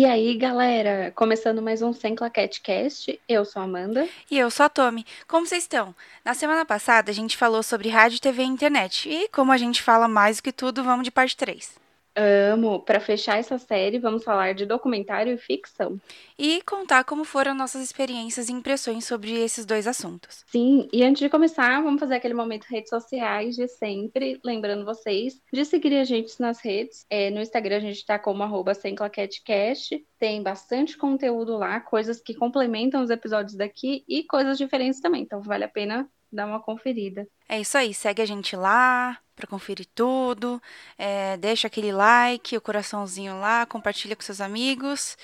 E 0.00 0.04
aí, 0.06 0.34
galera, 0.34 1.12
começando 1.14 1.60
mais 1.60 1.82
um 1.82 1.92
Sem 1.92 2.14
Claquete 2.14 2.62
Cast, 2.62 3.20
eu 3.28 3.44
sou 3.44 3.60
a 3.60 3.66
Amanda. 3.66 4.08
E 4.30 4.38
eu 4.38 4.50
sou 4.50 4.64
a 4.64 4.68
Tommy. 4.70 5.04
Como 5.28 5.46
vocês 5.46 5.64
estão? 5.64 5.94
Na 6.24 6.32
semana 6.32 6.64
passada 6.64 7.10
a 7.10 7.14
gente 7.14 7.36
falou 7.36 7.62
sobre 7.62 7.90
rádio, 7.90 8.18
TV 8.18 8.42
e 8.42 8.46
internet. 8.46 9.10
E 9.10 9.28
como 9.28 9.52
a 9.52 9.58
gente 9.58 9.82
fala 9.82 10.08
mais 10.08 10.38
do 10.38 10.44
que 10.44 10.52
tudo, 10.52 10.82
vamos 10.82 11.04
de 11.04 11.10
parte 11.10 11.36
3. 11.36 11.78
Amo. 12.20 12.80
Para 12.80 13.00
fechar 13.00 13.38
essa 13.38 13.58
série, 13.58 13.98
vamos 13.98 14.22
falar 14.22 14.52
de 14.52 14.66
documentário 14.66 15.32
e 15.32 15.38
ficção. 15.38 15.98
E 16.38 16.60
contar 16.62 17.04
como 17.04 17.24
foram 17.24 17.54
nossas 17.54 17.82
experiências 17.82 18.48
e 18.48 18.52
impressões 18.52 19.06
sobre 19.06 19.32
esses 19.32 19.64
dois 19.64 19.86
assuntos. 19.86 20.44
Sim, 20.46 20.86
e 20.92 21.02
antes 21.02 21.20
de 21.20 21.30
começar, 21.30 21.82
vamos 21.82 21.98
fazer 21.98 22.16
aquele 22.16 22.34
momento 22.34 22.64
redes 22.64 22.90
sociais 22.90 23.56
de 23.56 23.66
sempre, 23.68 24.38
lembrando 24.44 24.84
vocês 24.84 25.40
de 25.50 25.64
seguir 25.64 25.96
a 25.96 26.04
gente 26.04 26.38
nas 26.40 26.60
redes. 26.60 27.06
É, 27.08 27.30
no 27.30 27.40
Instagram 27.40 27.78
a 27.78 27.80
gente 27.80 27.96
está 27.96 28.18
como 28.18 28.42
arroba 28.42 28.74
semclaquetecast. 28.74 30.04
Tem 30.18 30.42
bastante 30.42 30.98
conteúdo 30.98 31.56
lá, 31.56 31.80
coisas 31.80 32.20
que 32.20 32.34
complementam 32.34 33.02
os 33.02 33.08
episódios 33.08 33.56
daqui 33.56 34.04
e 34.06 34.24
coisas 34.24 34.58
diferentes 34.58 35.00
também. 35.00 35.22
Então 35.22 35.40
vale 35.40 35.64
a 35.64 35.68
pena 35.68 36.06
dar 36.32 36.46
uma 36.46 36.60
conferida. 36.60 37.26
É 37.48 37.60
isso 37.60 37.76
aí, 37.76 37.92
segue 37.92 38.22
a 38.22 38.26
gente 38.26 38.54
lá 38.56 39.18
para 39.34 39.46
conferir 39.46 39.86
tudo, 39.94 40.60
é, 40.98 41.36
deixa 41.38 41.66
aquele 41.66 41.92
like, 41.92 42.56
o 42.56 42.60
coraçãozinho 42.60 43.40
lá, 43.40 43.64
compartilha 43.66 44.14
com 44.14 44.22
seus 44.22 44.40
amigos. 44.40 45.16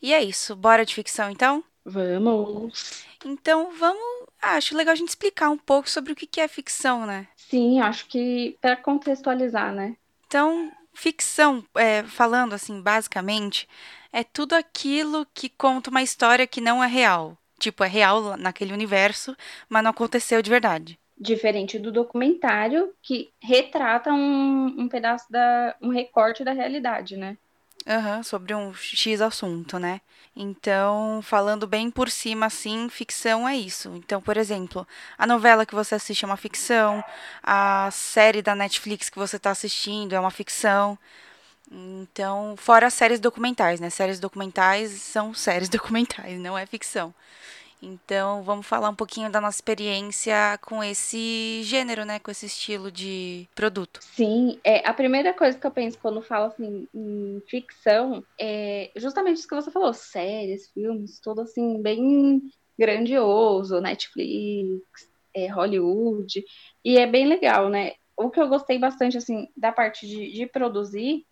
E 0.00 0.14
é 0.14 0.22
isso, 0.22 0.54
bora 0.54 0.86
de 0.86 0.94
ficção 0.94 1.30
então? 1.30 1.64
Vamos! 1.84 3.04
Então 3.24 3.72
vamos. 3.76 4.02
Ah, 4.40 4.56
acho 4.56 4.76
legal 4.76 4.92
a 4.92 4.96
gente 4.96 5.08
explicar 5.08 5.50
um 5.50 5.58
pouco 5.58 5.88
sobre 5.88 6.12
o 6.12 6.16
que 6.16 6.40
é 6.40 6.46
ficção, 6.48 7.04
né? 7.06 7.26
Sim, 7.36 7.80
acho 7.80 8.06
que 8.06 8.56
para 8.60 8.76
contextualizar, 8.76 9.72
né? 9.72 9.96
Então, 10.26 10.72
ficção, 10.94 11.64
é, 11.74 12.02
falando 12.02 12.54
assim, 12.54 12.80
basicamente, 12.80 13.68
é 14.12 14.22
tudo 14.22 14.54
aquilo 14.54 15.26
que 15.34 15.48
conta 15.48 15.90
uma 15.90 16.02
história 16.02 16.46
que 16.46 16.60
não 16.60 16.82
é 16.82 16.86
real. 16.86 17.36
Tipo, 17.64 17.82
é 17.82 17.88
real 17.88 18.36
naquele 18.36 18.74
universo, 18.74 19.34
mas 19.70 19.82
não 19.82 19.90
aconteceu 19.90 20.42
de 20.42 20.50
verdade. 20.50 20.98
Diferente 21.18 21.78
do 21.78 21.90
documentário, 21.90 22.92
que 23.02 23.32
retrata 23.40 24.12
um, 24.12 24.66
um 24.80 24.86
pedaço 24.86 25.32
da. 25.32 25.74
um 25.80 25.88
recorte 25.88 26.44
da 26.44 26.52
realidade, 26.52 27.16
né? 27.16 27.38
Uhum, 27.86 28.22
sobre 28.22 28.54
um 28.54 28.74
X 28.74 29.22
assunto, 29.22 29.78
né? 29.78 30.02
Então, 30.36 31.22
falando 31.22 31.66
bem 31.66 31.90
por 31.90 32.10
cima, 32.10 32.46
assim, 32.46 32.90
ficção 32.90 33.48
é 33.48 33.56
isso. 33.56 33.94
Então, 33.96 34.20
por 34.20 34.36
exemplo, 34.36 34.86
a 35.16 35.26
novela 35.26 35.64
que 35.64 35.74
você 35.74 35.94
assiste 35.94 36.22
é 36.22 36.26
uma 36.26 36.36
ficção, 36.36 37.02
a 37.42 37.88
série 37.90 38.42
da 38.42 38.54
Netflix 38.54 39.08
que 39.08 39.18
você 39.18 39.36
está 39.36 39.50
assistindo 39.52 40.14
é 40.14 40.20
uma 40.20 40.30
ficção. 40.30 40.98
Então, 41.74 42.54
fora 42.56 42.86
as 42.86 42.94
séries 42.94 43.18
documentais, 43.18 43.80
né? 43.80 43.90
Séries 43.90 44.20
documentais 44.20 44.92
são 44.92 45.34
séries 45.34 45.68
documentais, 45.68 46.38
não 46.38 46.56
é 46.56 46.64
ficção. 46.66 47.12
Então, 47.82 48.42
vamos 48.42 48.66
falar 48.66 48.88
um 48.88 48.94
pouquinho 48.94 49.30
da 49.30 49.40
nossa 49.40 49.58
experiência 49.58 50.58
com 50.62 50.82
esse 50.82 51.62
gênero, 51.64 52.04
né? 52.04 52.18
Com 52.18 52.30
esse 52.30 52.46
estilo 52.46 52.90
de 52.90 53.46
produto. 53.54 54.00
Sim, 54.00 54.58
é, 54.64 54.88
a 54.88 54.94
primeira 54.94 55.34
coisa 55.34 55.58
que 55.58 55.66
eu 55.66 55.70
penso 55.70 55.98
quando 55.98 56.22
falo 56.22 56.46
assim, 56.46 56.88
em 56.94 57.42
ficção 57.46 58.24
é 58.40 58.90
justamente 58.96 59.38
isso 59.38 59.48
que 59.48 59.54
você 59.54 59.70
falou: 59.70 59.92
séries, 59.92 60.70
filmes, 60.72 61.20
tudo 61.20 61.42
assim, 61.42 61.82
bem 61.82 62.42
grandioso, 62.78 63.80
Netflix, 63.80 64.82
é, 65.34 65.48
Hollywood. 65.48 66.42
E 66.84 66.96
é 66.96 67.06
bem 67.06 67.26
legal, 67.26 67.68
né? 67.68 67.92
O 68.16 68.30
que 68.30 68.40
eu 68.40 68.48
gostei 68.48 68.78
bastante, 68.78 69.18
assim, 69.18 69.48
da 69.56 69.72
parte 69.72 70.06
de, 70.06 70.32
de 70.32 70.46
produzir 70.46 71.26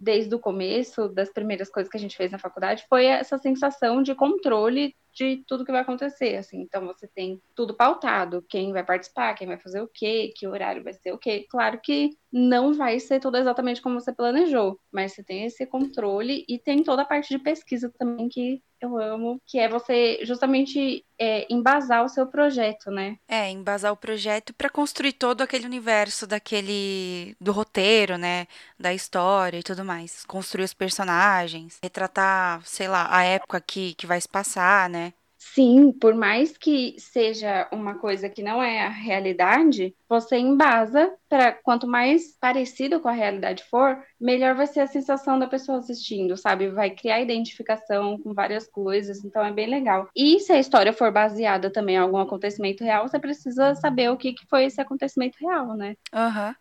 desde 0.00 0.34
o 0.34 0.38
começo, 0.38 1.08
das 1.08 1.30
primeiras 1.30 1.68
coisas 1.68 1.90
que 1.90 1.96
a 1.96 2.00
gente 2.00 2.16
fez 2.16 2.32
na 2.32 2.38
faculdade, 2.38 2.86
foi 2.88 3.04
essa 3.04 3.36
sensação 3.36 4.02
de 4.02 4.14
controle 4.14 4.96
de 5.12 5.44
tudo 5.46 5.64
que 5.64 5.72
vai 5.72 5.82
acontecer, 5.82 6.36
assim. 6.36 6.60
Então 6.60 6.86
você 6.86 7.06
tem 7.08 7.40
tudo 7.54 7.74
pautado, 7.74 8.44
quem 8.48 8.72
vai 8.72 8.84
participar, 8.84 9.34
quem 9.34 9.46
vai 9.46 9.58
fazer 9.58 9.80
o 9.80 9.88
quê, 9.88 10.32
que 10.36 10.46
horário 10.46 10.82
vai 10.84 10.92
ser 10.92 11.12
o 11.12 11.18
quê. 11.18 11.46
Claro 11.50 11.80
que 11.82 12.10
não 12.32 12.72
vai 12.74 13.00
ser 13.00 13.20
tudo 13.20 13.36
exatamente 13.36 13.82
como 13.82 14.00
você 14.00 14.12
planejou, 14.12 14.78
mas 14.92 15.12
você 15.12 15.22
tem 15.22 15.44
esse 15.44 15.66
controle 15.66 16.44
e 16.48 16.58
tem 16.58 16.82
toda 16.82 17.02
a 17.02 17.04
parte 17.06 17.28
de 17.28 17.42
pesquisa 17.42 17.92
também 17.98 18.28
que 18.28 18.62
eu 18.80 18.98
amo, 18.98 19.40
que 19.46 19.58
é 19.58 19.68
você 19.68 20.20
justamente 20.24 21.04
é, 21.18 21.46
embasar 21.52 22.02
o 22.02 22.08
seu 22.08 22.26
projeto, 22.26 22.90
né? 22.90 23.16
É, 23.28 23.50
embasar 23.50 23.92
o 23.92 23.96
projeto 23.96 24.54
para 24.54 24.70
construir 24.70 25.12
todo 25.12 25.42
aquele 25.42 25.66
universo 25.66 26.26
daquele 26.26 27.36
do 27.38 27.52
roteiro, 27.52 28.16
né, 28.16 28.46
da 28.78 28.94
história 28.94 29.58
e 29.58 29.62
tudo 29.62 29.84
mais, 29.84 30.24
construir 30.24 30.64
os 30.64 30.72
personagens, 30.72 31.78
retratar, 31.82 32.62
sei 32.64 32.88
lá, 32.88 33.14
a 33.14 33.22
época 33.22 33.60
que 33.60 33.94
que 33.94 34.06
vai 34.06 34.20
se 34.20 34.28
passar, 34.28 34.88
né? 34.88 35.09
Sim, 35.42 35.90
por 35.90 36.14
mais 36.14 36.58
que 36.58 36.94
seja 36.98 37.66
uma 37.72 37.98
coisa 37.98 38.28
que 38.28 38.42
não 38.42 38.62
é 38.62 38.82
a 38.82 38.90
realidade, 38.90 39.96
você 40.06 40.36
embasa 40.36 41.10
para 41.30 41.50
quanto 41.50 41.86
mais 41.86 42.36
parecido 42.38 43.00
com 43.00 43.08
a 43.08 43.12
realidade 43.12 43.64
for, 43.64 44.04
melhor 44.20 44.54
vai 44.54 44.66
ser 44.66 44.80
a 44.80 44.86
sensação 44.86 45.38
da 45.38 45.46
pessoa 45.46 45.78
assistindo, 45.78 46.36
sabe? 46.36 46.68
Vai 46.68 46.90
criar 46.90 47.22
identificação 47.22 48.18
com 48.18 48.34
várias 48.34 48.68
coisas, 48.68 49.24
então 49.24 49.42
é 49.42 49.50
bem 49.50 49.66
legal. 49.66 50.10
E 50.14 50.38
se 50.40 50.52
a 50.52 50.60
história 50.60 50.92
for 50.92 51.10
baseada 51.10 51.72
também 51.72 51.96
em 51.96 52.00
algum 52.00 52.18
acontecimento 52.18 52.84
real, 52.84 53.08
você 53.08 53.18
precisa 53.18 53.74
saber 53.76 54.10
o 54.10 54.18
que, 54.18 54.34
que 54.34 54.46
foi 54.46 54.64
esse 54.66 54.78
acontecimento 54.78 55.38
real, 55.40 55.74
né? 55.74 55.96
Aham. 56.12 56.48
Uhum. 56.48 56.54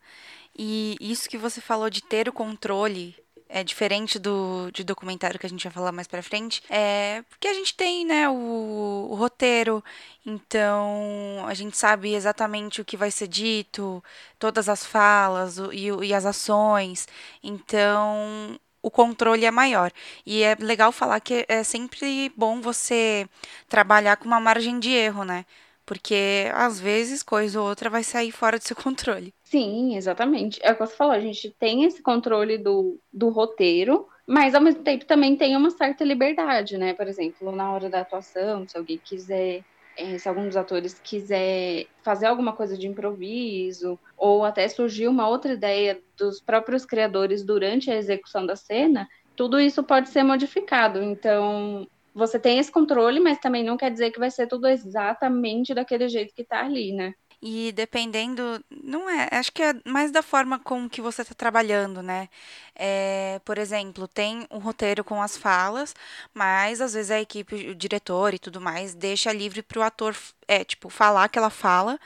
E 0.57 0.97
isso 1.00 1.29
que 1.29 1.38
você 1.38 1.61
falou 1.61 1.90
de 1.90 2.01
ter 2.03 2.28
o 2.28 2.34
controle 2.34 3.16
é 3.50 3.64
diferente 3.64 4.20
do 4.20 4.72
de 4.72 4.84
documentário 4.84 5.40
que 5.40 5.46
a 5.46 5.50
gente 5.50 5.64
vai 5.64 5.74
falar 5.74 5.92
mais 5.92 6.08
pra 6.08 6.24
frente, 6.24 6.64
é 6.70 7.24
porque 7.30 7.48
a 7.48 7.54
gente 7.54 7.74
tem, 7.76 8.06
né, 8.06 8.30
o, 8.30 9.08
o 9.12 9.16
roteiro, 9.16 9.84
então 10.26 11.44
a 11.48 11.54
gente 11.54 11.76
sabe 11.78 12.14
exatamente 12.14 12.82
o 12.82 12.86
que 12.86 12.96
vai 12.98 13.12
ser 13.12 13.28
dito, 13.28 14.04
todas 14.38 14.70
as 14.70 14.86
falas 14.86 15.58
o, 15.59 15.74
e, 15.74 15.88
e 16.08 16.14
as 16.14 16.26
ações, 16.26 17.08
então 17.44 18.59
o 18.82 18.90
controle 18.92 19.46
é 19.46 19.52
maior. 19.52 19.92
E 20.26 20.44
é 20.44 20.56
legal 20.59 20.92
falar 20.92 21.20
que 21.20 21.46
é 21.48 21.64
sempre 21.64 22.32
bom 22.36 22.62
você 22.62 23.28
trabalhar 23.68 24.18
com 24.18 24.26
uma 24.26 24.40
margem 24.40 24.80
de 24.80 24.90
erro, 24.92 25.24
né? 25.24 25.46
Porque 25.86 26.50
às 26.54 26.80
vezes 26.80 27.24
coisa 27.24 27.59
ou 27.59 27.68
outra 27.68 27.90
vai 27.90 28.04
sair 28.04 28.32
fora 28.32 28.58
do 28.59 28.64
seu 28.64 28.76
controle. 28.78 29.34
Sim, 29.50 29.96
exatamente. 29.96 30.60
É 30.64 30.72
o 30.72 30.76
que 30.76 30.86
você 30.86 30.96
falou, 30.96 31.14
a 31.14 31.20
gente 31.20 31.56
tem 31.60 31.84
esse 31.84 32.04
controle 32.04 32.58
do, 32.58 33.00
do 33.12 33.30
roteiro, 33.30 34.08
mas 34.28 34.54
ao 34.54 34.62
mesmo 34.62 34.84
tempo 34.84 35.06
também 35.06 35.36
tem 35.36 35.56
uma 35.56 35.72
certa 35.72 36.04
liberdade, 36.04 36.78
né? 36.78 36.94
Por 36.94 37.08
exemplo, 37.08 37.52
na 37.52 37.72
hora 37.74 37.90
da 37.90 38.02
atuação, 38.02 38.68
se 38.68 38.78
alguém 38.78 39.02
quiser, 39.04 39.64
é, 39.98 40.18
se 40.20 40.30
algum 40.30 40.46
dos 40.48 40.56
atores 40.56 41.00
quiser 41.04 41.86
fazer 42.04 42.28
alguma 42.28 42.56
coisa 42.56 42.78
de 42.78 42.88
improviso, 42.88 44.00
ou 44.16 44.44
até 44.44 44.68
surgir 44.68 45.08
uma 45.08 45.28
outra 45.28 45.54
ideia 45.54 46.00
dos 46.18 46.40
próprios 46.42 46.86
criadores 46.86 47.44
durante 47.44 47.90
a 47.90 47.96
execução 47.98 48.46
da 48.46 48.56
cena, 48.56 49.08
tudo 49.36 49.59
isso 49.59 49.84
pode 49.84 50.09
ser 50.09 50.22
modificado. 50.24 51.02
Então, 51.02 51.88
você 52.14 52.40
tem 52.40 52.59
esse 52.59 52.72
controle, 52.72 53.20
mas 53.20 53.40
também 53.40 53.64
não 53.64 53.78
quer 53.78 53.90
dizer 53.92 54.12
que 54.12 54.20
vai 54.20 54.30
ser 54.30 54.46
tudo 54.48 54.68
exatamente 54.68 55.74
daquele 55.74 56.08
jeito 56.08 56.34
que 56.36 56.44
tá 56.46 56.64
ali, 56.64 56.94
né? 56.94 57.14
E 57.42 57.72
dependendo, 57.72 58.64
não 58.70 59.10
é, 59.10 59.30
acho 59.32 59.52
que 59.54 59.64
é 59.64 59.74
mais 59.86 60.12
da 60.12 60.22
forma 60.22 60.60
com 60.60 60.90
que 60.90 61.02
você 61.02 61.22
está 61.22 61.34
trabalhando, 61.34 62.02
né? 62.04 62.28
É, 62.76 63.40
por 63.46 63.58
exemplo, 63.58 64.08
tem 64.10 64.46
um 64.52 64.60
roteiro 64.60 65.06
com 65.06 65.22
as 65.22 65.38
falas, 65.38 65.96
mas 66.34 66.82
às 66.82 66.94
vezes 66.94 67.12
a 67.12 67.22
equipe, 67.22 67.56
o 67.70 67.76
diretor 67.76 68.34
e 68.34 68.40
tudo 68.40 68.60
mais, 68.60 68.94
deixa 68.94 69.32
livre 69.32 69.62
para 69.64 69.80
o 69.80 69.84
ator, 69.84 70.16
é, 70.48 70.66
tipo, 70.66 70.90
falar 70.90 71.24
aquela 71.26 71.50
fala, 71.50 71.98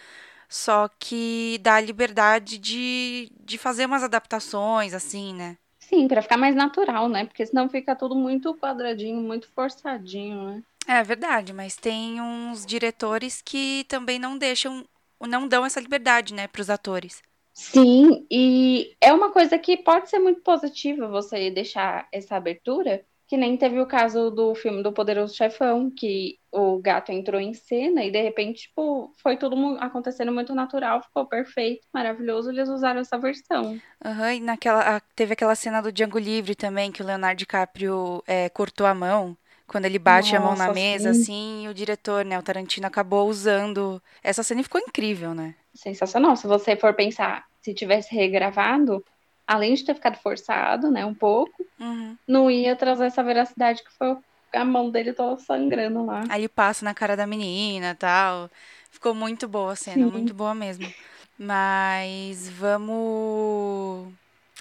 só 0.50 0.90
que 1.00 1.60
dá 1.64 1.76
a 1.76 1.82
liberdade 1.82 2.58
de, 2.60 3.32
de 3.42 3.58
fazer 3.58 3.86
umas 3.88 4.04
adaptações, 4.04 4.94
assim, 4.94 5.34
né? 5.34 5.58
Sim, 5.80 6.08
para 6.08 6.22
ficar 6.24 6.38
mais 6.38 6.56
natural, 6.56 7.08
né? 7.08 7.26
Porque 7.26 7.46
senão 7.46 7.70
fica 7.70 7.96
tudo 7.96 8.16
muito 8.16 8.56
quadradinho, 8.56 9.22
muito 9.22 9.48
forçadinho, 9.54 10.44
né? 10.46 10.64
É 10.88 11.02
verdade, 11.04 11.54
mas 11.54 11.76
tem 11.78 12.20
uns 12.20 12.66
diretores 12.66 13.42
que 13.42 13.86
também 13.88 14.20
não 14.20 14.38
deixam 14.38 14.86
não 15.28 15.48
dão 15.48 15.66
essa 15.66 15.80
liberdade, 15.80 16.34
né, 16.34 16.48
para 16.48 16.62
os 16.62 16.70
atores. 16.70 17.22
Sim, 17.54 18.26
e 18.32 18.96
é 19.00 19.14
uma 19.14 19.32
coisa 19.32 19.60
que 19.60 19.78
pode 19.78 20.10
ser 20.10 20.20
muito 20.20 20.42
positiva 20.42 21.08
você 21.08 21.52
deixar 21.52 22.08
essa 22.12 22.36
abertura, 22.36 23.06
que 23.28 23.38
nem 23.38 23.58
teve 23.58 23.80
o 23.80 23.86
caso 23.88 24.32
do 24.32 24.56
filme 24.56 24.82
do 24.82 24.92
Poderoso 24.92 25.36
Chefão, 25.36 25.90
que 25.92 26.40
o 26.52 26.80
gato 26.80 27.12
entrou 27.12 27.40
em 27.40 27.54
cena 27.54 28.04
e 28.04 28.12
de 28.12 28.22
repente, 28.22 28.64
tipo, 28.68 29.14
foi 29.22 29.38
tudo 29.38 29.56
acontecendo 29.80 30.32
muito 30.32 30.54
natural, 30.56 31.04
ficou 31.04 31.28
perfeito, 31.28 31.88
maravilhoso, 31.94 32.50
eles 32.50 32.70
usaram 32.70 33.02
essa 33.02 33.20
versão. 33.20 33.82
Aham, 34.04 34.24
uhum, 34.28 34.32
e 34.34 34.40
naquela, 34.42 35.00
teve 35.16 35.34
aquela 35.34 35.56
cena 35.56 35.82
do 35.82 35.92
Django 35.92 36.20
Livre 36.20 36.56
também, 36.56 36.92
que 36.92 37.02
o 37.02 37.06
Leonardo 37.06 37.38
DiCaprio 37.40 38.22
é, 38.28 38.50
cortou 38.50 38.86
a 38.86 38.94
mão 38.94 39.38
quando 39.68 39.86
ele 39.86 40.00
bate 40.00 40.36
Nossa, 40.36 40.38
a 40.38 40.40
mão 40.40 40.56
na 40.56 40.74
mesa, 40.74 41.14
sim. 41.14 41.22
assim, 41.22 41.68
o 41.68 41.74
diretor, 41.74 42.26
né, 42.26 42.38
o 42.38 42.44
Tarantino, 42.44 42.88
acabou 42.88 43.28
usando. 43.30 44.02
Essa 44.24 44.44
cena 44.44 44.64
ficou 44.64 44.80
incrível, 44.82 45.34
né? 45.34 45.56
Sensacional. 45.76 46.36
Se 46.36 46.48
você 46.48 46.76
for 46.76 46.94
pensar, 46.94 47.46
se 47.62 47.74
tivesse 47.74 48.14
regravado, 48.14 49.04
além 49.48 49.74
de 49.74 49.84
ter 49.84 49.96
ficado 49.96 50.18
forçado, 50.18 50.92
né, 50.92 51.06
um 51.06 51.14
pouco, 51.16 51.66
Uhum. 51.80 52.18
não 52.28 52.50
ia 52.50 52.76
trazer 52.76 53.06
essa 53.06 53.24
veracidade 53.24 53.84
que 53.84 53.92
foi 53.98 54.16
a 54.54 54.64
mão 54.64 54.92
dele 54.92 55.14
toda 55.14 55.40
sangrando 55.42 56.06
lá. 56.06 56.22
Aí 56.30 56.48
passa 56.48 56.86
na 56.86 56.94
cara 56.94 57.16
da 57.18 57.26
menina 57.26 57.92
e 57.92 57.96
tal. 57.96 58.50
Ficou 58.92 59.16
muito 59.16 59.48
boa 59.48 59.74
a 59.74 59.76
cena, 59.76 60.06
Sim. 60.06 60.12
muito 60.12 60.34
boa 60.34 60.54
mesmo. 60.54 60.94
Mas 61.40 62.50
vamos. 62.50 64.14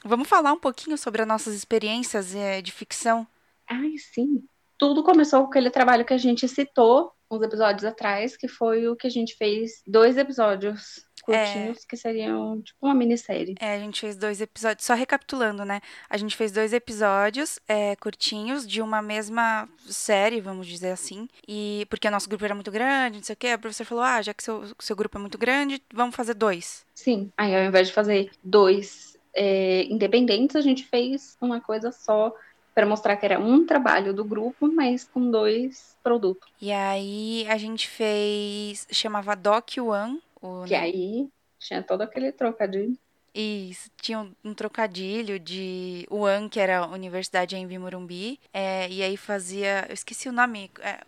Vamos 0.05 0.29
falar 0.29 0.53
um 0.53 0.59
pouquinho 0.59 0.97
sobre 0.99 1.23
as 1.23 1.29
nossas 1.29 1.55
experiências 1.55 2.35
eh, 2.35 2.61
de 2.63 2.73
ficção. 2.73 3.27
Ai, 3.67 3.97
sim. 3.99 4.49
Tudo 4.83 5.05
começou 5.05 5.45
com 5.45 5.51
aquele 5.51 5.71
trabalho 5.71 6.05
que 6.05 6.13
a 6.13 6.19
gente 6.19 6.49
citou 6.49 7.13
uns 7.31 7.41
episódios 7.41 7.85
atrás, 7.85 8.37
que 8.37 8.49
foi 8.49 8.89
o 8.89 8.97
que 8.97 9.07
a 9.07 9.11
gente 9.11 9.37
fez 9.37 9.81
dois 9.87 10.17
episódios 10.17 11.07
curtinhos, 11.23 11.85
que 11.85 11.97
seriam 11.97 12.61
tipo 12.61 12.79
uma 12.83 12.93
minissérie. 12.93 13.55
É, 13.61 13.77
a 13.77 13.79
gente 13.79 14.01
fez 14.01 14.17
dois 14.17 14.41
episódios, 14.41 14.85
só 14.85 14.95
recapitulando, 14.95 15.65
né? 15.65 15.81
A 16.11 16.17
gente 16.17 16.37
fez 16.37 16.51
dois 16.51 16.73
episódios 16.73 17.61
é, 17.69 17.95
curtinhos 17.95 18.67
de 18.67 18.83
uma 18.83 19.01
mesma 19.01 19.69
série, 19.87 20.41
vamos 20.41 20.67
dizer 20.67 20.91
assim. 20.91 21.29
E 21.47 21.87
porque 21.89 22.09
o 22.09 22.11
nosso 22.11 22.29
grupo 22.29 22.45
era 22.45 22.53
muito 22.57 22.73
grande, 22.73 23.19
não 23.19 23.25
sei 23.25 23.35
o 23.35 23.37
quê, 23.37 23.49
a 23.51 23.59
professora 23.59 23.89
falou: 23.89 24.03
ah, 24.03 24.21
já 24.21 24.35
que 24.35 24.43
seu, 24.43 24.65
seu 24.81 24.97
grupo 24.97 25.17
é 25.17 25.21
muito 25.21 25.39
grande, 25.39 25.81
vamos 25.95 26.17
fazer 26.17 26.35
dois. 26.35 26.85
Sim. 26.93 27.31
Aí 27.39 27.55
ao 27.55 27.63
invés 27.63 27.87
de 27.87 27.95
fazer 27.95 28.33
dois 28.43 29.17
é, 29.33 29.85
independentes, 29.85 30.57
a 30.57 30.61
gente 30.61 30.83
fez 30.83 31.37
uma 31.41 31.61
coisa 31.61 31.93
só 31.93 32.35
para 32.75 32.87
mostrar 32.87 33.17
que 33.17 33.27
era 33.27 33.39
um 33.39 33.67
trabalho 33.67 34.15
do 34.15 34.25
grupo, 34.25 34.67
mas 34.73 35.05
com 35.05 35.31
dois 35.31 35.97
produtos. 36.03 36.49
E 36.61 36.73
aí 36.73 37.47
a 37.49 37.57
gente 37.57 37.89
fez. 37.89 38.87
chamava 38.91 39.35
Doc 39.35 39.71
One. 39.79 40.21
O, 40.41 40.65
Que 40.67 40.75
aí 40.75 41.29
tinha 41.59 41.83
todo 41.83 42.03
aquele 42.03 42.33
trocadilho. 42.33 42.97
Isso, 43.35 43.91
tinha 43.97 44.19
um, 44.19 44.31
um 44.45 44.55
trocadilho 44.55 45.39
de 45.39 46.07
UAN, 46.11 46.49
que 46.51 46.61
era 46.61 46.81
a 46.81 46.87
Universidade 46.87 47.57
em 47.57 47.79
Morumbi, 47.79 48.39
é, 48.53 48.89
e 48.91 49.03
aí 49.03 49.17
fazia, 49.17 49.87
eu 49.89 49.95
esqueci 49.95 50.29
o 50.29 50.33
nome, 50.33 50.71
é, 50.81 51.01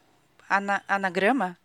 ana- 0.48 0.82
anagrama? 0.88 1.58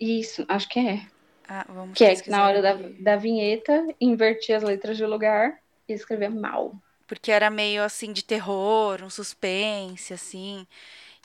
Isso, 0.00 0.44
acho 0.48 0.68
que 0.68 0.80
é. 0.80 1.06
Ah, 1.48 1.64
vamos 1.68 1.96
Que 1.96 2.04
é 2.04 2.14
que 2.16 2.30
na 2.30 2.44
hora 2.44 2.60
da, 2.60 2.74
da 2.74 3.16
vinheta, 3.16 3.86
invertia 4.00 4.56
as 4.56 4.62
letras 4.62 4.96
de 4.96 5.06
lugar 5.06 5.58
e 5.88 5.92
escrevia 5.92 6.30
mal. 6.30 6.74
Porque 7.10 7.32
era 7.32 7.50
meio 7.50 7.82
assim 7.82 8.12
de 8.12 8.22
terror, 8.22 9.02
um 9.02 9.10
suspense, 9.10 10.14
assim. 10.14 10.64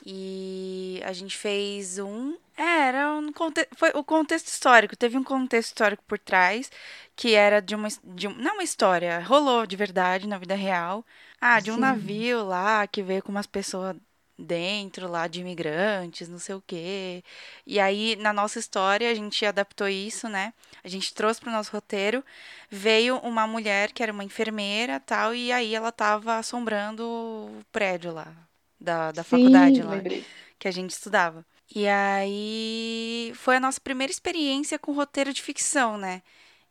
E 0.04 1.00
a 1.04 1.12
gente 1.12 1.36
fez 1.36 2.00
um. 2.00 2.36
É, 2.56 2.88
era 2.88 3.12
um 3.14 3.32
conte... 3.32 3.68
foi 3.76 3.92
o 3.94 4.02
contexto 4.02 4.48
histórico. 4.48 4.96
Teve 4.96 5.16
um 5.16 5.22
contexto 5.22 5.68
histórico 5.68 6.02
por 6.04 6.18
trás, 6.18 6.72
que 7.14 7.36
era 7.36 7.62
de 7.62 7.76
uma, 7.76 7.86
de 8.02 8.26
um... 8.26 8.34
não 8.34 8.54
uma 8.54 8.64
história, 8.64 9.20
rolou 9.20 9.64
de 9.64 9.76
verdade 9.76 10.26
na 10.26 10.38
vida 10.38 10.56
real. 10.56 11.06
Ah, 11.40 11.60
de 11.60 11.70
um 11.70 11.74
Sim. 11.74 11.80
navio 11.82 12.44
lá 12.44 12.84
que 12.88 13.00
veio 13.00 13.22
com 13.22 13.30
umas 13.30 13.46
pessoas 13.46 13.94
dentro 14.38 15.08
lá 15.08 15.26
de 15.26 15.40
imigrantes, 15.40 16.28
não 16.28 16.38
sei 16.38 16.54
o 16.54 16.62
quê. 16.66 17.24
E 17.66 17.80
aí, 17.80 18.16
na 18.16 18.32
nossa 18.32 18.58
história, 18.58 19.10
a 19.10 19.14
gente 19.14 19.44
adaptou 19.46 19.88
isso, 19.88 20.28
né? 20.28 20.52
A 20.84 20.88
gente 20.88 21.14
trouxe 21.14 21.40
para 21.40 21.50
o 21.50 21.52
nosso 21.52 21.72
roteiro. 21.72 22.24
Veio 22.70 23.18
uma 23.18 23.46
mulher 23.46 23.92
que 23.92 24.02
era 24.02 24.12
uma 24.12 24.24
enfermeira 24.24 25.00
tal, 25.00 25.34
e 25.34 25.52
aí 25.52 25.74
ela 25.74 25.92
tava 25.92 26.36
assombrando 26.36 27.02
o 27.04 27.64
prédio 27.72 28.12
lá, 28.12 28.34
da, 28.80 29.12
da 29.12 29.24
faculdade 29.24 29.76
Sim, 29.76 29.82
lá, 29.82 29.94
lembrei. 29.94 30.26
que 30.58 30.68
a 30.68 30.70
gente 30.70 30.90
estudava. 30.90 31.44
E 31.74 31.88
aí 31.88 33.32
foi 33.34 33.56
a 33.56 33.60
nossa 33.60 33.80
primeira 33.80 34.10
experiência 34.12 34.78
com 34.78 34.92
roteiro 34.92 35.32
de 35.32 35.42
ficção, 35.42 35.98
né? 35.98 36.22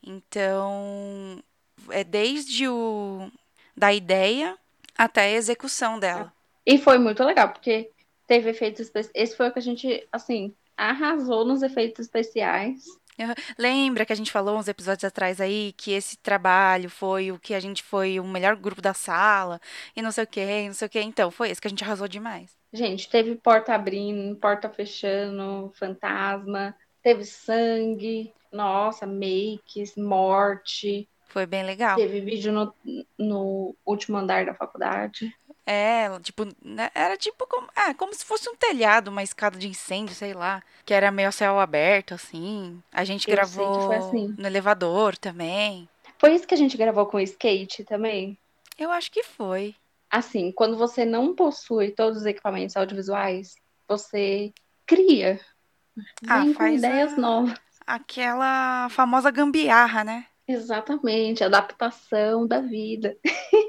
Então, 0.04 1.44
é 1.90 2.04
desde 2.04 2.68
o 2.68 3.30
da 3.76 3.94
ideia 3.94 4.58
até 4.98 5.22
a 5.24 5.32
execução 5.32 6.00
dela. 6.00 6.35
E 6.66 6.78
foi 6.78 6.98
muito 6.98 7.24
legal, 7.24 7.50
porque 7.50 7.92
teve 8.28 8.50
efeitos 8.50 8.82
especiais. 8.82 9.12
Esse 9.16 9.36
foi 9.36 9.50
o 9.50 9.54
que 9.54 9.60
a 9.60 9.62
gente, 9.62 10.08
assim, 10.12 10.54
arrasou 10.76 11.46
nos 11.46 11.62
efeitos 11.62 12.06
especiais. 12.06 12.84
Lembra 13.58 14.06
que 14.06 14.12
a 14.12 14.16
gente 14.16 14.32
falou 14.32 14.58
uns 14.58 14.68
episódios 14.68 15.06
atrás 15.06 15.40
aí 15.40 15.74
que 15.78 15.92
esse 15.94 16.18
trabalho 16.18 16.90
foi 16.90 17.32
o 17.32 17.40
que 17.40 17.54
a 17.54 17.60
gente 17.60 17.82
foi 17.82 18.20
o 18.20 18.26
melhor 18.26 18.56
grupo 18.58 18.82
da 18.82 18.94
sala 18.94 19.62
e 19.96 20.02
não 20.02 20.12
sei 20.12 20.26
o 20.26 20.28
que, 20.28 20.68
não 20.68 20.74
sei 20.74 20.88
o 20.88 20.90
que. 20.90 21.00
Então, 21.02 21.32
foi 21.32 21.50
esse 21.50 21.62
que 21.62 21.68
a 21.68 21.70
gente 21.70 21.84
arrasou 21.84 22.08
demais. 22.08 22.58
Gente, 22.74 23.10
teve 23.10 23.36
porta 23.36 23.74
abrindo, 23.74 24.36
porta 24.36 24.70
fechando, 24.70 25.72
fantasma, 25.76 26.76
teve 27.02 27.24
sangue, 27.24 28.34
nossa, 28.52 29.06
makes, 29.06 29.96
morte, 29.96 31.08
Foi 31.28 31.46
bem 31.46 31.64
legal. 31.64 31.96
teve 31.96 32.20
vídeo 32.20 32.52
no, 32.52 32.74
no 33.18 33.76
último 33.86 34.18
andar 34.18 34.46
da 34.46 34.54
faculdade. 34.54 35.34
É, 35.66 36.08
tipo, 36.20 36.46
né, 36.64 36.92
era 36.94 37.18
tipo 37.18 37.48
como, 37.48 37.68
ah, 37.76 37.94
como 37.96 38.14
se 38.14 38.24
fosse 38.24 38.48
um 38.50 38.56
telhado, 38.56 39.08
uma 39.10 39.24
escada 39.24 39.58
de 39.58 39.68
incêndio, 39.68 40.14
sei 40.14 40.34
lá, 40.34 40.62
que 40.86 40.94
era 40.94 41.10
meio 41.10 41.30
a 41.30 41.32
céu 41.32 41.60
aberto, 41.60 42.14
assim. 42.14 42.82
A 42.92 43.04
gente 43.04 43.28
Eu 43.28 43.36
gravou 43.36 43.92
assim. 43.92 44.36
no 44.38 44.46
elevador 44.46 45.18
também. 45.18 45.90
Foi 46.20 46.34
isso 46.36 46.46
que 46.48 46.54
a 46.54 46.58
gente 46.58 46.78
gravou 46.78 47.06
com 47.08 47.18
o 47.18 47.22
skate 47.22 47.84
também? 47.84 48.38
Eu 48.78 48.92
acho 48.92 49.12
que 49.12 49.24
foi. 49.24 49.74
Assim, 50.10 50.52
quando 50.52 50.78
você 50.78 51.04
não 51.04 51.34
possui 51.36 51.92
todos 51.92 52.20
os 52.20 52.26
equipamentos 52.26 52.78
audiovisuais, 52.78 53.56
você 53.88 54.54
cria. 54.86 55.40
Ah, 56.28 56.42
Vem 56.42 56.54
com 56.54 56.60
faz 56.60 56.78
ideias 56.84 57.14
a- 57.14 57.18
novas. 57.18 57.60
Aquela 57.88 58.88
famosa 58.90 59.32
gambiarra, 59.32 60.04
né? 60.04 60.26
Exatamente, 60.48 61.44
adaptação 61.44 62.46
da 62.48 62.60
vida. 62.62 63.18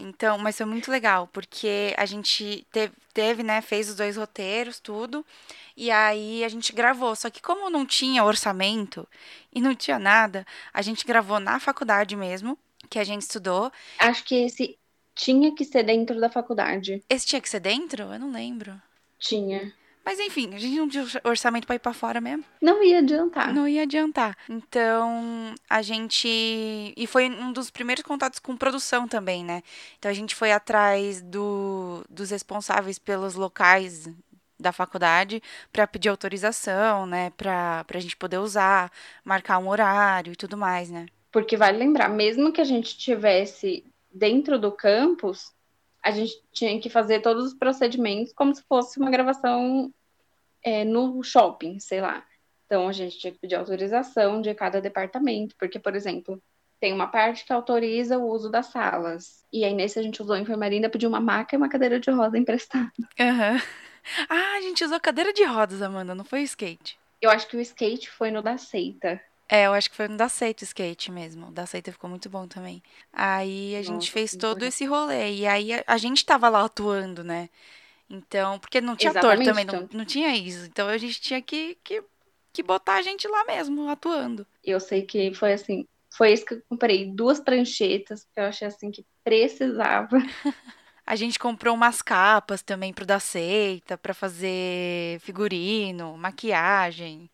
Então, 0.00 0.38
mas 0.38 0.56
foi 0.56 0.66
muito 0.66 0.90
legal, 0.90 1.28
porque 1.32 1.94
a 1.96 2.06
gente 2.06 2.66
teve, 2.70 2.92
teve, 3.12 3.42
né, 3.42 3.60
fez 3.60 3.88
os 3.88 3.96
dois 3.96 4.16
roteiros, 4.16 4.78
tudo, 4.78 5.24
e 5.76 5.90
aí 5.90 6.44
a 6.44 6.48
gente 6.48 6.72
gravou. 6.72 7.14
Só 7.16 7.28
que 7.30 7.42
como 7.42 7.68
não 7.68 7.84
tinha 7.84 8.24
orçamento 8.24 9.06
e 9.52 9.60
não 9.60 9.74
tinha 9.74 9.98
nada, 9.98 10.46
a 10.72 10.82
gente 10.82 11.04
gravou 11.04 11.40
na 11.40 11.58
faculdade 11.58 12.16
mesmo, 12.16 12.56
que 12.88 12.98
a 12.98 13.04
gente 13.04 13.22
estudou. 13.22 13.72
Acho 13.98 14.24
que 14.24 14.34
esse 14.46 14.78
tinha 15.14 15.54
que 15.54 15.64
ser 15.64 15.82
dentro 15.82 16.20
da 16.20 16.30
faculdade. 16.30 17.02
Esse 17.10 17.26
tinha 17.26 17.40
que 17.40 17.48
ser 17.48 17.60
dentro? 17.60 18.04
Eu 18.04 18.18
não 18.18 18.30
lembro. 18.30 18.80
Tinha. 19.18 19.72
Mas 20.08 20.18
enfim, 20.20 20.54
a 20.54 20.58
gente 20.58 20.74
não 20.74 20.88
tinha 20.88 21.02
orça- 21.02 21.20
orçamento 21.22 21.66
pra 21.66 21.76
ir 21.76 21.80
pra 21.80 21.92
fora 21.92 22.18
mesmo. 22.18 22.42
Não 22.62 22.82
ia 22.82 23.00
adiantar. 23.00 23.52
Não 23.52 23.68
ia 23.68 23.82
adiantar. 23.82 24.34
Então, 24.48 25.54
a 25.68 25.82
gente. 25.82 26.26
E 26.96 27.06
foi 27.06 27.28
um 27.28 27.52
dos 27.52 27.70
primeiros 27.70 28.02
contatos 28.02 28.38
com 28.38 28.56
produção 28.56 29.06
também, 29.06 29.44
né? 29.44 29.62
Então, 29.98 30.10
a 30.10 30.14
gente 30.14 30.34
foi 30.34 30.50
atrás 30.50 31.20
do... 31.20 32.02
dos 32.08 32.30
responsáveis 32.30 32.98
pelos 32.98 33.34
locais 33.34 34.08
da 34.58 34.72
faculdade 34.72 35.42
para 35.70 35.86
pedir 35.86 36.08
autorização, 36.08 37.04
né? 37.04 37.28
Pra... 37.36 37.84
pra 37.84 38.00
gente 38.00 38.16
poder 38.16 38.38
usar, 38.38 38.90
marcar 39.22 39.58
um 39.58 39.68
horário 39.68 40.32
e 40.32 40.36
tudo 40.36 40.56
mais, 40.56 40.88
né? 40.88 41.04
Porque 41.30 41.54
vale 41.54 41.76
lembrar, 41.76 42.08
mesmo 42.08 42.50
que 42.50 42.62
a 42.62 42.64
gente 42.64 42.96
tivesse 42.96 43.84
dentro 44.10 44.58
do 44.58 44.72
campus, 44.72 45.52
a 46.02 46.10
gente 46.10 46.42
tinha 46.50 46.80
que 46.80 46.88
fazer 46.88 47.20
todos 47.20 47.44
os 47.44 47.54
procedimentos 47.54 48.32
como 48.32 48.54
se 48.54 48.62
fosse 48.62 48.98
uma 48.98 49.10
gravação 49.10 49.92
é, 50.62 50.84
no 50.84 51.22
shopping, 51.22 51.78
sei 51.80 52.00
lá. 52.00 52.24
Então 52.66 52.88
a 52.88 52.92
gente 52.92 53.18
tinha 53.18 53.32
que 53.32 53.38
pedir 53.38 53.54
autorização 53.54 54.40
de 54.40 54.54
cada 54.54 54.80
departamento, 54.80 55.54
porque, 55.58 55.78
por 55.78 55.96
exemplo, 55.96 56.42
tem 56.80 56.92
uma 56.92 57.06
parte 57.08 57.44
que 57.44 57.52
autoriza 57.52 58.18
o 58.18 58.28
uso 58.28 58.50
das 58.50 58.66
salas. 58.66 59.44
E 59.52 59.64
aí 59.64 59.74
nesse 59.74 59.98
a 59.98 60.02
gente 60.02 60.22
usou 60.22 60.36
a 60.36 60.40
enfermaria 60.40 60.76
ainda 60.76 60.90
pediu 60.90 61.08
uma 61.08 61.20
maca 61.20 61.54
e 61.54 61.58
uma 61.58 61.68
cadeira 61.68 61.98
de 61.98 62.10
roda 62.10 62.36
emprestada. 62.38 62.92
Aham. 63.18 63.60
Ah, 64.28 64.54
a 64.56 64.60
gente 64.60 64.84
usou 64.84 64.98
cadeira 65.00 65.32
de 65.32 65.44
rodas, 65.44 65.82
Amanda, 65.82 66.14
não 66.14 66.24
foi 66.24 66.40
o 66.40 66.44
skate. 66.44 66.98
Eu 67.20 67.30
acho 67.30 67.48
que 67.48 67.56
o 67.56 67.60
skate 67.60 68.08
foi 68.08 68.30
no 68.30 68.40
da 68.40 68.56
seita. 68.56 69.20
É, 69.48 69.66
eu 69.66 69.72
acho 69.72 69.88
que 69.90 69.96
foi 69.96 70.08
no 70.08 70.16
da 70.16 70.28
Seita 70.28 70.62
skate 70.62 71.10
mesmo. 71.10 71.48
O 71.48 71.50
da 71.50 71.64
Seita 71.64 71.90
ficou 71.90 72.08
muito 72.10 72.28
bom 72.28 72.46
também. 72.46 72.82
Aí 73.10 73.74
a 73.76 73.82
gente 73.82 73.92
Nossa, 73.92 74.12
fez 74.12 74.36
todo 74.36 74.56
legal. 74.56 74.68
esse 74.68 74.84
rolê. 74.84 75.36
E 75.36 75.46
aí 75.46 75.72
a, 75.72 75.82
a 75.86 75.96
gente 75.96 76.24
tava 76.24 76.50
lá 76.50 76.62
atuando, 76.64 77.24
né? 77.24 77.48
Então, 78.10 78.58
porque 78.58 78.80
não 78.80 78.96
tinha 78.96 79.10
ator 79.10 79.32
Exatamente, 79.32 79.48
também, 79.48 79.64
não, 79.64 79.74
então. 79.84 79.98
não 79.98 80.04
tinha 80.04 80.34
isso. 80.34 80.64
Então 80.66 80.88
a 80.88 80.96
gente 80.96 81.20
tinha 81.20 81.42
que, 81.42 81.76
que, 81.84 82.02
que 82.52 82.62
botar 82.62 82.94
a 82.94 83.02
gente 83.02 83.28
lá 83.28 83.44
mesmo, 83.44 83.88
atuando. 83.88 84.46
Eu 84.64 84.80
sei 84.80 85.02
que 85.02 85.34
foi 85.34 85.52
assim, 85.52 85.86
foi 86.16 86.32
isso 86.32 86.44
que 86.44 86.54
eu 86.54 86.62
comprei 86.68 87.12
duas 87.12 87.38
pranchetas, 87.38 88.24
porque 88.24 88.40
eu 88.40 88.44
achei 88.44 88.66
assim 88.66 88.90
que 88.90 89.04
precisava. 89.22 90.16
A 91.08 91.16
gente 91.16 91.38
comprou 91.38 91.74
umas 91.74 92.02
capas 92.02 92.60
também 92.60 92.92
pro 92.92 93.06
da 93.06 93.18
Seita, 93.18 93.96
pra 93.96 94.12
fazer 94.12 95.18
figurino, 95.20 96.18
maquiagem. 96.18 97.30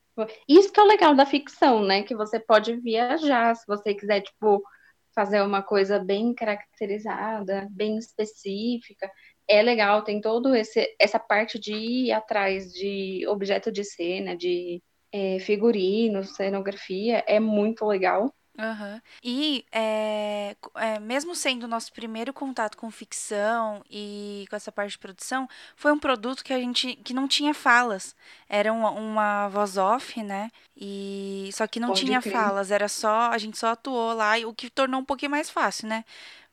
Isso 0.49 0.73
que 0.73 0.79
é 0.79 0.83
o 0.85 0.87
legal 0.87 1.13
da 1.13 1.27
ficção, 1.27 1.85
né? 1.85 2.05
Que 2.05 2.15
você 2.15 2.39
pode 2.39 2.77
viajar, 2.77 3.53
se 3.57 3.67
você 3.67 3.93
quiser, 3.93 4.21
tipo, 4.21 4.63
fazer 5.13 5.43
uma 5.43 5.61
coisa 5.61 5.99
bem 5.99 6.33
caracterizada, 6.33 7.67
bem 7.69 7.99
específica. 7.99 9.11
É 9.49 9.63
legal, 9.63 10.03
tem 10.05 10.21
todo 10.21 10.55
esse 10.55 10.95
essa 10.99 11.19
parte 11.19 11.59
de 11.59 11.75
ir 11.75 12.13
atrás 12.13 12.73
de 12.73 13.27
objeto 13.29 13.71
de 13.71 13.85
cena, 13.85 14.37
de 14.37 14.83
é, 15.13 15.39
figurino, 15.39 16.25
cenografia, 16.25 17.23
é 17.27 17.39
muito 17.41 17.85
legal. 17.87 18.35
Aham. 18.57 19.03
E 19.21 19.67
é, 19.73 20.57
é, 20.77 21.01
mesmo 21.01 21.35
sendo 21.35 21.65
o 21.65 21.69
nosso 21.69 21.93
primeiro 21.93 22.33
contato 22.33 22.77
com 22.77 22.89
ficção 22.89 23.83
e 23.91 24.47
com 24.49 24.55
essa 24.55 24.71
parte 24.71 24.93
de 24.93 24.99
produção, 24.99 25.49
foi 25.75 25.91
um 25.91 25.99
produto 25.99 26.45
que 26.45 26.53
a 26.53 26.59
gente 26.61 26.95
que 26.97 27.13
não 27.13 27.27
tinha 27.27 27.53
falas. 27.53 28.15
Era 28.49 28.73
uma, 28.73 28.91
uma 28.93 29.49
voz 29.49 29.77
off, 29.77 30.23
né? 30.23 30.53
E 30.77 31.51
só 31.53 31.67
que 31.67 31.81
não 31.81 31.89
Pode 31.89 32.01
tinha 32.01 32.21
crer. 32.21 32.33
falas, 32.33 32.71
era 32.71 32.89
só 32.89 33.31
a 33.33 33.39
gente 33.39 33.59
só 33.59 33.69
atuou 33.73 34.13
lá, 34.15 34.35
o 34.47 34.55
que 34.55 34.71
tornou 34.71 35.01
um 35.01 35.05
pouquinho 35.05 35.33
mais 35.33 35.51
fácil, 35.51 35.89
né? 35.89 36.05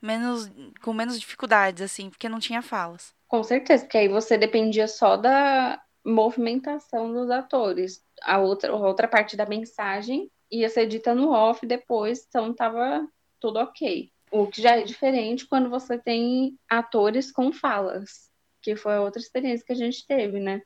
Menos 0.02 0.50
com 0.82 0.92
menos 0.92 1.18
dificuldades 1.18 1.80
assim, 1.80 2.10
porque 2.10 2.28
não 2.28 2.40
tinha 2.40 2.60
falas. 2.60 3.14
Com 3.28 3.42
certeza, 3.44 3.84
porque 3.84 3.98
aí 3.98 4.08
você 4.08 4.36
dependia 4.36 4.88
só 4.88 5.16
da 5.16 5.80
movimentação 6.04 7.12
dos 7.12 7.30
atores. 7.30 8.04
A 8.22 8.38
outra, 8.38 8.72
a 8.72 8.76
outra 8.76 9.06
parte 9.06 9.36
da 9.36 9.46
mensagem 9.46 10.30
ia 10.50 10.68
ser 10.68 10.86
dita 10.86 11.14
no 11.14 11.30
off 11.30 11.64
depois, 11.64 12.26
então 12.28 12.52
tava 12.52 13.06
tudo 13.40 13.58
ok. 13.58 14.10
O 14.30 14.46
que 14.46 14.60
já 14.60 14.76
é 14.76 14.82
diferente 14.82 15.46
quando 15.46 15.70
você 15.70 15.98
tem 15.98 16.58
atores 16.68 17.30
com 17.30 17.52
falas, 17.52 18.30
que 18.60 18.76
foi 18.76 18.98
outra 18.98 19.20
experiência 19.20 19.64
que 19.64 19.72
a 19.72 19.76
gente 19.76 20.06
teve, 20.06 20.40
né? 20.40 20.62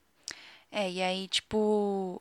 É, 0.71 0.90
e 0.90 1.02
aí, 1.02 1.28
tipo, 1.28 2.21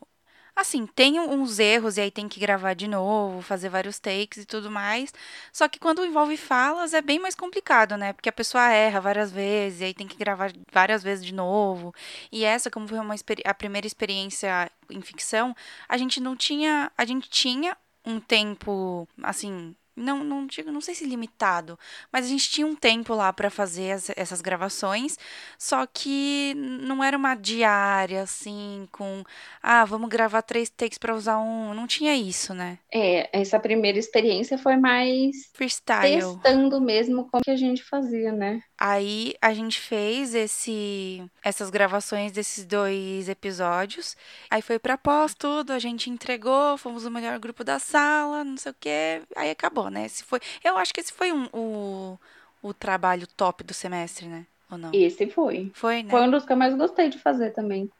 Assim, 0.56 0.86
tem 0.86 1.20
uns 1.20 1.58
erros 1.58 1.98
e 1.98 2.00
aí 2.00 2.10
tem 2.10 2.26
que 2.26 2.40
gravar 2.40 2.72
de 2.72 2.88
novo, 2.88 3.42
fazer 3.42 3.68
vários 3.68 3.98
takes 3.98 4.38
e 4.38 4.46
tudo 4.46 4.70
mais. 4.70 5.12
Só 5.52 5.68
que 5.68 5.78
quando 5.78 6.02
envolve 6.02 6.38
falas 6.38 6.94
é 6.94 7.02
bem 7.02 7.18
mais 7.18 7.34
complicado, 7.34 7.94
né? 7.98 8.14
Porque 8.14 8.30
a 8.30 8.32
pessoa 8.32 8.70
erra 8.70 8.98
várias 8.98 9.30
vezes 9.30 9.82
e 9.82 9.84
aí 9.84 9.94
tem 9.94 10.08
que 10.08 10.16
gravar 10.16 10.50
várias 10.72 11.02
vezes 11.02 11.22
de 11.22 11.34
novo. 11.34 11.94
E 12.32 12.42
essa, 12.42 12.70
como 12.70 12.88
foi 12.88 12.98
uma, 12.98 13.14
a 13.44 13.54
primeira 13.54 13.86
experiência 13.86 14.70
em 14.90 15.02
ficção, 15.02 15.54
a 15.86 15.98
gente 15.98 16.20
não 16.20 16.34
tinha, 16.34 16.90
a 16.96 17.04
gente 17.04 17.28
tinha 17.28 17.76
um 18.02 18.18
tempo, 18.18 19.06
assim, 19.22 19.76
não, 19.96 20.22
não 20.24 20.46
digo, 20.46 20.70
não 20.70 20.80
sei 20.80 20.94
se 20.94 21.04
limitado, 21.06 21.78
mas 22.12 22.26
a 22.26 22.28
gente 22.28 22.48
tinha 22.50 22.66
um 22.66 22.76
tempo 22.76 23.14
lá 23.14 23.32
pra 23.32 23.50
fazer 23.50 23.92
as- 23.92 24.10
essas 24.16 24.40
gravações, 24.40 25.18
só 25.58 25.86
que 25.86 26.54
não 26.56 27.02
era 27.02 27.16
uma 27.16 27.34
diária, 27.34 28.22
assim, 28.22 28.86
com 28.92 29.24
ah, 29.62 29.84
vamos 29.84 30.08
gravar 30.08 30.42
três 30.42 30.68
takes 30.70 30.98
pra 30.98 31.14
usar 31.14 31.38
um. 31.38 31.74
Não 31.74 31.86
tinha 31.86 32.14
isso, 32.14 32.54
né? 32.54 32.78
É, 32.92 33.28
essa 33.40 33.58
primeira 33.60 33.98
experiência 33.98 34.56
foi 34.58 34.76
mais 34.76 35.34
Freestyle. 35.54 36.40
testando 36.40 36.80
mesmo 36.80 37.28
como 37.30 37.42
que 37.42 37.50
a 37.50 37.56
gente 37.56 37.82
fazia, 37.82 38.32
né? 38.32 38.60
Aí 38.78 39.34
a 39.40 39.54
gente 39.54 39.80
fez 39.80 40.34
esse, 40.34 41.24
essas 41.42 41.70
gravações 41.70 42.30
desses 42.30 42.64
dois 42.66 43.28
episódios. 43.28 44.16
Aí 44.50 44.60
foi 44.60 44.78
pra 44.78 44.98
pós 44.98 45.34
tudo, 45.34 45.72
a 45.72 45.78
gente 45.78 46.10
entregou, 46.10 46.76
fomos 46.76 47.06
o 47.06 47.10
melhor 47.10 47.38
grupo 47.38 47.64
da 47.64 47.78
sala, 47.78 48.44
não 48.44 48.56
sei 48.56 48.72
o 48.72 48.76
quê. 48.78 49.22
Aí 49.34 49.50
acabou, 49.50 49.88
né? 49.88 50.04
Esse 50.04 50.24
foi, 50.24 50.40
eu 50.62 50.76
acho 50.76 50.92
que 50.92 51.00
esse 51.00 51.12
foi 51.12 51.32
um, 51.32 51.48
o, 51.54 52.18
o 52.62 52.74
trabalho 52.74 53.26
top 53.26 53.64
do 53.64 53.72
semestre, 53.72 54.26
né? 54.26 54.46
Ou 54.70 54.76
não? 54.76 54.90
Esse 54.92 55.26
foi. 55.26 55.70
Foi, 55.72 56.02
né? 56.02 56.10
Foi 56.10 56.20
um 56.22 56.30
dos 56.30 56.44
que 56.44 56.52
eu 56.52 56.56
mais 56.56 56.74
gostei 56.74 57.08
de 57.08 57.18
fazer 57.18 57.52
também. 57.52 57.90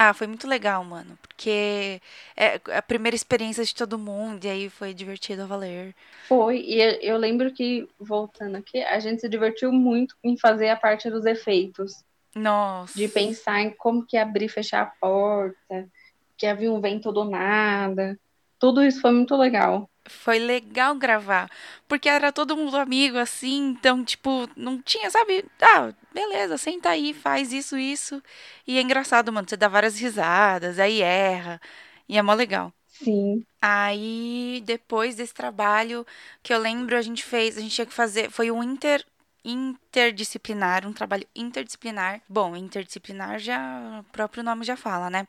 Ah, 0.00 0.14
foi 0.14 0.28
muito 0.28 0.46
legal, 0.46 0.84
mano. 0.84 1.18
Porque 1.20 2.00
é 2.36 2.60
a 2.76 2.80
primeira 2.80 3.16
experiência 3.16 3.64
de 3.64 3.74
todo 3.74 3.98
mundo, 3.98 4.44
e 4.44 4.48
aí 4.48 4.70
foi 4.70 4.94
divertido 4.94 5.42
a 5.42 5.46
valer. 5.46 5.92
Foi, 6.28 6.60
e 6.60 6.80
eu 7.02 7.16
lembro 7.16 7.52
que, 7.52 7.88
voltando 7.98 8.56
aqui, 8.56 8.80
a 8.80 9.00
gente 9.00 9.20
se 9.20 9.28
divertiu 9.28 9.72
muito 9.72 10.14
em 10.22 10.38
fazer 10.38 10.68
a 10.68 10.76
parte 10.76 11.10
dos 11.10 11.26
efeitos, 11.26 12.04
Nossa. 12.32 12.96
de 12.96 13.08
pensar 13.08 13.60
em 13.60 13.70
como 13.70 14.06
que 14.06 14.16
ia 14.16 14.22
abrir 14.22 14.44
e 14.44 14.48
fechar 14.48 14.82
a 14.82 14.86
porta, 14.86 15.88
que 16.36 16.46
havia 16.46 16.72
um 16.72 16.80
vento 16.80 17.10
do 17.10 17.24
nada. 17.24 18.16
Tudo 18.56 18.84
isso 18.84 19.00
foi 19.00 19.10
muito 19.10 19.36
legal. 19.36 19.90
Foi 20.08 20.38
legal 20.38 20.94
gravar. 20.94 21.50
Porque 21.86 22.08
era 22.08 22.32
todo 22.32 22.56
mundo 22.56 22.76
amigo, 22.76 23.18
assim, 23.18 23.70
então, 23.70 24.04
tipo, 24.04 24.48
não 24.56 24.80
tinha, 24.82 25.10
sabe? 25.10 25.44
Ah, 25.60 25.92
beleza, 26.12 26.58
senta 26.58 26.90
aí, 26.90 27.12
faz 27.14 27.52
isso, 27.52 27.76
isso. 27.78 28.22
E 28.66 28.78
é 28.78 28.82
engraçado, 28.82 29.32
mano. 29.32 29.48
Você 29.48 29.56
dá 29.56 29.68
várias 29.68 29.98
risadas, 29.98 30.78
aí 30.78 31.02
erra. 31.02 31.60
E 32.08 32.16
é 32.18 32.22
mó 32.22 32.34
legal. 32.34 32.72
Sim, 32.86 33.46
Aí, 33.60 34.62
depois 34.64 35.16
desse 35.16 35.34
trabalho, 35.34 36.06
que 36.42 36.52
eu 36.54 36.58
lembro, 36.58 36.96
a 36.96 37.02
gente 37.02 37.24
fez, 37.24 37.58
a 37.58 37.60
gente 37.60 37.74
tinha 37.74 37.86
que 37.86 37.92
fazer, 37.94 38.30
foi 38.30 38.50
um 38.52 38.62
inter, 38.62 39.04
interdisciplinar, 39.50 40.86
um 40.86 40.92
trabalho 40.92 41.26
interdisciplinar. 41.34 42.22
Bom, 42.28 42.56
interdisciplinar 42.56 43.38
já, 43.38 44.00
o 44.00 44.04
próprio 44.12 44.42
nome 44.44 44.64
já 44.64 44.76
fala, 44.76 45.10
né? 45.10 45.26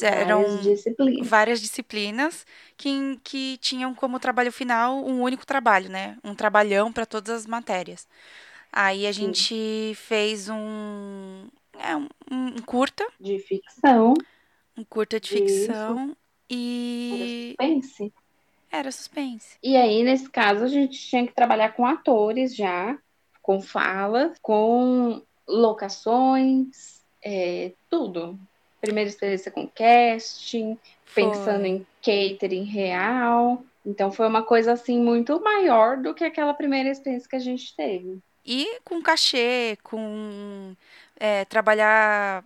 Eram 0.00 0.44
várias 0.44 0.62
disciplinas. 0.62 1.30
várias 1.30 1.60
disciplinas 1.60 2.46
que, 2.76 3.18
que 3.24 3.58
tinham 3.58 3.94
como 3.94 4.20
trabalho 4.20 4.52
final 4.52 5.04
um 5.04 5.22
único 5.22 5.46
trabalho, 5.46 5.90
né? 5.90 6.16
Um 6.24 6.34
trabalhão 6.34 6.92
para 6.92 7.06
todas 7.06 7.30
as 7.34 7.46
matérias. 7.46 8.08
Aí 8.72 9.06
a 9.06 9.12
Sim, 9.16 9.48
gente 9.52 9.92
fez 9.96 10.48
um, 10.50 11.48
é, 11.78 11.96
um, 11.96 12.08
um 12.30 12.58
curta, 12.66 13.06
de 13.20 13.38
ficção, 13.38 14.26
um 14.76 14.84
curta 14.84 15.20
de 15.20 15.30
isso, 15.30 16.00
ficção 16.08 16.16
era 17.10 17.26
e 17.30 17.58
suspense. 17.58 18.12
era 18.70 18.90
suspense. 18.90 19.58
E 19.62 19.76
aí, 19.76 20.02
nesse 20.02 20.28
caso, 20.30 20.64
a 20.64 20.68
gente 20.68 20.98
tinha 20.98 21.26
que 21.26 21.34
trabalhar 21.34 21.72
com 21.74 21.84
atores 21.86 22.54
já, 22.56 22.98
com 23.42 23.60
falas, 23.60 24.38
com 24.40 25.22
locações, 25.46 27.02
é, 27.22 27.72
tudo. 27.88 28.38
Primeira 28.80 29.10
experiência 29.10 29.50
com 29.50 29.68
casting, 29.68 30.78
pensando 31.14 31.60
Foi. 31.60 31.68
em 31.68 31.86
catering 32.02 32.64
real. 32.64 33.62
Então, 33.84 34.12
foi 34.12 34.26
uma 34.26 34.42
coisa 34.42 34.72
assim 34.72 34.98
muito 34.98 35.40
maior 35.40 35.98
do 35.98 36.14
que 36.14 36.24
aquela 36.24 36.54
primeira 36.54 36.88
experiência 36.88 37.28
que 37.28 37.36
a 37.36 37.40
gente 37.40 37.74
teve. 37.74 38.18
E 38.44 38.80
com 38.84 39.02
cachê, 39.02 39.76
com 39.82 40.74
é, 41.18 41.44
trabalhar 41.44 42.44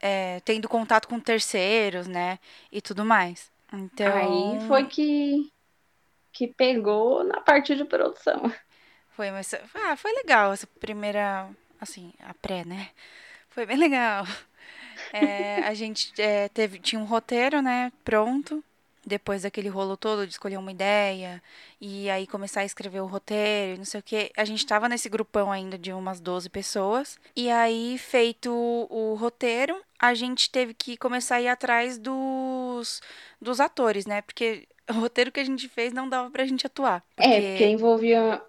é, 0.00 0.40
tendo 0.44 0.68
contato 0.68 1.08
com 1.08 1.18
terceiros, 1.18 2.06
né? 2.06 2.38
E 2.70 2.80
tudo 2.80 3.04
mais. 3.04 3.50
Aí 3.72 4.66
foi 4.68 4.80
Então, 4.80 4.86
que, 4.86 5.52
que 6.32 6.46
pegou 6.46 7.24
na 7.24 7.40
parte 7.40 7.74
de 7.74 7.84
produção. 7.84 8.52
Foi, 9.16 9.30
mas 9.30 9.54
ah, 9.74 9.96
foi 9.96 10.12
legal 10.12 10.52
essa 10.52 10.66
primeira, 10.66 11.48
assim, 11.80 12.12
a 12.20 12.34
pré, 12.34 12.64
né? 12.64 12.90
Foi 13.50 13.64
bem 13.64 13.76
legal. 13.78 14.26
É, 15.12 15.58
a 15.66 15.74
gente 15.74 16.12
é, 16.20 16.48
teve, 16.48 16.78
tinha 16.78 17.00
um 17.00 17.04
roteiro, 17.04 17.62
né, 17.62 17.92
pronto. 18.04 18.62
Depois 19.06 19.42
daquele 19.42 19.68
rolo 19.68 19.98
todo 19.98 20.26
de 20.26 20.32
escolher 20.32 20.56
uma 20.56 20.72
ideia 20.72 21.42
e 21.78 22.08
aí 22.08 22.26
começar 22.26 22.60
a 22.60 22.64
escrever 22.64 23.00
o 23.00 23.06
roteiro 23.06 23.74
e 23.74 23.78
não 23.78 23.84
sei 23.84 24.00
o 24.00 24.02
quê. 24.02 24.32
A 24.34 24.46
gente 24.46 24.64
tava 24.64 24.88
nesse 24.88 25.10
grupão 25.10 25.52
ainda 25.52 25.76
de 25.76 25.92
umas 25.92 26.20
12 26.20 26.48
pessoas. 26.48 27.18
E 27.36 27.50
aí, 27.50 27.98
feito 27.98 28.50
o, 28.50 29.14
roteiro, 29.14 29.78
a 29.98 30.14
gente 30.14 30.50
teve 30.50 30.72
que 30.72 30.96
começar 30.96 31.36
a 31.36 31.42
ir 31.42 31.48
atrás 31.48 31.98
dos, 31.98 33.02
dos 33.38 33.60
atores, 33.60 34.06
né? 34.06 34.22
Porque 34.22 34.66
o 34.88 34.94
roteiro 34.94 35.30
que 35.30 35.40
a 35.40 35.44
gente 35.44 35.68
fez 35.68 35.92
não 35.92 36.08
dava 36.08 36.30
pra 36.30 36.46
gente 36.46 36.66
atuar. 36.66 37.04
É, 37.18 37.28
porque 37.28 37.50
Porque, 37.50 37.66
envolvia 37.66 38.42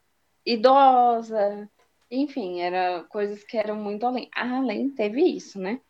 idosa, 0.46 1.70
enfim, 2.10 2.62
era 2.62 3.04
coisas 3.06 3.44
que 3.44 3.58
eram 3.58 3.75
muito 3.78 4.06
além. 4.06 4.30
Além, 4.34 4.90
teve 4.92 5.22
isso, 5.22 5.60
né? 5.60 5.82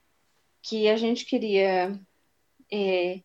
Que 0.62 0.88
a 0.89 0.97
gente 0.97 1.25
queria 1.25 2.00
é, 2.71 3.21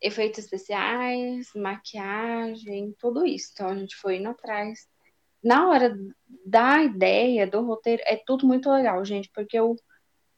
efeitos 0.00 0.40
especiais, 0.40 1.50
maquiagem, 1.54 2.94
tudo 2.98 3.26
isso. 3.26 3.50
Então 3.52 3.68
a 3.68 3.74
gente 3.76 3.96
foi 3.96 4.16
indo 4.16 4.28
atrás. 4.28 4.88
Na 5.42 5.68
hora 5.68 5.96
da 6.44 6.82
ideia, 6.82 7.46
do 7.46 7.62
roteiro, 7.62 8.02
é 8.06 8.16
tudo 8.16 8.46
muito 8.46 8.70
legal, 8.70 9.04
gente, 9.04 9.30
porque 9.32 9.58
o, 9.60 9.76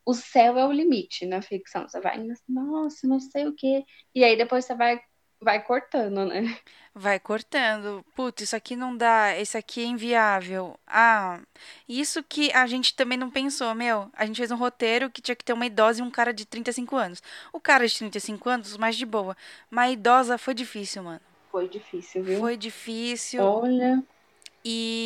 o 0.04 0.14
céu 0.14 0.59
é 0.59 0.66
o 0.66 0.73
limite 0.73 1.26
na 1.26 1.42
ficção. 1.42 1.88
Você 1.88 2.00
vai, 2.00 2.23
nossa, 2.49 3.07
não 3.07 3.21
sei 3.21 3.47
o 3.47 3.54
quê. 3.54 3.85
E 4.14 4.25
aí 4.25 4.37
depois 4.37 4.64
você 4.64 4.75
vai, 4.75 5.00
vai 5.40 5.62
cortando, 5.62 6.25
né? 6.26 6.57
Vai 6.95 7.21
cortando. 7.21 8.04
Putz, 8.14 8.42
isso 8.42 8.57
aqui 8.57 8.75
não 8.75 8.97
dá, 8.97 9.37
esse 9.38 9.57
aqui 9.57 9.83
é 9.83 9.87
inviável. 9.87 10.76
Ah, 10.87 11.40
isso 11.88 12.23
que 12.25 12.52
a 12.52 12.66
gente 12.66 12.95
também 12.95 13.16
não 13.16 13.30
pensou, 13.30 13.73
meu. 13.75 14.11
A 14.14 14.26
gente 14.26 14.38
fez 14.38 14.50
um 14.50 14.57
roteiro 14.57 15.11
que 15.11 15.23
tinha 15.23 15.37
que 15.37 15.45
ter 15.45 15.52
uma 15.52 15.66
idosa 15.66 16.00
e 16.00 16.02
um 16.02 16.11
cara 16.11 16.33
de 16.33 16.45
35 16.45 16.97
anos. 16.97 17.23
O 17.52 17.61
cara 17.61 17.87
de 17.87 17.97
35 17.97 18.49
anos, 18.49 18.76
mais 18.76 18.97
de 18.97 19.07
boa. 19.07 19.37
Mas 19.71 19.90
a 19.90 19.92
idosa 19.92 20.38
foi 20.38 20.54
difícil, 20.54 21.04
mano. 21.04 21.21
Foi 21.52 21.68
difícil, 21.68 22.23
viu? 22.25 22.40
Foi 22.40 22.57
difícil 22.57 23.42
Olha, 23.42 24.02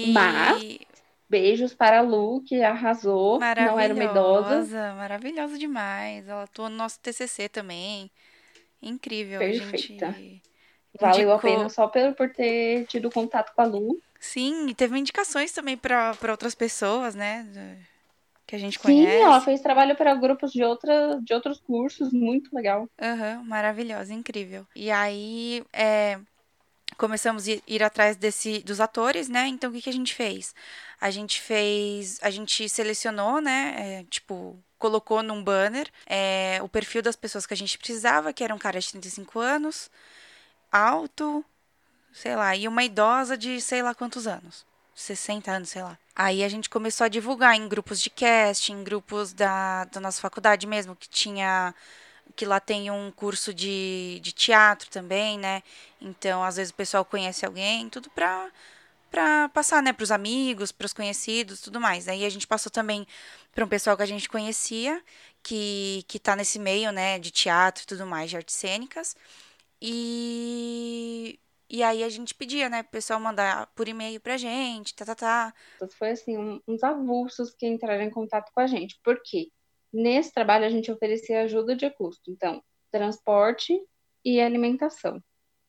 mas 0.06 0.62
e 0.62 0.80
beijos 1.28 1.74
para 1.74 2.00
a 2.00 2.02
Lu, 2.02 2.42
que 2.42 2.62
arrasou. 2.62 3.38
Não 3.38 3.46
era 3.46 3.94
uma 3.94 4.04
idosa. 4.04 4.48
maravilhosa, 4.48 4.94
maravilhosa 4.94 5.58
demais. 5.58 6.28
Ela 6.28 6.42
atuou 6.44 6.68
no 6.68 6.76
nosso 6.76 7.00
TCC 7.00 7.48
também. 7.48 8.10
Incrível, 8.82 9.44
a 9.44 9.52
gente 9.52 9.92
Perfeita. 9.92 10.22
Valeu 11.00 11.32
a 11.32 11.38
pena 11.38 11.68
indicou. 11.68 11.70
só 11.70 11.88
por, 11.88 12.14
por 12.14 12.32
ter 12.32 12.86
tido 12.86 13.10
contato 13.10 13.52
com 13.54 13.62
a 13.62 13.64
Lu. 13.66 14.02
Sim, 14.20 14.68
e 14.68 14.74
teve 14.74 14.98
indicações 14.98 15.52
também 15.52 15.76
para 15.76 16.16
outras 16.30 16.54
pessoas, 16.54 17.14
né? 17.14 17.46
Que 18.46 18.54
a 18.56 18.58
gente 18.58 18.78
Sim, 18.78 19.22
ela 19.22 19.40
conhece. 19.40 19.42
fez 19.42 19.60
trabalho 19.60 19.96
para 19.96 20.14
grupos 20.14 20.52
de, 20.52 20.62
outra, 20.64 21.20
de 21.22 21.32
outros 21.34 21.60
cursos, 21.60 22.12
muito 22.12 22.54
legal. 22.54 22.88
Aham, 23.00 23.42
maravilhosa, 23.44 24.14
incrível. 24.14 24.66
E 24.76 24.90
aí, 24.90 25.64
é, 25.72 26.20
começamos 27.02 27.48
a 27.48 27.58
ir 27.66 27.82
atrás 27.82 28.16
desse, 28.16 28.60
dos 28.60 28.80
atores, 28.80 29.28
né? 29.28 29.48
Então 29.48 29.70
o 29.70 29.72
que, 29.72 29.82
que 29.82 29.90
a 29.90 29.92
gente 29.92 30.14
fez? 30.14 30.54
A 31.00 31.10
gente 31.10 31.40
fez. 31.40 32.20
A 32.22 32.30
gente 32.30 32.68
selecionou, 32.68 33.40
né? 33.40 33.74
É, 33.76 34.04
tipo, 34.04 34.56
colocou 34.78 35.20
num 35.20 35.42
banner 35.42 35.90
é, 36.06 36.60
o 36.62 36.68
perfil 36.68 37.02
das 37.02 37.16
pessoas 37.16 37.44
que 37.44 37.54
a 37.54 37.56
gente 37.56 37.76
precisava, 37.76 38.32
que 38.32 38.44
era 38.44 38.54
um 38.54 38.58
cara 38.58 38.78
de 38.78 38.88
35 38.88 39.40
anos, 39.40 39.90
alto, 40.70 41.44
sei 42.12 42.36
lá, 42.36 42.54
e 42.54 42.68
uma 42.68 42.84
idosa 42.84 43.36
de 43.36 43.60
sei 43.60 43.82
lá 43.82 43.96
quantos 43.96 44.28
anos. 44.28 44.64
60 44.94 45.50
anos, 45.50 45.70
sei 45.70 45.82
lá. 45.82 45.98
Aí 46.14 46.44
a 46.44 46.48
gente 46.48 46.70
começou 46.70 47.04
a 47.06 47.08
divulgar 47.08 47.56
em 47.56 47.66
grupos 47.66 48.00
de 48.00 48.10
casting, 48.10 48.74
em 48.74 48.84
grupos 48.84 49.32
da, 49.32 49.86
da 49.86 50.00
nossa 50.00 50.20
faculdade 50.20 50.68
mesmo, 50.68 50.94
que 50.94 51.08
tinha 51.08 51.74
que 52.32 52.44
lá 52.46 52.60
tem 52.60 52.90
um 52.90 53.10
curso 53.12 53.52
de, 53.54 54.20
de 54.22 54.32
teatro 54.32 54.90
também, 54.90 55.38
né? 55.38 55.62
Então, 56.00 56.42
às 56.44 56.56
vezes 56.56 56.72
o 56.72 56.74
pessoal 56.74 57.04
conhece 57.04 57.44
alguém, 57.46 57.88
tudo 57.88 58.10
pra, 58.10 58.50
pra 59.10 59.48
passar, 59.50 59.82
né? 59.82 59.92
Pros 59.92 60.10
amigos, 60.10 60.72
pros 60.72 60.92
conhecidos, 60.92 61.60
tudo 61.60 61.80
mais. 61.80 62.08
Aí 62.08 62.24
a 62.24 62.30
gente 62.30 62.46
passou 62.46 62.70
também 62.72 63.06
para 63.54 63.64
um 63.64 63.68
pessoal 63.68 63.96
que 63.96 64.02
a 64.02 64.06
gente 64.06 64.28
conhecia, 64.28 65.02
que, 65.42 66.04
que 66.08 66.18
tá 66.18 66.36
nesse 66.36 66.58
meio, 66.58 66.92
né? 66.92 67.18
De 67.18 67.30
teatro 67.30 67.84
e 67.84 67.86
tudo 67.86 68.06
mais, 68.06 68.30
de 68.30 68.36
artes 68.36 68.54
cênicas. 68.56 69.16
E, 69.80 71.38
e 71.68 71.82
aí 71.82 72.04
a 72.04 72.08
gente 72.08 72.34
pedia, 72.34 72.68
né, 72.68 72.82
pro 72.82 72.92
pessoal 72.92 73.18
mandar 73.18 73.66
por 73.74 73.88
e-mail 73.88 74.20
pra 74.20 74.36
gente, 74.36 74.94
tá, 74.94 75.04
tá, 75.04 75.14
tá. 75.14 75.54
Foi 75.98 76.10
assim, 76.10 76.36
um, 76.38 76.60
uns 76.68 76.84
avulsos 76.84 77.54
que 77.54 77.66
entraram 77.66 78.04
em 78.04 78.10
contato 78.10 78.52
com 78.52 78.60
a 78.60 78.66
gente. 78.66 78.98
Por 79.02 79.20
quê? 79.24 79.50
Nesse 79.92 80.32
trabalho 80.32 80.64
a 80.64 80.70
gente 80.70 80.90
oferecia 80.90 81.42
ajuda 81.42 81.76
de 81.76 81.90
custo, 81.90 82.30
então 82.30 82.62
transporte 82.90 83.78
e 84.24 84.40
alimentação. 84.40 85.22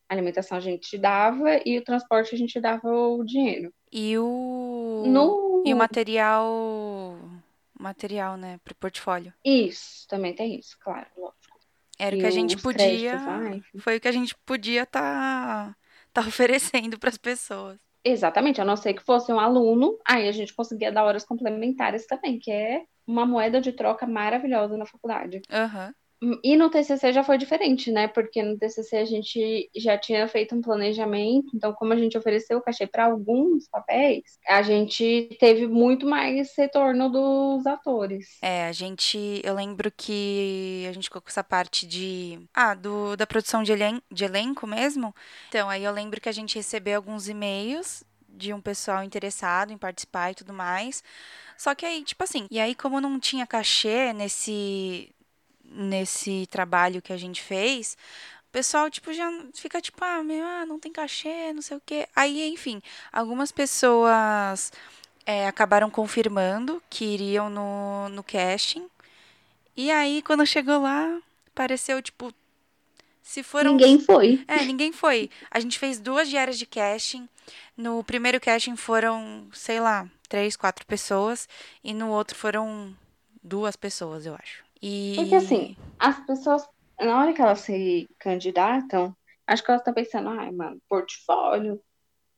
A 0.08 0.13
alimentação 0.13 0.58
a 0.58 0.62
gente 0.62 0.98
dava 0.98 1.60
e 1.65 1.77
o 1.77 1.84
transporte 1.84 2.36
a 2.36 2.38
gente 2.38 2.60
dava 2.60 2.89
o 2.89 3.24
dinheiro. 3.24 3.74
E 3.92 4.18
o 4.18 5.03
no... 5.08 5.63
e 5.65 5.74
o 5.74 5.77
material 5.77 7.20
material, 7.80 8.38
né, 8.38 8.60
pro 8.63 8.75
portfólio. 8.75 9.34
Isso, 9.44 10.08
também 10.08 10.34
tem 10.34 10.58
isso, 10.58 10.77
claro, 10.80 11.08
lógico. 11.18 11.60
Era 12.00 12.15
o 12.15 12.20
que 12.20 12.25
a 12.25 12.32
gente 12.32 12.58
podia, 12.58 13.20
foi 13.80 13.98
o 13.98 14.01
que 14.01 14.08
a 14.08 14.12
gente 14.12 14.36
podia 14.46 14.86
tá 14.86 15.75
tá 16.13 16.22
oferecendo 16.27 16.98
para 16.98 17.10
as 17.10 17.18
pessoas. 17.18 17.77
Exatamente, 18.06 18.60
a 18.60 18.65
não 18.65 18.75
ser 18.75 18.94
que 18.94 19.03
fosse 19.03 19.32
um 19.32 19.39
aluno, 19.39 19.98
aí 20.06 20.27
a 20.27 20.32
gente 20.32 20.53
conseguia 20.53 20.92
dar 20.92 21.06
horas 21.06 21.24
complementares 21.24 22.06
também, 22.06 22.38
que 22.38 22.51
é 22.51 22.84
uma 23.05 23.25
moeda 23.25 23.60
de 23.60 23.72
troca 23.72 24.05
maravilhosa 24.05 24.77
na 24.77 24.86
faculdade. 24.86 25.41
Uhum. 25.51 25.93
E 26.41 26.55
no 26.55 26.69
TCC 26.69 27.12
já 27.12 27.24
foi 27.24 27.38
diferente, 27.38 27.91
né? 27.91 28.07
Porque 28.07 28.41
no 28.41 28.57
TCC 28.57 28.98
a 28.98 29.05
gente 29.05 29.69
já 29.75 29.98
tinha 29.98 30.25
feito 30.27 30.55
um 30.55 30.62
planejamento, 30.62 31.51
então 31.53 31.74
como 31.74 31.91
a 31.91 31.98
gente 31.98 32.17
ofereceu 32.17 32.57
o 32.57 32.62
cachê 32.62 32.88
para 32.88 33.05
alguns 33.05 33.67
papéis, 33.67 34.39
a 34.48 34.62
gente 34.62 35.36
teve 35.38 35.67
muito 35.67 36.05
mais 36.07 36.53
retorno 36.57 37.10
dos 37.10 37.65
atores. 37.65 38.38
É, 38.41 38.67
a 38.67 38.72
gente, 38.72 39.41
eu 39.43 39.53
lembro 39.53 39.91
que 39.91 40.86
a 40.89 40.93
gente 40.93 41.05
ficou 41.05 41.22
com 41.22 41.27
essa 41.27 41.43
parte 41.43 41.86
de, 41.86 42.39
ah, 42.53 42.74
do 42.74 43.17
da 43.17 43.27
produção 43.27 43.62
de, 43.62 43.74
elen 43.74 44.01
de 44.10 44.24
elenco 44.24 44.65
mesmo. 44.65 45.13
Então, 45.50 45.69
aí 45.69 45.83
eu 45.83 45.91
lembro 45.91 46.22
que 46.22 46.29
a 46.29 46.33
gente 46.33 46.55
recebeu 46.55 46.95
alguns 46.95 47.27
e-mails 47.27 48.03
de 48.34 48.54
um 48.54 48.62
pessoal 48.62 49.04
interessado 49.04 49.72
em 49.72 49.78
participar 49.78 50.32
e 50.32 50.36
tudo 50.36 50.54
mais. 50.54 51.04
Só 51.58 51.75
que 51.75 51.86
aí, 51.86 52.04
tipo 52.04 52.24
assim, 52.24 52.48
e 52.52 52.60
aí 52.60 52.75
como 52.75 53.00
não 53.00 53.20
tinha 53.20 53.48
cachê 53.48 54.13
nesse 54.13 55.13
nesse 55.66 56.46
trabalho 56.52 57.02
que 57.02 57.12
a 57.13 57.18
gente 57.18 57.42
fez, 57.42 57.98
o 58.50 58.52
pessoal 58.52 58.90
tipo 58.90 59.12
já 59.13 59.28
fica 59.56 59.82
tipo, 59.82 60.04
ah, 60.04 60.24
meu, 60.24 60.46
ah, 60.46 60.66
não 60.66 60.80
tem 60.80 60.92
cachê, 60.92 61.52
não 61.54 61.62
sei 61.62 61.78
o 61.78 61.82
quê. 61.86 62.08
Aí, 62.16 62.48
enfim, 62.50 62.82
algumas 63.12 63.52
pessoas 63.52 64.72
é, 65.25 65.48
acabaram 65.48 65.90
confirmando 65.90 66.82
que 66.90 67.06
iriam 67.06 67.50
no, 67.50 68.10
no 68.10 68.24
casting. 68.24 68.88
E 69.76 69.91
aí, 69.91 70.22
quando 70.22 70.46
chegou 70.46 70.82
lá, 70.82 71.19
pareceu 71.56 72.02
tipo 72.02 72.34
se 73.23 73.41
foram. 73.41 73.71
Ninguém 73.71 73.97
foi. 73.97 74.43
É, 74.47 74.63
ninguém 74.65 74.91
foi. 74.91 75.29
A 75.49 75.59
gente 75.59 75.79
fez 75.79 75.97
duas 75.97 76.29
diárias 76.29 76.59
de 76.59 76.65
casting. 76.65 77.27
No 77.75 78.03
primeiro 78.03 78.39
casting 78.39 78.75
foram, 78.75 79.47
sei 79.53 79.79
lá, 79.79 80.07
três, 80.27 80.57
quatro 80.57 80.86
pessoas. 80.86 81.47
E 81.81 81.93
no 81.93 82.09
outro 82.09 82.36
foram 82.36 82.93
duas 83.41 83.77
pessoas, 83.77 84.25
eu 84.25 84.36
acho. 84.36 84.63
E... 84.81 85.13
Porque 85.15 85.36
assim, 85.36 85.77
as 85.97 86.19
pessoas, 86.25 86.67
na 86.99 87.17
hora 87.17 87.33
que 87.33 87.41
elas 87.41 87.62
se 87.62 88.09
candidatam, 88.19 89.15
acho 89.47 89.63
que 89.63 89.71
elas 89.71 89.79
estão 89.79 89.93
pensando, 89.93 90.29
ai, 90.29 90.51
mano, 90.51 90.81
portfólio. 90.89 91.81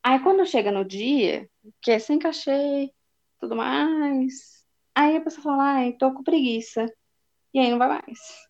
Aí 0.04 0.20
quando 0.20 0.46
chega 0.46 0.70
no 0.70 0.84
dia, 0.84 1.50
que 1.82 1.90
é 1.90 1.98
sem 1.98 2.16
cachê, 2.16 2.92
tudo 3.40 3.56
mais, 3.56 4.64
aí 4.94 5.16
a 5.16 5.20
pessoa 5.20 5.42
fala, 5.42 5.64
ai, 5.64 5.92
tô 5.94 6.12
com 6.14 6.22
preguiça. 6.22 6.86
E 7.52 7.58
aí 7.58 7.70
não 7.70 7.78
vai 7.78 7.88
mais. 7.88 8.45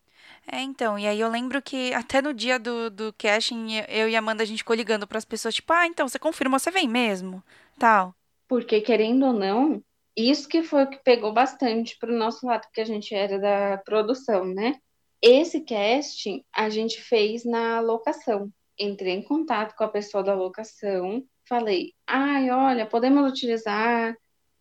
É, 0.49 0.61
então, 0.61 0.97
e 0.97 1.05
aí 1.05 1.19
eu 1.19 1.29
lembro 1.29 1.61
que 1.61 1.93
até 1.93 2.21
no 2.21 2.33
dia 2.33 2.57
do, 2.57 2.89
do 2.89 3.13
casting, 3.13 3.79
eu 3.89 4.07
e 4.07 4.15
a 4.15 4.19
Amanda, 4.19 4.43
a 4.43 4.45
gente 4.45 4.59
ficou 4.59 4.75
ligando 4.75 5.05
para 5.05 5.17
as 5.17 5.25
pessoas, 5.25 5.55
tipo, 5.55 5.73
ah, 5.73 5.85
então, 5.85 6.07
você 6.07 6.17
confirma, 6.17 6.57
você 6.57 6.71
vem 6.71 6.87
mesmo, 6.87 7.43
tal. 7.77 8.15
Porque, 8.47 8.79
querendo 8.79 9.25
ou 9.25 9.33
não, 9.33 9.83
isso 10.15 10.47
que 10.47 10.63
foi 10.63 10.85
o 10.85 10.89
que 10.89 11.03
pegou 11.03 11.33
bastante 11.33 11.97
pro 11.99 12.17
nosso 12.17 12.45
lado, 12.47 12.61
porque 12.61 12.79
a 12.79 12.85
gente 12.85 13.13
era 13.13 13.37
da 13.37 13.77
produção, 13.79 14.45
né? 14.45 14.75
Esse 15.21 15.61
casting 15.61 16.43
a 16.55 16.69
gente 16.69 17.01
fez 17.01 17.43
na 17.43 17.81
locação. 17.81 18.49
Entrei 18.79 19.13
em 19.13 19.21
contato 19.23 19.75
com 19.75 19.83
a 19.83 19.89
pessoa 19.89 20.23
da 20.23 20.33
locação, 20.33 21.23
falei, 21.47 21.93
ai, 22.05 22.49
olha, 22.51 22.85
podemos 22.85 23.29
utilizar 23.29 24.15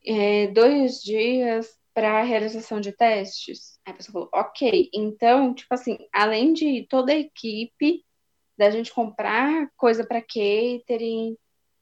é, 0.05 0.49
dois 0.49 1.01
dias 1.01 1.68
para 1.94 2.22
realização 2.22 2.81
de 2.81 2.92
testes? 2.92 3.75
Aí 3.87 3.92
a 3.92 3.94
pessoa 3.94 4.12
falou, 4.12 4.29
ok. 4.35 4.90
Então, 4.92 5.55
tipo 5.55 5.72
assim, 5.72 5.96
além 6.12 6.53
de 6.53 6.87
toda 6.90 7.12
a 7.12 7.16
equipe, 7.16 8.05
da 8.59 8.68
gente 8.70 8.92
comprar 8.92 9.70
coisa 9.77 10.05
para 10.05 10.20
catering, 10.20 11.37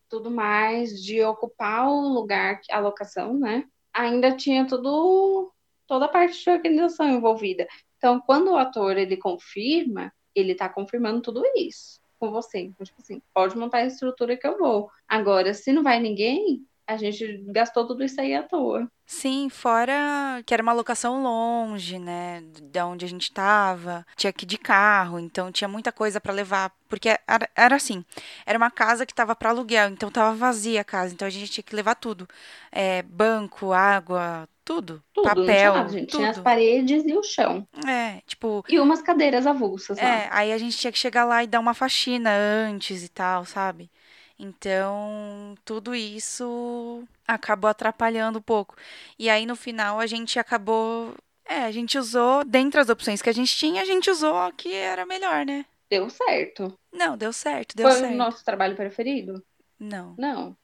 tudo 0.09 0.31
mais, 0.31 1.03
de 1.03 1.23
ocupar 1.23 1.89
o 1.89 2.09
lugar, 2.09 2.61
a 2.71 2.79
locação, 2.79 3.39
né? 3.39 3.65
Ainda 3.93 4.37
tinha 4.37 4.67
tudo, 4.67 5.51
toda 5.87 6.05
a 6.05 6.09
parte 6.09 6.43
de 6.43 6.51
organização 6.51 7.09
envolvida. 7.09 7.67
Então, 7.97 8.21
quando 8.21 8.51
o 8.51 8.57
ator 8.57 8.99
ele 8.99 9.17
confirma, 9.17 10.13
ele 10.35 10.53
está 10.53 10.69
confirmando 10.69 11.23
tudo 11.23 11.43
isso 11.57 12.01
com 12.19 12.31
você. 12.31 12.59
Então, 12.61 12.85
tipo 12.85 13.01
assim, 13.01 13.23
pode 13.33 13.57
montar 13.57 13.79
a 13.79 13.87
estrutura 13.87 14.37
que 14.37 14.47
eu 14.47 14.59
vou. 14.59 14.91
Agora, 15.09 15.55
se 15.55 15.73
não 15.73 15.83
vai 15.83 16.01
ninguém, 16.01 16.67
a 16.87 16.97
gente 16.97 17.43
gastou 17.49 17.87
tudo 17.87 18.05
isso 18.05 18.21
aí 18.21 18.35
à 18.35 18.43
toa. 18.43 18.89
Sim, 19.07 19.49
fora 19.51 20.43
que 20.47 20.55
era 20.55 20.63
uma 20.63 20.73
locação 20.73 21.23
longe, 21.23 21.99
né, 21.99 22.43
da 22.73 22.87
onde 22.87 23.05
a 23.05 23.09
gente 23.09 23.31
tava, 23.33 24.07
tinha 24.17 24.33
que 24.33 24.45
ir 24.45 24.49
de 24.49 24.57
carro, 24.57 25.19
então 25.19 25.53
tinha 25.53 25.69
muita 25.69 25.93
coisa 25.93 26.21
para 26.21 26.33
levar, 26.33 26.73
porque 26.89 27.09
era, 27.27 27.49
era, 27.55 27.77
assim, 27.77 28.03
era 28.47 28.57
uma 28.57 28.71
casa 28.71 29.05
que 29.05 29.15
tava 29.15 29.37
para 29.37 29.51
aluguel, 29.51 29.91
então 29.91 30.11
tava 30.11 30.35
vazia 30.35 30.81
a 30.81 30.85
casa, 30.85 31.13
então 31.13 31.29
a 31.29 31.31
gente 31.31 31.51
tinha 31.51 31.65
que 31.65 31.77
levar 31.77 31.97
tudo, 31.97 32.27
é, 32.73 33.03
banco, 33.03 33.73
água, 33.73 34.49
tudo, 34.65 35.03
tudo 35.13 35.25
papel, 35.25 35.73
tinha, 35.73 35.89
gente, 35.89 36.07
tudo. 36.07 36.19
tinha 36.21 36.31
as 36.31 36.39
paredes 36.39 37.05
e 37.05 37.13
o 37.15 37.23
chão. 37.23 37.69
É, 37.87 38.23
tipo. 38.27 38.65
E 38.67 38.81
umas 38.81 39.03
cadeiras 39.03 39.47
avulsas. 39.47 39.99
É, 39.99 40.29
aí 40.31 40.51
a 40.51 40.57
gente 40.57 40.79
tinha 40.79 40.91
que 40.91 40.99
chegar 40.99 41.27
lá 41.27 41.45
e 41.45 41.47
dar 41.47 41.61
uma 41.61 41.75
faxina 41.75 42.31
antes 42.31 43.05
e 43.05 43.09
tal, 43.11 43.45
sabe? 43.45 43.91
Então, 44.39 45.57
tudo 45.65 45.95
isso 45.95 47.07
acabou 47.27 47.71
atrapalhando 47.71 48.39
um 48.39 48.43
pouco. 48.43 48.77
E 49.19 49.31
aí, 49.31 49.47
no 49.47 49.55
final, 49.55 50.01
a 50.01 50.07
gente 50.07 50.39
acabou. 50.39 51.15
É, 51.45 51.65
a 51.65 51.71
gente 51.71 51.99
usou, 51.99 52.45
dentre 52.45 52.81
as 52.81 52.89
opções 52.89 53.23
que 53.23 53.29
a 53.29 53.35
gente 53.35 53.55
tinha, 53.55 53.83
a 53.83 53.85
gente 53.85 54.11
usou 54.11 54.37
a 54.37 54.51
que 54.53 54.73
era 54.73 55.07
melhor, 55.07 55.45
né? 55.45 55.65
Deu 55.91 56.09
certo. 56.11 56.77
Não, 56.93 57.17
deu 57.17 57.33
certo, 57.33 57.77
deu 57.77 57.89
Foi 57.89 58.01
certo. 58.01 58.13
o 58.13 58.17
nosso 58.17 58.45
trabalho 58.45 58.75
preferido? 58.75 59.45
Não. 59.79 60.15
Não, 60.19 60.57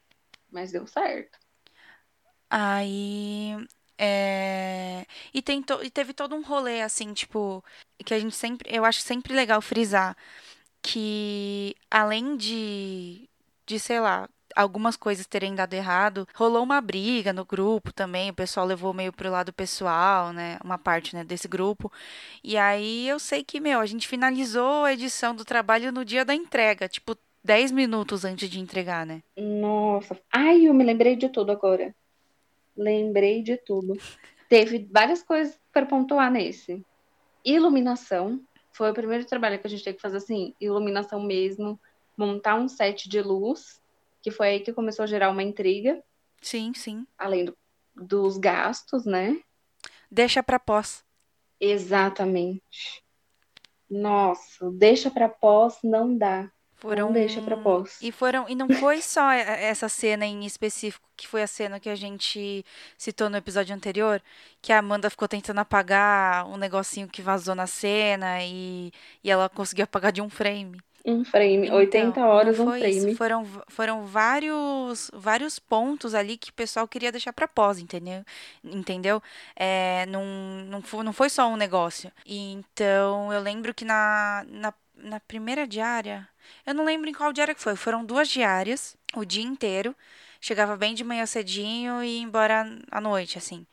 mas 0.51 0.73
deu 0.73 0.87
certo. 0.87 1.39
Aí. 2.49 3.55
É... 3.97 5.07
E, 5.33 5.43
tem 5.43 5.63
to... 5.63 5.85
e 5.85 5.91
teve 5.91 6.13
todo 6.15 6.35
um 6.35 6.43
rolê, 6.43 6.81
assim, 6.83 7.13
tipo, 7.13 7.63
que 8.05 8.15
a 8.15 8.19
gente 8.19 8.35
sempre. 8.35 8.75
Eu 8.75 8.85
acho 8.85 9.01
sempre 9.03 9.35
legal 9.35 9.61
frisar 9.63 10.17
que, 10.83 11.77
além 11.91 12.37
de 12.37 13.30
de, 13.71 13.79
sei 13.79 14.01
lá, 14.01 14.29
algumas 14.57 14.97
coisas 14.97 15.27
terem 15.27 15.55
dado 15.55 15.75
errado, 15.75 16.27
rolou 16.35 16.65
uma 16.65 16.81
briga 16.81 17.33
no 17.33 17.45
grupo 17.45 17.93
também, 17.93 18.31
o 18.31 18.35
pessoal 18.35 18.67
levou 18.67 18.93
meio 18.93 19.13
pro 19.13 19.31
lado 19.31 19.53
pessoal, 19.53 20.33
né, 20.33 20.59
uma 20.65 20.77
parte, 20.77 21.15
né, 21.15 21.23
desse 21.23 21.47
grupo. 21.47 21.91
E 22.43 22.57
aí 22.57 23.09
eu 23.09 23.21
sei 23.21 23.45
que, 23.45 23.61
meu, 23.61 23.79
a 23.79 23.87
gente 23.87 24.09
finalizou 24.09 24.85
a 24.85 24.93
edição 24.93 25.37
do 25.37 25.45
trabalho 25.45 25.93
no 25.93 26.05
dia 26.05 26.25
da 26.25 26.35
entrega, 26.35 26.89
tipo 26.89 27.17
10 27.45 27.71
minutos 27.71 28.25
antes 28.25 28.51
de 28.51 28.59
entregar, 28.59 29.07
né? 29.07 29.23
Nossa. 29.37 30.19
Ai, 30.33 30.67
eu 30.67 30.75
me 30.75 30.83
lembrei 30.83 31.15
de 31.15 31.29
tudo 31.29 31.53
agora. 31.53 31.95
Lembrei 32.77 33.43
de 33.43 33.57
tudo. 33.57 33.97
Teve 34.49 34.89
várias 34.91 35.23
coisas 35.23 35.59
para 35.73 35.87
pontuar 35.87 36.31
nesse. 36.31 36.85
Iluminação. 37.45 38.41
Foi 38.73 38.91
o 38.91 38.95
primeiro 38.95 39.25
trabalho 39.25 39.59
que 39.59 39.67
a 39.67 39.71
gente 39.71 39.85
teve 39.85 39.97
que 39.97 40.03
fazer 40.03 40.19
assim, 40.19 40.55
iluminação 40.61 41.23
mesmo 41.23 41.81
montar 42.21 42.55
um 42.55 42.69
set 42.69 43.09
de 43.09 43.23
luz, 43.23 43.81
que 44.23 44.31
foi 44.31 44.49
aí 44.49 44.61
que 44.61 44.75
começou 44.75 45.05
a 45.05 45.07
gerar 45.07 45.31
uma 45.31 45.43
intriga. 45.43 46.03
Sim, 46.43 46.75
sim. 46.75 47.07
Além 47.17 47.47
do, 47.47 47.57
dos 47.95 48.37
gastos, 48.37 49.07
né? 49.07 49.41
Deixa 50.11 50.43
para 50.43 50.59
pós. 50.59 51.03
Exatamente. 51.59 53.03
Nossa, 53.89 54.71
deixa 54.71 55.11
para 55.11 55.29
pós 55.29 55.79
não 55.83 56.17
dá. 56.17 56.51
Foram 56.77 57.07
não 57.07 57.13
deixa 57.13 57.43
para 57.43 57.57
pós. 57.57 57.99
E 58.01 58.13
foram 58.13 58.49
e 58.49 58.55
não 58.55 58.69
foi 58.69 59.03
só 59.03 59.31
essa 59.33 59.89
cena 59.89 60.25
em 60.25 60.47
específico 60.47 61.07
que 61.17 61.27
foi 61.27 61.43
a 61.43 61.47
cena 61.47 61.79
que 61.79 61.91
a 61.91 61.95
gente 61.95 62.65
citou 62.97 63.29
no 63.29 63.37
episódio 63.37 63.75
anterior, 63.75 64.23
que 64.63 64.73
a 64.73 64.79
Amanda 64.79 65.11
ficou 65.11 65.29
tentando 65.29 65.59
apagar 65.59 66.47
um 66.47 66.57
negocinho 66.57 67.09
que 67.09 67.21
vazou 67.21 67.55
na 67.55 67.67
cena 67.67 68.43
e, 68.43 68.91
e 69.23 69.31
ela 69.31 69.49
conseguiu 69.51 69.85
apagar 69.85 70.13
de 70.13 70.23
um 70.23 70.31
frame. 70.31 70.81
Um 71.05 71.25
frame, 71.25 71.67
então, 71.67 71.77
80 71.79 72.21
horas 72.21 72.59
um 72.59 72.67
frame. 72.67 72.91
Isso. 72.91 73.17
Foram, 73.17 73.47
foram 73.69 74.05
vários, 74.05 75.11
vários 75.15 75.59
pontos 75.59 76.15
ali 76.15 76.37
que 76.37 76.51
o 76.51 76.53
pessoal 76.55 76.87
queria 76.87 77.11
deixar 77.11 77.33
para 77.33 77.49
pós, 77.49 77.79
entendeu? 77.79 78.23
Entendeu? 78.63 79.23
É, 79.57 80.05
não, 80.07 80.25
não, 80.67 80.83
foi, 80.83 81.03
não 81.03 81.13
foi 81.13 81.31
só 81.31 81.49
um 81.49 81.57
negócio. 81.57 82.13
E, 82.27 82.53
então, 82.53 83.33
eu 83.33 83.41
lembro 83.41 83.73
que 83.73 83.85
na, 83.85 84.45
na, 84.49 84.75
na 84.95 85.21
primeira 85.21 85.67
diária, 85.67 86.29
eu 86.67 86.75
não 86.75 86.85
lembro 86.85 87.09
em 87.09 87.15
qual 87.15 87.33
diária 87.33 87.55
que 87.55 87.63
foi, 87.63 87.77
foram 87.77 88.05
duas 88.05 88.29
diárias, 88.29 88.97
o 89.17 89.25
dia 89.25 89.43
inteiro. 89.45 89.97
Chegava 90.41 90.77
bem 90.77 90.95
de 90.95 91.05
manhã 91.05 91.27
cedinho 91.27 92.03
e 92.03 92.19
ia 92.19 92.23
embora 92.23 92.67
à 92.91 93.01
noite, 93.01 93.37
assim. 93.39 93.67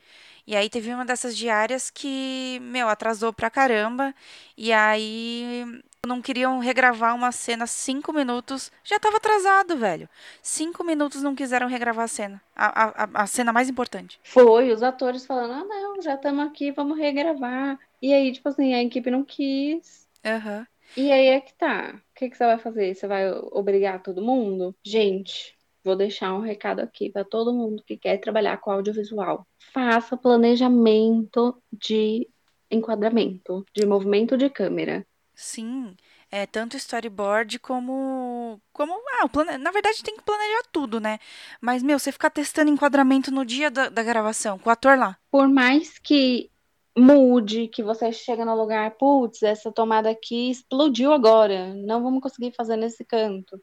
E 0.46 0.56
aí 0.56 0.70
teve 0.70 0.92
uma 0.92 1.04
dessas 1.04 1.36
diárias 1.36 1.90
que, 1.90 2.58
meu, 2.62 2.88
atrasou 2.88 3.32
pra 3.32 3.50
caramba. 3.50 4.14
E 4.56 4.72
aí 4.72 5.82
não 6.06 6.22
queriam 6.22 6.58
regravar 6.58 7.14
uma 7.14 7.32
cena 7.32 7.66
cinco 7.66 8.12
minutos. 8.12 8.70
Já 8.84 8.98
tava 8.98 9.16
atrasado, 9.16 9.76
velho. 9.76 10.08
Cinco 10.42 10.84
minutos 10.84 11.22
não 11.22 11.34
quiseram 11.34 11.66
regravar 11.66 12.04
a 12.04 12.08
cena. 12.08 12.42
A, 12.54 13.04
a, 13.04 13.22
a 13.22 13.26
cena 13.26 13.52
mais 13.52 13.68
importante. 13.68 14.20
Foi, 14.22 14.70
os 14.70 14.82
atores 14.82 15.26
falando, 15.26 15.52
ah, 15.52 15.64
não, 15.64 16.00
já 16.00 16.14
estamos 16.14 16.46
aqui, 16.46 16.70
vamos 16.70 16.98
regravar. 16.98 17.78
E 18.00 18.12
aí, 18.14 18.32
tipo 18.32 18.48
assim, 18.48 18.74
a 18.74 18.82
equipe 18.82 19.10
não 19.10 19.24
quis. 19.24 20.06
Aham. 20.24 20.58
Uhum. 20.58 20.66
E 20.96 21.12
aí 21.12 21.26
é 21.26 21.40
que 21.40 21.52
tá. 21.54 21.94
O 21.94 22.14
que, 22.14 22.30
que 22.30 22.36
você 22.36 22.44
vai 22.44 22.58
fazer? 22.58 22.94
Você 22.94 23.06
vai 23.06 23.30
obrigar 23.30 24.02
todo 24.02 24.22
mundo? 24.22 24.74
Gente, 24.82 25.54
vou 25.84 25.94
deixar 25.94 26.34
um 26.34 26.40
recado 26.40 26.80
aqui 26.80 27.10
para 27.10 27.24
todo 27.24 27.52
mundo 27.52 27.82
que 27.86 27.96
quer 27.96 28.16
trabalhar 28.18 28.56
com 28.58 28.70
audiovisual. 28.70 29.46
Faça 29.72 30.16
planejamento 30.16 31.60
de 31.70 32.26
enquadramento, 32.70 33.64
de 33.74 33.84
movimento 33.84 34.36
de 34.36 34.48
câmera. 34.48 35.06
Sim, 35.40 35.96
é 36.32 36.46
tanto 36.46 36.76
storyboard 36.76 37.60
como 37.60 38.60
como 38.72 38.92
ah, 38.92 39.24
o 39.24 39.28
plane... 39.28 39.56
na 39.56 39.70
verdade 39.70 40.02
tem 40.02 40.16
que 40.16 40.22
planejar 40.24 40.64
tudo, 40.72 40.98
né? 40.98 41.20
Mas 41.60 41.80
meu, 41.80 41.96
você 41.96 42.10
ficar 42.10 42.28
testando 42.28 42.72
enquadramento 42.72 43.30
no 43.30 43.44
dia 43.44 43.70
da, 43.70 43.88
da 43.88 44.02
gravação 44.02 44.58
com 44.58 44.68
o 44.68 44.72
ator 44.72 44.98
lá. 44.98 45.16
Por 45.30 45.48
mais 45.48 45.96
que 45.96 46.50
mude, 46.96 47.68
que 47.68 47.84
você 47.84 48.10
chega 48.10 48.44
no 48.44 48.56
lugar, 48.56 48.90
putz, 48.98 49.44
essa 49.44 49.70
tomada 49.70 50.10
aqui 50.10 50.50
explodiu 50.50 51.12
agora, 51.12 51.72
não 51.72 52.02
vamos 52.02 52.20
conseguir 52.20 52.52
fazer 52.56 52.74
nesse 52.76 53.04
canto. 53.04 53.62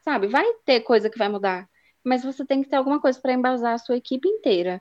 Sabe? 0.00 0.26
Vai 0.26 0.46
ter 0.64 0.80
coisa 0.80 1.10
que 1.10 1.18
vai 1.18 1.28
mudar, 1.28 1.68
mas 2.02 2.24
você 2.24 2.46
tem 2.46 2.62
que 2.62 2.70
ter 2.70 2.76
alguma 2.76 2.98
coisa 2.98 3.20
para 3.20 3.34
embasar 3.34 3.74
a 3.74 3.78
sua 3.78 3.98
equipe 3.98 4.26
inteira. 4.26 4.80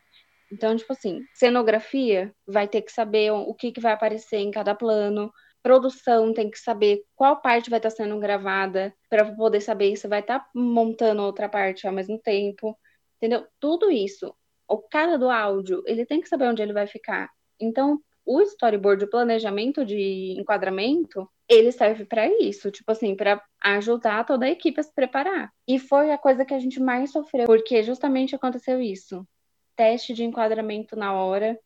Então, 0.49 0.73
tipo 0.73 0.93
assim, 0.93 1.19
cenografia 1.33 2.33
vai 2.47 2.65
ter 2.65 2.81
que 2.81 2.93
saber 2.93 3.29
o 3.31 3.53
que, 3.53 3.73
que 3.73 3.81
vai 3.81 3.91
aparecer 3.91 4.37
em 4.37 4.51
cada 4.51 4.73
plano 4.73 5.29
produção 5.61 6.33
tem 6.33 6.49
que 6.49 6.59
saber 6.59 7.03
qual 7.15 7.41
parte 7.41 7.69
vai 7.69 7.79
estar 7.79 7.89
sendo 7.89 8.19
gravada 8.19 8.93
para 9.09 9.33
poder 9.35 9.61
saber 9.61 9.95
se 9.95 10.07
vai 10.07 10.19
estar 10.21 10.47
montando 10.53 11.21
outra 11.21 11.49
parte 11.49 11.87
ao 11.87 11.93
mesmo 11.93 12.17
tempo, 12.19 12.77
entendeu? 13.17 13.45
Tudo 13.59 13.91
isso. 13.91 14.33
O 14.67 14.77
cara 14.77 15.17
do 15.17 15.29
áudio, 15.29 15.83
ele 15.85 16.05
tem 16.05 16.21
que 16.21 16.29
saber 16.29 16.47
onde 16.47 16.61
ele 16.61 16.73
vai 16.73 16.87
ficar. 16.87 17.29
Então, 17.59 17.99
o 18.25 18.41
storyboard, 18.41 19.05
o 19.05 19.09
planejamento 19.09 19.83
de 19.83 20.35
enquadramento, 20.37 21.27
ele 21.47 21.71
serve 21.71 22.05
para 22.05 22.27
isso, 22.39 22.69
tipo 22.69 22.91
assim, 22.91 23.15
para 23.15 23.43
ajudar 23.63 24.23
toda 24.23 24.45
a 24.45 24.49
equipe 24.51 24.79
a 24.79 24.83
se 24.83 24.93
preparar. 24.93 25.51
E 25.67 25.79
foi 25.79 26.11
a 26.11 26.17
coisa 26.17 26.45
que 26.45 26.53
a 26.53 26.59
gente 26.59 26.79
mais 26.79 27.11
sofreu, 27.11 27.47
porque 27.47 27.81
justamente 27.81 28.35
aconteceu 28.35 28.79
isso. 28.79 29.27
Teste 29.75 30.13
de 30.13 30.23
enquadramento 30.23 30.95
na 30.95 31.13
hora, 31.13 31.59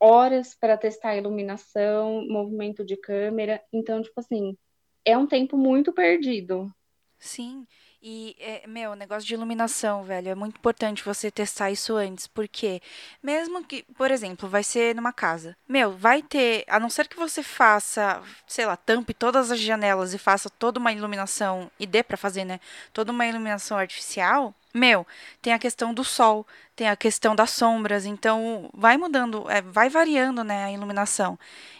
horas 0.00 0.54
para 0.54 0.78
testar 0.78 1.16
iluminação, 1.16 2.26
movimento 2.26 2.84
de 2.84 2.96
câmera. 2.96 3.62
Então, 3.72 4.02
tipo 4.02 4.18
assim, 4.18 4.56
é 5.04 5.16
um 5.16 5.26
tempo 5.26 5.56
muito 5.56 5.92
perdido. 5.92 6.72
Sim. 7.18 7.66
E, 8.02 8.34
é, 8.40 8.66
meu, 8.66 8.94
negócio 8.94 9.28
de 9.28 9.34
iluminação, 9.34 10.02
velho, 10.02 10.30
é 10.30 10.34
muito 10.34 10.56
importante 10.56 11.04
você 11.04 11.30
testar 11.30 11.70
isso 11.70 11.94
antes, 11.96 12.26
porque 12.26 12.80
mesmo 13.22 13.62
que, 13.62 13.82
por 13.94 14.10
exemplo, 14.10 14.48
vai 14.48 14.62
ser 14.62 14.94
numa 14.94 15.12
casa, 15.12 15.54
meu, 15.68 15.92
vai 15.92 16.22
ter, 16.22 16.64
a 16.66 16.80
não 16.80 16.88
ser 16.88 17.06
que 17.06 17.16
você 17.18 17.42
faça, 17.42 18.22
sei 18.46 18.64
lá, 18.64 18.74
tampe 18.74 19.12
todas 19.12 19.50
as 19.50 19.60
janelas 19.60 20.14
e 20.14 20.18
faça 20.18 20.48
toda 20.48 20.80
uma 20.80 20.94
iluminação, 20.94 21.70
e 21.78 21.86
dê 21.86 22.02
pra 22.02 22.16
fazer, 22.16 22.46
né, 22.46 22.58
toda 22.90 23.12
uma 23.12 23.26
iluminação 23.26 23.76
artificial, 23.76 24.54
meu, 24.72 25.06
tem 25.42 25.52
a 25.52 25.58
questão 25.58 25.92
do 25.92 26.04
sol, 26.04 26.46
tem 26.76 26.88
a 26.88 26.96
questão 26.96 27.34
das 27.34 27.50
sombras, 27.50 28.06
então 28.06 28.70
vai 28.72 28.96
mudando, 28.96 29.48
é, 29.50 29.60
vai 29.60 29.88
variando, 29.88 30.44
né, 30.44 30.64
a 30.64 30.72
iluminação. 30.72 31.38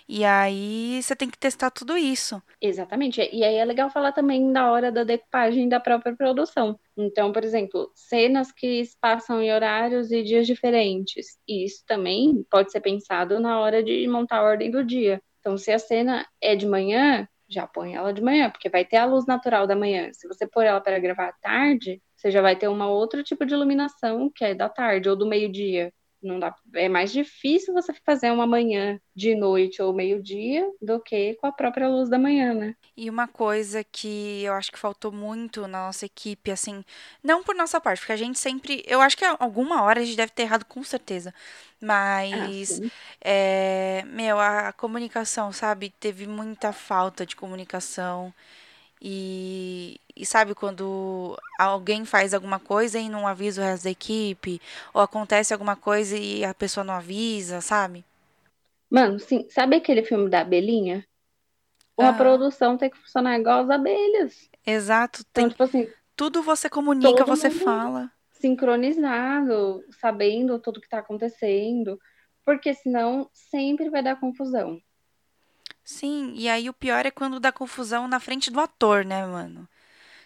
E 0.09 0.24
aí 0.24 1.00
você 1.00 1.14
tem 1.14 1.31
que 1.31 1.38
testar 1.38 1.70
tudo 1.70 1.96
isso. 1.96 2.42
Exatamente. 2.61 3.20
E 3.33 3.44
aí 3.44 3.55
é 3.55 3.64
legal 3.64 3.88
falar 3.90 4.11
também 4.11 4.53
da 4.53 4.70
hora 4.70 4.90
da 4.90 5.05
decupagem 5.05 5.68
da 5.68 5.79
própria 5.79 6.16
produção. 6.16 6.79
Então, 6.96 7.33
por 7.33 7.44
exemplo, 7.44 7.92
cenas 7.94 8.50
que 8.50 8.83
passam 9.00 9.40
em 9.40 9.53
horários 9.53 10.11
e 10.11 10.22
dias 10.24 10.48
diferentes. 10.48 11.38
E 11.46 11.64
isso 11.64 11.85
também 11.87 12.44
pode 12.50 12.72
ser 12.72 12.81
pensado 12.81 13.38
na 13.38 13.61
hora 13.61 13.85
de 13.85 14.07
montar 14.09 14.38
a 14.38 14.42
ordem 14.42 14.68
do 14.70 14.85
dia. 14.85 15.22
Então, 15.38 15.57
se 15.57 15.70
a 15.70 15.79
cena 15.79 16.26
é 16.40 16.57
de 16.57 16.66
manhã, 16.66 17.29
já 17.48 17.66
põe 17.66 17.94
ela 17.94 18.12
de 18.12 18.20
manhã, 18.22 18.50
porque 18.50 18.68
vai 18.68 18.85
ter 18.85 18.96
a 18.96 19.05
luz 19.05 19.26
natural 19.26 19.66
da 19.66 19.76
manhã. 19.76 20.11
Se 20.12 20.26
você 20.29 20.46
pôr 20.46 20.64
ela 20.64 20.81
para 20.81 20.98
gravar 20.98 21.29
à 21.29 21.33
tarde, 21.33 22.00
você 22.20 22.30
já 22.30 22.42
vai 22.42 22.56
ter 22.56 22.68
uma 22.68 22.88
outro 22.88 23.22
tipo 23.24 23.46
de 23.46 23.54
iluminação 23.54 24.30
que 24.35 24.44
é 24.44 24.54
da 24.54 24.68
tarde 24.68 25.09
ou 25.09 25.16
do 25.16 25.26
meio-dia. 25.26 25.92
Não 26.22 26.38
dá, 26.38 26.54
é 26.74 26.88
mais 26.88 27.12
difícil 27.12 27.72
você 27.72 27.94
fazer 28.04 28.30
uma 28.30 28.46
manhã 28.46 29.00
de 29.16 29.35
noite 29.35 29.80
ou 29.83 29.94
meio-dia 29.94 30.70
do 30.80 31.00
que 31.00 31.35
com 31.37 31.46
a 31.46 31.52
própria 31.52 31.88
luz 31.88 32.11
da 32.11 32.18
manhã, 32.18 32.52
né? 32.54 32.74
E 32.96 33.09
uma 33.09 33.26
coisa 33.26 33.83
que 33.83 34.42
eu 34.44 34.52
acho 34.52 34.70
que 34.70 34.78
faltou 34.78 35.11
muito 35.11 35.62
na 35.62 35.87
nossa 35.87 36.04
equipe, 36.04 36.50
assim, 36.50 36.85
não 37.22 37.42
por 37.42 37.54
nossa 37.54 37.80
parte, 37.80 38.00
porque 38.00 38.12
a 38.12 38.16
gente 38.16 38.38
sempre, 38.38 38.83
eu 38.87 39.00
acho 39.00 39.16
que 39.16 39.24
alguma 39.24 39.83
hora 39.83 40.00
a 40.00 40.04
gente 40.04 40.16
deve 40.16 40.33
ter 40.33 40.42
errado 40.42 40.64
com 40.66 40.83
certeza, 40.85 41.33
mas, 41.80 42.83
ah, 42.83 42.90
é, 43.20 44.02
meu, 44.06 44.38
a 44.38 44.72
comunicação, 44.72 45.50
sabe? 45.52 45.90
Teve 45.98 46.26
muita 46.26 46.72
falta 46.72 47.24
de 47.24 47.35
comunicação. 47.37 48.35
E, 49.01 49.99
e, 50.15 50.27
sabe 50.27 50.55
quando 50.55 51.39
alguém 51.59 52.05
faz 52.05 52.35
alguma 52.35 52.61
coisa 52.61 52.99
e 52.99 53.09
não 53.09 53.27
avisa 53.27 53.63
o 53.63 53.65
resto 53.65 53.85
da 53.85 53.91
equipe, 53.91 54.61
ou 54.93 55.01
acontece 55.01 55.55
alguma 55.55 55.75
coisa 55.75 56.17
e 56.17 56.45
a 56.45 56.53
pessoa 56.53 56.85
não 56.85 56.93
avisa, 56.93 57.63
sabe? 57.63 58.05
Mano, 58.91 59.19
sim, 59.19 59.47
sabe 59.49 59.77
aquele 59.77 60.03
filme 60.03 60.29
da 60.29 60.41
abelhinha? 60.41 61.07
Uma 61.97 62.11
ah. 62.11 62.15
produção 62.15 62.77
tem 62.77 62.91
que 62.91 62.99
funcionar 62.99 63.39
igual 63.39 63.61
as 63.61 63.71
abelhas. 63.71 64.51
Exato, 64.67 65.25
tem. 65.33 65.45
Então, 65.45 65.51
tipo 65.51 65.63
assim, 65.63 65.89
tudo 66.17 66.43
você 66.43 66.69
comunica, 66.69 67.25
você 67.25 67.51
fala. 67.51 68.11
Sincronizado, 68.33 69.85
sabendo 70.01 70.59
tudo 70.59 70.81
que 70.81 70.89
tá 70.89 70.99
acontecendo. 70.99 71.99
Porque 72.45 72.75
senão 72.75 73.31
sempre 73.33 73.91
vai 73.91 74.03
dar 74.03 74.19
confusão. 74.19 74.81
Sim, 75.85 76.33
e 76.37 76.49
aí 76.49 76.69
o 76.69 76.73
pior 76.75 77.05
é 77.07 77.11
quando 77.11 77.40
dá 77.40 77.51
confusão 77.53 78.07
na 78.09 78.21
frente 78.21 78.51
do 78.51 78.61
ator, 78.61 79.05
né, 79.05 79.27
mano? 79.27 79.69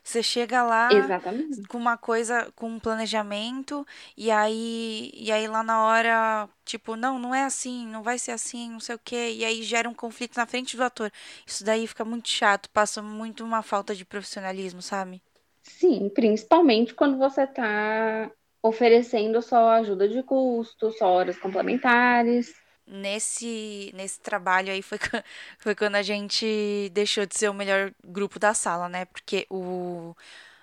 Você 0.04 0.22
chega 0.22 0.62
lá 0.64 0.90
Exatamente. 1.00 1.68
com 1.68 1.78
uma 1.78 1.96
coisa, 1.98 2.52
com 2.56 2.68
um 2.68 2.80
planejamento, 2.80 3.86
e 4.16 4.30
aí, 4.30 5.10
e 5.14 5.32
aí 5.32 5.48
lá 5.48 5.62
na 5.64 5.84
hora, 5.84 6.48
tipo, 6.64 6.96
não, 6.96 7.18
não 7.18 7.34
é 7.34 7.44
assim, 7.44 7.86
não 7.88 8.02
vai 8.02 8.18
ser 8.18 8.32
assim, 8.32 8.70
não 8.70 8.80
sei 8.80 8.96
o 8.96 9.00
quê, 9.00 9.32
e 9.34 9.44
aí 9.44 9.62
gera 9.62 9.88
um 9.88 9.94
conflito 9.94 10.36
na 10.36 10.46
frente 10.46 10.76
do 10.76 10.84
ator. 10.84 11.12
Isso 11.46 11.64
daí 11.64 11.86
fica 11.86 12.04
muito 12.04 12.28
chato, 12.30 12.70
passa 12.70 13.02
muito 13.02 13.44
uma 13.44 13.62
falta 13.62 13.94
de 13.94 14.04
profissionalismo, 14.04 14.82
sabe? 14.82 15.22
Sim, 15.62 16.08
principalmente 16.10 16.94
quando 16.94 17.18
você 17.18 17.46
tá 17.46 18.30
oferecendo 18.62 19.40
só 19.42 19.70
ajuda 19.70 20.08
de 20.08 20.22
custo, 20.22 20.90
só 20.92 21.06
horas 21.06 21.38
complementares 21.38 22.54
nesse 22.86 23.90
nesse 23.94 24.20
trabalho 24.20 24.72
aí 24.72 24.82
foi, 24.82 24.98
foi 25.58 25.74
quando 25.74 25.96
a 25.96 26.02
gente 26.02 26.90
deixou 26.92 27.26
de 27.26 27.36
ser 27.38 27.48
o 27.50 27.54
melhor 27.54 27.92
grupo 28.04 28.38
da 28.38 28.54
sala, 28.54 28.88
né? 28.88 29.04
Porque 29.06 29.46
o 29.50 30.14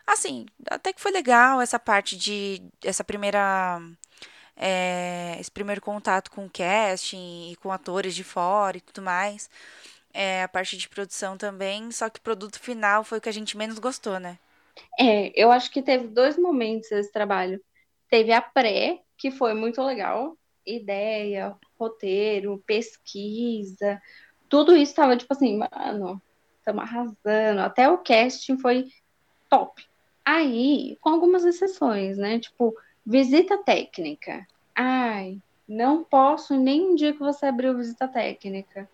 assim, 0.08 0.46
até 0.70 0.94
que 0.94 1.02
foi 1.02 1.12
legal 1.12 1.62
essa 1.62 1.80
parte 1.80 2.18
de 2.18 2.62
essa 2.84 3.04
primeira 3.04 3.80
é, 4.56 5.38
esse 5.40 5.52
primeiro 5.52 5.82
contato 5.82 6.32
com 6.32 6.46
o 6.46 6.50
casting 6.50 7.52
e 7.52 7.56
com 7.58 7.72
atores 7.72 8.16
de 8.16 8.24
fora 8.24 8.78
e 8.78 8.82
tudo 8.82 9.02
mais. 9.02 9.50
É, 10.14 10.44
a 10.44 10.48
parte 10.50 10.78
de 10.78 10.90
produção 10.90 11.38
também, 11.38 11.92
só 11.92 12.10
que 12.10 12.20
o 12.20 12.24
produto 12.24 12.60
final 12.60 13.04
foi 13.04 13.20
o 13.20 13.22
que 13.22 13.30
a 13.30 13.34
gente 13.34 13.58
menos 13.58 13.80
gostou, 13.80 14.20
né? 14.20 14.40
É, 15.00 15.32
eu 15.42 15.52
acho 15.52 15.72
que 15.72 15.82
teve 15.82 16.08
dois 16.08 16.38
momentos 16.38 16.92
esse 16.92 17.12
trabalho. 17.12 17.62
Teve 18.10 18.32
a 18.34 18.42
pré, 18.42 19.02
que 19.18 19.32
foi 19.32 19.54
muito 19.54 19.82
legal, 19.82 20.38
ideia, 20.66 21.56
roteiro, 21.80 22.64
pesquisa, 22.66 24.02
tudo 24.52 24.76
isso 24.76 24.92
estava 24.92 25.16
tipo 25.16 25.34
assim, 25.34 25.58
mano, 25.58 26.22
estamos 26.60 26.84
arrasando. 26.84 27.62
Até 27.62 27.90
o 27.90 27.98
casting 27.98 28.58
foi 28.58 28.90
top. 29.50 29.86
Aí, 30.24 30.98
com 31.02 31.10
algumas 31.10 31.44
exceções, 31.44 32.18
né? 32.18 32.40
Tipo, 32.40 32.76
visita 33.06 33.58
técnica. 33.58 34.46
Ai, 34.76 35.40
não 35.68 36.04
posso 36.04 36.56
nem 36.56 36.82
um 36.82 36.96
dia 36.96 37.14
que 37.14 37.20
você 37.20 37.46
abriu 37.46 37.76
visita 37.76 38.08
técnica. 38.08 38.90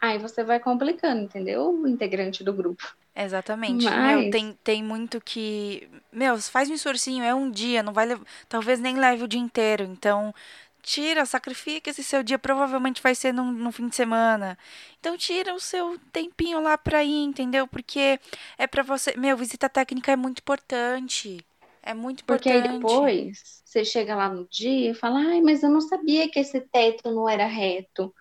Aí 0.00 0.18
você 0.18 0.42
vai 0.42 0.58
complicando, 0.58 1.22
entendeu? 1.22 1.70
O 1.70 1.86
integrante 1.86 2.42
do 2.42 2.52
grupo. 2.52 2.96
Exatamente. 3.14 3.84
Mas... 3.84 4.22
Meu, 4.22 4.30
tem, 4.30 4.58
tem 4.64 4.82
muito 4.82 5.20
que. 5.20 5.88
Meu, 6.12 6.38
faz 6.38 6.70
um 6.70 6.74
esforcinho, 6.74 7.22
é 7.22 7.34
um 7.34 7.50
dia, 7.50 7.82
não 7.82 7.92
vai 7.92 8.06
levar. 8.06 8.24
Talvez 8.48 8.80
nem 8.80 8.96
leve 8.96 9.24
o 9.24 9.28
dia 9.28 9.40
inteiro. 9.40 9.84
Então, 9.84 10.32
tira, 10.80 11.24
sacrifica 11.26 11.90
esse 11.90 12.02
seu 12.02 12.22
dia, 12.22 12.38
provavelmente 12.38 13.02
vai 13.02 13.14
ser 13.14 13.32
no, 13.32 13.44
no 13.52 13.70
fim 13.70 13.88
de 13.88 13.96
semana. 13.96 14.58
Então 14.98 15.16
tira 15.16 15.54
o 15.54 15.60
seu 15.60 15.98
tempinho 16.12 16.60
lá 16.60 16.76
pra 16.76 17.04
ir, 17.04 17.22
entendeu? 17.24 17.66
Porque 17.66 18.18
é 18.58 18.66
para 18.66 18.82
você. 18.82 19.16
Meu, 19.16 19.36
visita 19.36 19.68
técnica 19.68 20.12
é 20.12 20.16
muito 20.16 20.40
importante. 20.40 21.44
É 21.82 21.94
muito 21.94 22.22
importante. 22.22 22.52
Porque 22.52 22.68
aí 22.68 22.78
depois 22.80 23.62
você 23.64 23.84
chega 23.84 24.14
lá 24.14 24.28
no 24.28 24.46
dia 24.48 24.90
e 24.90 24.94
fala, 24.94 25.18
ai, 25.20 25.40
mas 25.40 25.62
eu 25.62 25.70
não 25.70 25.80
sabia 25.80 26.28
que 26.28 26.38
esse 26.40 26.60
teto 26.60 27.10
não 27.10 27.28
era 27.28 27.46
reto. 27.46 28.12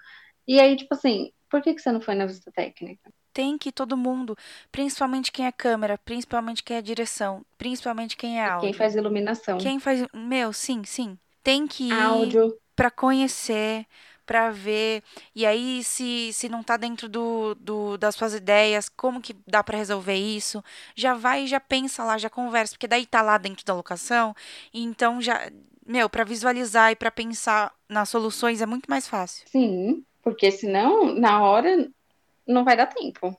E 0.48 0.60
aí, 0.60 0.76
tipo 0.76 0.94
assim, 0.94 1.32
por 1.50 1.62
que, 1.62 1.74
que 1.74 1.82
você 1.82 1.92
não 1.92 2.02
foi 2.02 2.16
na 2.16 2.26
visita 2.26 2.52
técnica? 2.52 3.12
Tem 3.34 3.58
que 3.58 3.72
todo 3.72 3.96
mundo, 3.96 4.36
principalmente 4.72 5.32
quem 5.32 5.46
é 5.46 5.52
câmera, 5.52 5.98
principalmente 5.98 6.64
quem 6.64 6.78
é 6.78 6.82
direção, 6.82 7.46
principalmente 7.58 8.18
quem 8.18 8.40
é 8.40 8.46
áudio. 8.46 8.70
Quem 8.70 8.74
faz 8.74 8.96
iluminação. 8.96 9.58
Quem 9.58 9.80
faz. 9.80 10.06
Meu, 10.14 10.52
sim, 10.52 10.84
sim. 10.84 11.18
Tem 11.50 11.66
que 11.66 11.86
ir 11.86 11.94
Áudio. 11.94 12.60
para 12.76 12.92
conhecer, 12.92 13.88
para 14.24 14.52
ver. 14.52 15.02
E 15.34 15.48
aí, 15.48 15.84
se, 15.84 16.32
se 16.32 16.48
não 16.48 16.62
tá 16.62 16.78
dentro 16.78 17.10
do, 17.10 17.56
do, 17.56 17.98
das 17.98 18.14
suas 18.14 18.36
ideias, 18.36 18.88
como 18.88 19.20
que 19.20 19.36
dá 19.48 19.64
para 19.64 19.76
resolver 19.76 20.14
isso? 20.14 20.64
Já 20.94 21.16
vai, 21.16 21.48
já 21.48 21.60
pensa 21.60 22.04
lá, 22.04 22.20
já 22.20 22.30
conversa, 22.30 22.76
porque 22.76 22.88
daí 22.88 23.04
tá 23.04 23.24
lá 23.24 23.40
dentro 23.40 23.66
da 23.66 23.74
locação. 23.74 24.36
Então 24.72 25.20
já. 25.20 25.50
Meu, 25.84 26.08
para 26.08 26.24
visualizar 26.24 26.92
e 26.92 26.96
para 26.96 27.10
pensar 27.10 27.74
nas 27.90 28.10
soluções 28.10 28.62
é 28.62 28.68
muito 28.68 28.86
mais 28.88 29.08
fácil. 29.08 29.48
Sim, 29.48 30.06
porque 30.22 30.52
senão, 30.52 31.16
na 31.16 31.42
hora, 31.42 31.90
não 32.46 32.64
vai 32.64 32.78
dar 32.78 32.86
tempo. 32.86 33.36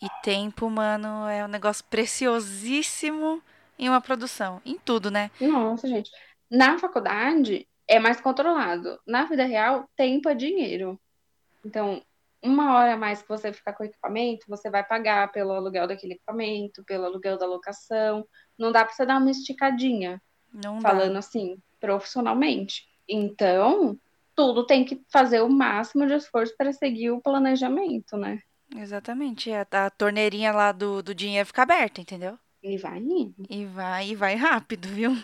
E 0.00 0.08
tempo, 0.22 0.70
mano, 0.70 1.26
é 1.26 1.44
um 1.44 1.48
negócio 1.48 1.84
preciosíssimo 1.90 3.42
em 3.76 3.88
uma 3.88 4.00
produção. 4.00 4.62
Em 4.64 4.78
tudo, 4.78 5.10
né? 5.10 5.32
Nossa, 5.40 5.88
gente. 5.88 6.12
Na 6.50 6.78
faculdade 6.78 7.68
é 7.86 7.98
mais 7.98 8.20
controlado. 8.20 8.98
Na 9.06 9.24
vida 9.24 9.44
real, 9.44 9.88
tempo 9.96 10.28
é 10.28 10.34
dinheiro. 10.34 11.00
Então, 11.64 12.02
uma 12.42 12.74
hora 12.74 12.94
a 12.94 12.96
mais 12.96 13.22
que 13.22 13.28
você 13.28 13.52
ficar 13.52 13.72
com 13.72 13.82
o 13.82 13.86
equipamento, 13.86 14.46
você 14.48 14.70
vai 14.70 14.82
pagar 14.82 15.30
pelo 15.30 15.52
aluguel 15.52 15.86
daquele 15.86 16.14
equipamento, 16.14 16.84
pelo 16.84 17.04
aluguel 17.04 17.38
da 17.38 17.46
locação. 17.46 18.26
Não 18.58 18.72
dá 18.72 18.84
para 18.84 18.94
você 18.94 19.06
dar 19.06 19.18
uma 19.18 19.30
esticadinha. 19.30 20.20
Não 20.52 20.80
falando 20.80 21.12
dá. 21.12 21.18
assim, 21.18 21.58
profissionalmente. 21.78 22.84
Então, 23.08 23.98
tudo 24.34 24.66
tem 24.66 24.84
que 24.84 25.02
fazer 25.12 25.42
o 25.42 25.48
máximo 25.48 26.06
de 26.06 26.14
esforço 26.14 26.56
para 26.56 26.72
seguir 26.72 27.10
o 27.10 27.20
planejamento, 27.20 28.16
né? 28.16 28.40
Exatamente. 28.74 29.50
A, 29.52 29.66
a 29.70 29.90
torneirinha 29.90 30.52
lá 30.52 30.72
do, 30.72 31.02
do 31.02 31.14
dinheiro 31.14 31.46
fica 31.46 31.62
aberta, 31.62 32.00
entendeu? 32.00 32.38
E 32.62 32.76
vai 32.78 32.98
indo. 32.98 33.34
E 33.48 33.64
vai, 33.66 34.08
e 34.10 34.14
vai 34.14 34.34
rápido, 34.34 34.88
viu? 34.88 35.16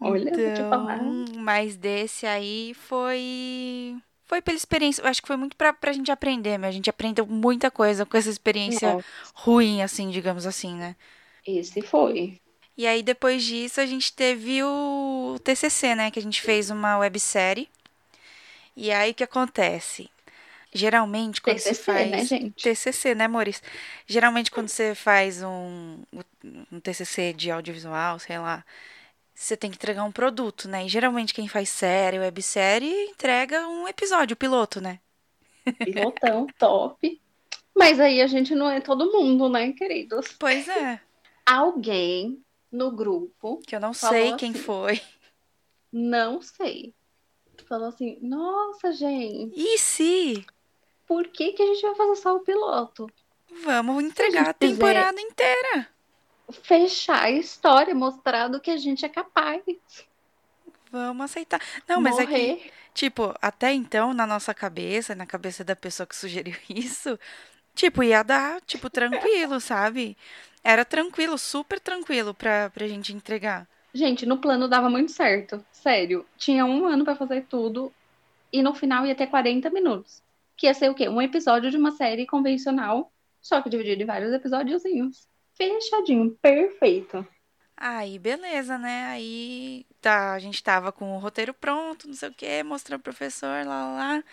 Olha, 0.00 0.30
vou 0.30 0.54
te 0.54 0.68
falar. 0.68 0.96
Então, 0.96 1.40
mas 1.40 1.76
desse 1.76 2.26
aí 2.26 2.72
foi. 2.74 3.96
Foi 4.24 4.40
pela 4.40 4.56
experiência. 4.56 5.02
Eu 5.02 5.08
acho 5.08 5.20
que 5.20 5.26
foi 5.26 5.36
muito 5.36 5.56
pra, 5.56 5.72
pra 5.72 5.92
gente 5.92 6.10
aprender, 6.10 6.56
mas 6.56 6.70
a 6.70 6.72
gente 6.72 6.88
aprendeu 6.88 7.26
muita 7.26 7.70
coisa 7.70 8.06
com 8.06 8.16
essa 8.16 8.30
experiência 8.30 8.94
Nossa, 8.94 9.06
ruim, 9.34 9.82
assim, 9.82 10.08
digamos 10.10 10.46
assim, 10.46 10.74
né? 10.74 10.96
esse 11.46 11.82
foi. 11.82 12.40
E 12.76 12.86
aí, 12.86 13.02
depois 13.02 13.42
disso, 13.42 13.80
a 13.80 13.86
gente 13.86 14.12
teve 14.12 14.62
o 14.62 15.36
TCC, 15.44 15.94
né? 15.94 16.10
Que 16.10 16.18
a 16.18 16.22
gente 16.22 16.40
fez 16.40 16.70
uma 16.70 16.96
websérie. 16.98 17.68
E 18.76 18.90
aí, 18.90 19.10
o 19.10 19.14
que 19.14 19.24
acontece? 19.24 20.08
Geralmente, 20.72 21.42
quando 21.42 21.56
TCC, 21.56 21.74
se 21.74 21.82
faz... 21.82 22.10
né, 22.10 22.24
gente? 22.24 22.62
TCC, 22.62 23.14
né, 23.14 23.26
Maurício? 23.26 23.62
Geralmente, 24.06 24.50
quando 24.50 24.68
você 24.68 24.94
faz 24.94 25.42
um, 25.42 25.98
um 26.72 26.80
TCC 26.80 27.32
de 27.32 27.50
audiovisual, 27.50 28.18
sei 28.20 28.38
lá, 28.38 28.64
você 29.42 29.56
tem 29.56 29.70
que 29.70 29.76
entregar 29.76 30.04
um 30.04 30.12
produto, 30.12 30.68
né? 30.68 30.84
E 30.84 30.88
geralmente, 30.88 31.32
quem 31.32 31.48
faz 31.48 31.68
série, 31.70 32.18
websérie, 32.18 33.06
entrega 33.06 33.66
um 33.68 33.88
episódio, 33.88 34.34
o 34.34 34.36
piloto, 34.36 34.80
né? 34.80 35.00
Pilotão, 35.84 36.46
top. 36.58 37.20
Mas 37.74 37.98
aí 38.00 38.20
a 38.20 38.26
gente 38.26 38.54
não 38.54 38.68
é 38.70 38.80
todo 38.80 39.10
mundo, 39.12 39.48
né, 39.48 39.72
queridos? 39.72 40.28
Pois 40.38 40.68
é, 40.68 41.00
Alguém 41.46 42.42
no 42.70 42.90
grupo, 42.90 43.60
que 43.66 43.74
eu 43.74 43.80
não 43.80 43.92
sei 43.94 44.34
quem 44.36 44.50
assim. 44.50 44.60
foi. 44.60 45.00
não 45.92 46.40
sei, 46.42 46.94
falou 47.68 47.88
assim: 47.88 48.18
Nossa, 48.20 48.92
gente, 48.92 49.54
E 49.56 49.78
se 49.78 50.44
por 51.06 51.26
que, 51.28 51.52
que 51.52 51.62
a 51.62 51.66
gente 51.66 51.82
vai 51.82 51.94
fazer 51.94 52.16
só 52.16 52.36
o 52.36 52.40
piloto? 52.40 53.10
vamos 53.64 54.04
entregar 54.04 54.50
a 54.50 54.54
fizer- 54.54 54.74
temporada 54.74 55.20
inteira? 55.20 55.88
Fechar 56.52 57.24
a 57.24 57.30
história, 57.30 57.94
mostrar 57.94 58.48
do 58.48 58.60
que 58.60 58.70
a 58.70 58.76
gente 58.76 59.04
é 59.04 59.08
capaz. 59.08 59.62
Vamos 60.90 61.24
aceitar. 61.24 61.60
Não, 61.88 62.00
mas 62.00 62.18
é 62.18 62.26
que 62.26 62.32
morrer. 62.32 62.72
Tipo, 62.92 63.34
até 63.40 63.72
então, 63.72 64.12
na 64.12 64.26
nossa 64.26 64.52
cabeça, 64.52 65.14
na 65.14 65.24
cabeça 65.26 65.62
da 65.62 65.76
pessoa 65.76 66.06
que 66.06 66.16
sugeriu 66.16 66.56
isso, 66.68 67.18
tipo, 67.74 68.02
ia 68.02 68.22
dar, 68.22 68.60
tipo, 68.62 68.90
tranquilo, 68.90 69.60
sabe? 69.60 70.16
Era 70.62 70.84
tranquilo, 70.84 71.38
super 71.38 71.80
tranquilo 71.80 72.34
pra, 72.34 72.70
pra 72.70 72.86
gente 72.88 73.12
entregar. 73.12 73.66
Gente, 73.94 74.26
no 74.26 74.38
plano 74.38 74.68
dava 74.68 74.90
muito 74.90 75.12
certo. 75.12 75.64
Sério. 75.72 76.26
Tinha 76.36 76.64
um 76.64 76.86
ano 76.86 77.04
pra 77.04 77.16
fazer 77.16 77.46
tudo. 77.48 77.92
E 78.52 78.62
no 78.62 78.74
final 78.74 79.06
ia 79.06 79.14
ter 79.14 79.28
40 79.28 79.70
minutos. 79.70 80.22
Que 80.56 80.66
ia 80.66 80.74
ser 80.74 80.90
o 80.90 80.94
quê? 80.94 81.08
Um 81.08 81.22
episódio 81.22 81.70
de 81.70 81.76
uma 81.76 81.92
série 81.92 82.26
convencional, 82.26 83.10
só 83.40 83.62
que 83.62 83.70
dividido 83.70 84.02
em 84.02 84.06
vários 84.06 84.32
episódiozinhos. 84.32 85.26
Fechadinho, 85.60 86.36
perfeito. 86.40 87.24
Aí, 87.76 88.18
beleza, 88.18 88.76
né? 88.78 89.06
Aí 89.06 89.86
tá, 90.00 90.34
a 90.34 90.38
gente 90.38 90.62
tava 90.62 90.92
com 90.92 91.16
o 91.16 91.18
roteiro 91.18 91.54
pronto, 91.54 92.06
não 92.06 92.14
sei 92.14 92.28
o 92.28 92.34
quê, 92.34 92.62
mostrou 92.62 92.98
pro 92.98 93.04
professor, 93.12 93.64
lá, 93.66 93.86
lá, 93.86 93.96
lá. 94.16 94.24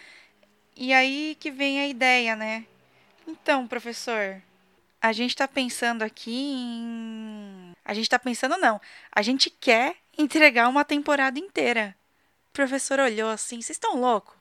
E 0.76 0.94
aí 0.94 1.36
que 1.40 1.52
vem 1.52 1.80
a 1.82 1.88
ideia, 1.88 2.36
né? 2.36 2.66
Então, 3.28 3.68
professor, 3.68 4.42
a 5.02 5.14
gente 5.14 5.36
tá 5.36 5.48
pensando 5.48 6.04
aqui 6.04 6.32
em. 6.34 7.72
A 7.86 7.94
gente 7.94 8.10
tá 8.10 8.20
pensando, 8.20 8.58
não. 8.58 8.82
A 9.12 9.22
gente 9.22 9.50
quer 9.50 9.98
entregar 10.18 10.70
uma 10.70 10.86
temporada 10.86 11.40
inteira. 11.40 11.96
O 12.50 12.54
professor 12.54 13.00
olhou 13.00 13.30
assim, 13.30 13.62
vocês 13.62 13.78
estão 13.78 14.00
loucos? 14.00 14.36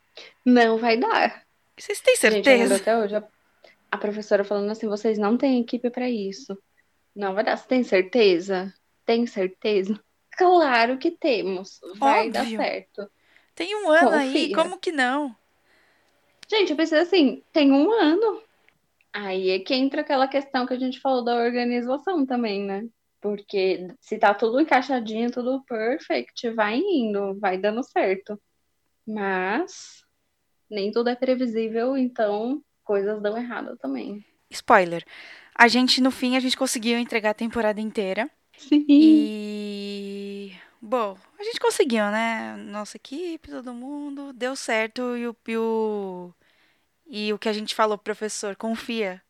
Não 0.45 0.77
vai 0.79 0.97
dar. 0.97 1.45
Vocês 1.77 2.01
têm 2.01 2.15
Gente, 2.21 2.21
certeza? 2.21 2.75
até 2.75 2.97
hoje 2.97 3.15
a, 3.15 3.23
a 3.91 3.97
professora 3.97 4.43
falando 4.43 4.71
assim: 4.71 4.87
vocês 4.87 5.17
não 5.17 5.37
têm 5.37 5.61
equipe 5.61 5.89
pra 5.89 6.09
isso. 6.09 6.57
Não 7.17 7.33
vai 7.33 7.43
dar. 7.43 7.57
Você 7.57 7.67
tem 7.67 7.83
certeza? 7.83 8.71
Tem 9.03 9.25
certeza? 9.25 9.99
Claro 10.37 10.99
que 10.99 11.09
temos. 11.09 11.79
Vai 11.95 12.29
dar 12.29 12.41
Óbvio. 12.41 12.59
certo. 12.59 13.11
Tem 13.55 13.75
um 13.75 13.89
ano 13.89 14.11
aí, 14.11 14.53
como 14.53 14.77
que 14.77 14.91
não? 14.91 15.35
Gente, 16.47 16.69
eu 16.69 16.77
pensei 16.77 16.99
assim, 16.99 17.43
tem 17.51 17.71
um 17.71 17.91
ano. 17.91 18.43
Aí 19.11 19.49
é 19.49 19.57
que 19.57 19.73
entra 19.73 20.01
aquela 20.01 20.27
questão 20.27 20.67
que 20.67 20.75
a 20.75 20.79
gente 20.79 20.99
falou 21.01 21.23
da 21.23 21.35
organização 21.35 22.23
também, 22.23 22.63
né? 22.63 22.87
Porque 23.19 23.87
se 23.99 24.19
tá 24.19 24.35
tudo 24.35 24.61
encaixadinho, 24.61 25.31
tudo 25.31 25.63
perfect, 25.63 26.51
vai 26.51 26.77
indo, 26.77 27.39
vai 27.39 27.57
dando 27.57 27.81
certo. 27.83 28.39
Mas 29.07 30.03
nem 30.69 30.91
tudo 30.91 31.09
é 31.09 31.15
previsível, 31.15 31.97
então 31.97 32.61
coisas 32.83 33.19
dão 33.23 33.35
errado 33.35 33.75
também. 33.77 34.23
Spoiler. 34.51 35.03
A 35.57 35.67
gente, 35.67 36.01
no 36.01 36.11
fim, 36.11 36.35
a 36.35 36.39
gente 36.39 36.55
conseguiu 36.55 36.97
entregar 36.99 37.31
a 37.31 37.33
temporada 37.33 37.81
inteira. 37.81 38.29
Sim. 38.57 38.85
E. 38.87 40.51
Bom, 40.81 41.17
a 41.39 41.43
gente 41.43 41.59
conseguiu, 41.59 42.05
né? 42.11 42.55
Nossa 42.57 42.97
equipe, 42.97 43.49
todo 43.49 43.73
mundo, 43.73 44.31
deu 44.33 44.55
certo. 44.55 45.17
E 45.17 45.27
o, 45.27 45.35
e 45.47 45.57
o, 45.57 46.33
e 47.07 47.33
o 47.33 47.39
que 47.39 47.49
a 47.49 47.53
gente 47.53 47.73
falou, 47.73 47.97
professor, 47.97 48.55
confia, 48.55 49.21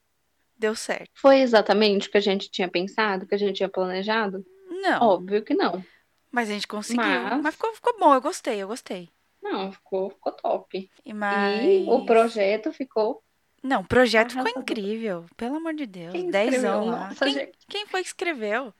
deu 0.57 0.75
certo. 0.75 1.09
Foi 1.15 1.37
exatamente 1.39 2.07
o 2.07 2.11
que 2.11 2.17
a 2.17 2.21
gente 2.21 2.51
tinha 2.51 2.67
pensado, 2.67 3.23
o 3.23 3.27
que 3.27 3.35
a 3.35 3.39
gente 3.39 3.55
tinha 3.55 3.69
planejado? 3.69 4.45
Não, 4.69 5.01
Óbvio 5.01 5.41
que 5.43 5.53
não. 5.55 5.83
mas 6.29 6.49
a 6.49 6.53
gente 6.53 6.67
conseguiu. 6.67 7.01
Mas- 7.03 7.41
Mas 7.41 7.55
ficou, 7.55 7.73
ficou 7.73 7.97
bom, 7.97 8.13
eu 8.13 8.21
gostei, 8.21 8.61
eu 8.61 8.67
gostei. 8.67 9.09
Não, 9.41 9.71
ficou, 9.71 10.09
ficou 10.09 10.33
top. 10.33 10.89
E 11.05 11.13
mais. 11.13 11.65
E 11.65 11.85
o 11.89 12.05
projeto 12.05 12.71
ficou 12.73 13.23
Não, 13.63 13.81
o 13.81 13.87
projeto 13.87 14.33
ficou 14.33 14.53
Arrasador. 14.53 14.61
incrível. 14.63 15.25
Pelo 15.35 15.55
amor 15.57 15.73
de 15.73 15.85
Deus. 15.85 16.11
Quem 16.11 16.29
Dezão 16.29 16.49
escreveu? 16.49 16.85
lá. 16.85 17.09
Nossa, 17.09 17.25
Quem, 17.25 17.33
gente. 17.33 17.57
quem 17.67 17.85
foi 17.87 18.01
que 18.01 18.07
escreveu? 18.07 18.73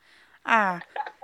Ah, 0.44 0.82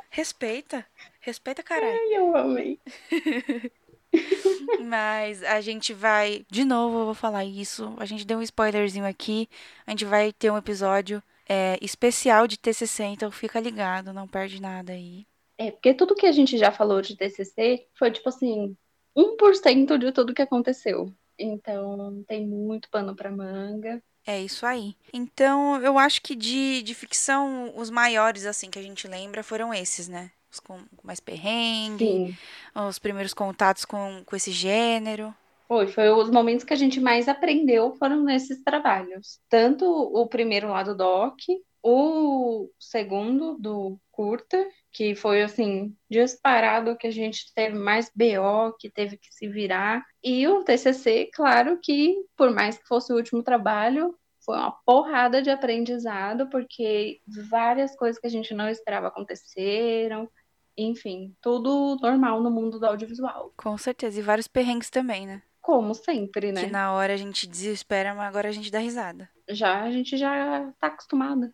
respeita. 0.09 0.85
Respeita, 1.19 1.63
caralho. 1.63 1.93
Ai, 1.97 2.13
eu 2.17 2.35
amei. 2.35 2.79
Mas 4.77 5.43
a 5.43 5.61
gente 5.61 5.93
vai. 5.93 6.45
De 6.49 6.63
novo, 6.65 6.99
eu 6.99 7.05
vou 7.05 7.13
falar 7.13 7.45
isso. 7.45 7.93
A 7.97 8.05
gente 8.05 8.25
deu 8.25 8.39
um 8.39 8.41
spoilerzinho 8.41 9.05
aqui. 9.05 9.49
A 9.85 9.91
gente 9.91 10.05
vai 10.05 10.31
ter 10.33 10.51
um 10.51 10.57
episódio 10.57 11.21
é, 11.47 11.77
especial 11.81 12.47
de 12.47 12.57
TCC, 12.57 13.03
então 13.05 13.31
fica 13.31 13.59
ligado, 13.59 14.13
não 14.13 14.27
perde 14.27 14.61
nada 14.61 14.93
aí. 14.93 15.25
É, 15.57 15.71
porque 15.71 15.93
tudo 15.93 16.15
que 16.15 16.25
a 16.25 16.31
gente 16.31 16.57
já 16.57 16.71
falou 16.71 17.01
de 17.01 17.15
TCC 17.15 17.87
foi, 17.93 18.11
tipo 18.11 18.27
assim, 18.29 18.75
1% 19.15 19.97
de 19.97 20.11
tudo 20.11 20.33
que 20.33 20.41
aconteceu. 20.41 21.13
Então, 21.37 22.23
tem 22.27 22.47
muito 22.47 22.89
pano 22.89 23.15
pra 23.15 23.31
manga. 23.31 24.01
É 24.25 24.41
isso 24.41 24.65
aí. 24.65 24.95
Então, 25.11 25.81
eu 25.81 25.97
acho 25.99 26.21
que 26.21 26.35
de, 26.35 26.81
de 26.81 26.93
ficção, 26.95 27.73
os 27.75 27.89
maiores, 27.89 28.45
assim, 28.45 28.69
que 28.69 28.79
a 28.79 28.81
gente 28.81 29.07
lembra 29.07 29.43
foram 29.43 29.73
esses, 29.73 30.07
né? 30.07 30.31
Os 30.51 30.59
com 30.59 30.79
com 30.95 31.07
mais 31.07 31.19
perrengue, 31.19 32.17
Sim, 32.17 32.37
os 32.75 32.99
primeiros 32.99 33.33
contatos 33.33 33.85
com, 33.85 34.23
com 34.25 34.35
esse 34.35 34.51
gênero. 34.51 35.33
foi. 35.67 35.87
Foi 35.87 36.09
os 36.09 36.29
momentos 36.29 36.63
que 36.65 36.73
a 36.73 36.77
gente 36.77 36.99
mais 36.99 37.27
aprendeu 37.27 37.93
foram 37.95 38.23
nesses 38.23 38.63
trabalhos. 38.63 39.39
Tanto 39.49 39.85
o 39.85 40.27
primeiro 40.27 40.69
lá 40.69 40.83
do 40.83 40.95
doc, 40.95 41.37
o 41.81 42.69
segundo 42.79 43.57
do 43.59 43.99
curta, 44.11 44.57
que 44.93 45.15
foi, 45.15 45.41
assim, 45.41 45.95
disparado 46.09 46.95
que 46.95 47.07
a 47.07 47.11
gente 47.11 47.51
teve 47.55 47.75
mais 47.77 48.11
BO, 48.15 48.75
que 48.79 48.89
teve 48.91 49.17
que 49.17 49.33
se 49.33 49.47
virar. 49.47 50.05
E 50.23 50.47
o 50.47 50.63
TCC, 50.63 51.31
claro 51.33 51.79
que, 51.81 52.15
por 52.37 52.51
mais 52.51 52.77
que 52.77 52.87
fosse 52.87 53.11
o 53.11 53.15
último 53.15 53.41
trabalho, 53.41 54.15
foi 54.45 54.55
uma 54.55 54.71
porrada 54.85 55.41
de 55.41 55.49
aprendizado, 55.49 56.47
porque 56.49 57.19
várias 57.49 57.95
coisas 57.95 58.19
que 58.19 58.27
a 58.27 58.29
gente 58.29 58.53
não 58.53 58.69
esperava 58.69 59.07
aconteceram. 59.07 60.29
Enfim, 60.77 61.35
tudo 61.41 61.97
normal 62.01 62.41
no 62.41 62.51
mundo 62.51 62.79
do 62.79 62.85
audiovisual. 62.85 63.51
Com 63.57 63.77
certeza. 63.77 64.19
E 64.19 64.23
vários 64.23 64.47
perrengues 64.47 64.89
também, 64.89 65.25
né? 65.25 65.41
Como 65.61 65.93
sempre, 65.95 66.47
Que 66.47 66.53
né? 66.53 66.67
na 66.67 66.91
hora 66.91 67.13
a 67.13 67.17
gente 67.17 67.47
desespera, 67.47 68.13
mas 68.13 68.27
agora 68.27 68.49
a 68.49 68.51
gente 68.51 68.69
dá 68.69 68.79
risada. 68.79 69.29
Já 69.49 69.81
a 69.81 69.91
gente 69.91 70.17
já 70.17 70.71
tá 70.79 70.87
acostumada. 70.87 71.53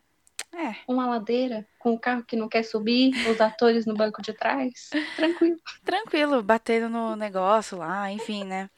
É, 0.53 0.75
Uma 0.87 1.05
ladeira 1.05 1.67
com 1.77 1.93
o 1.93 1.99
carro 1.99 2.23
que 2.23 2.35
não 2.35 2.49
quer 2.49 2.63
subir, 2.63 3.11
os 3.29 3.39
atores 3.39 3.85
no 3.85 3.93
banco 3.93 4.21
de 4.21 4.33
trás. 4.33 4.89
Tranquilo. 5.15 5.57
tranquilo, 5.83 6.43
batendo 6.43 6.89
no 6.89 7.15
negócio 7.15 7.77
lá, 7.77 8.11
enfim, 8.11 8.43
né? 8.43 8.69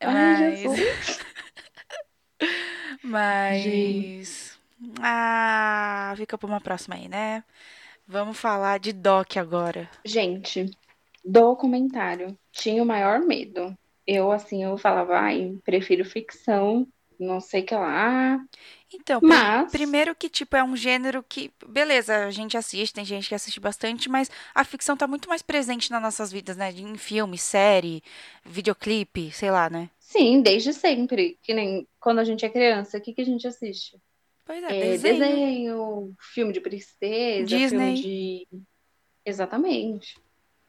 Ai, 0.00 0.64
Mas. 0.64 1.18
Mas. 3.02 4.58
Ah, 5.00 6.14
fica 6.16 6.36
pra 6.36 6.46
uma 6.46 6.60
próxima 6.60 6.96
aí, 6.96 7.08
né? 7.08 7.44
Vamos 8.06 8.38
falar 8.38 8.78
de 8.78 8.92
Doc 8.92 9.36
agora. 9.36 9.88
Gente, 10.04 10.70
documentário. 11.24 12.36
Tinha 12.50 12.82
o 12.82 12.86
maior 12.86 13.20
medo. 13.20 13.76
Eu, 14.06 14.32
assim, 14.32 14.64
eu 14.64 14.76
falava, 14.76 15.18
ai, 15.18 15.56
prefiro 15.64 16.04
ficção, 16.04 16.86
não 17.18 17.40
sei 17.40 17.62
o 17.62 17.66
que 17.66 17.74
lá. 17.74 18.38
Então, 18.92 19.22
Mas, 19.22 19.70
primeiro 19.70 20.14
que, 20.14 20.28
tipo, 20.28 20.54
é 20.56 20.62
um 20.62 20.76
gênero 20.76 21.22
que, 21.22 21.50
beleza, 21.66 22.26
a 22.26 22.30
gente 22.30 22.56
assiste, 22.56 22.92
tem 22.94 23.04
gente 23.04 23.28
que 23.28 23.34
assiste 23.34 23.58
bastante, 23.60 24.08
mas 24.08 24.30
a 24.54 24.64
ficção 24.64 24.96
tá 24.96 25.06
muito 25.06 25.28
mais 25.28 25.42
presente 25.42 25.90
nas 25.90 26.02
nossas 26.02 26.30
vidas, 26.32 26.56
né? 26.56 26.70
Em 26.72 26.96
filme, 26.98 27.38
série, 27.38 28.02
videoclipe, 28.44 29.30
sei 29.32 29.50
lá, 29.50 29.70
né? 29.70 29.90
sim, 29.98 30.42
desde 30.42 30.72
sempre. 30.72 31.38
Que 31.42 31.54
nem 31.54 31.88
quando 32.00 32.18
a 32.20 32.24
gente 32.24 32.44
é 32.44 32.50
criança, 32.50 32.98
o 32.98 33.00
que 33.00 33.12
que 33.14 33.22
a 33.22 33.24
gente 33.24 33.46
assiste? 33.46 33.98
Pois 34.44 34.62
é, 34.64 34.72
É, 34.72 34.98
desenho. 34.98 34.98
desenho, 34.98 36.14
filme 36.34 36.52
de 36.52 36.60
princesa, 36.60 37.60
filme 37.60 37.92
Disney. 37.92 37.94
de. 37.94 38.48
Exatamente. 39.24 40.20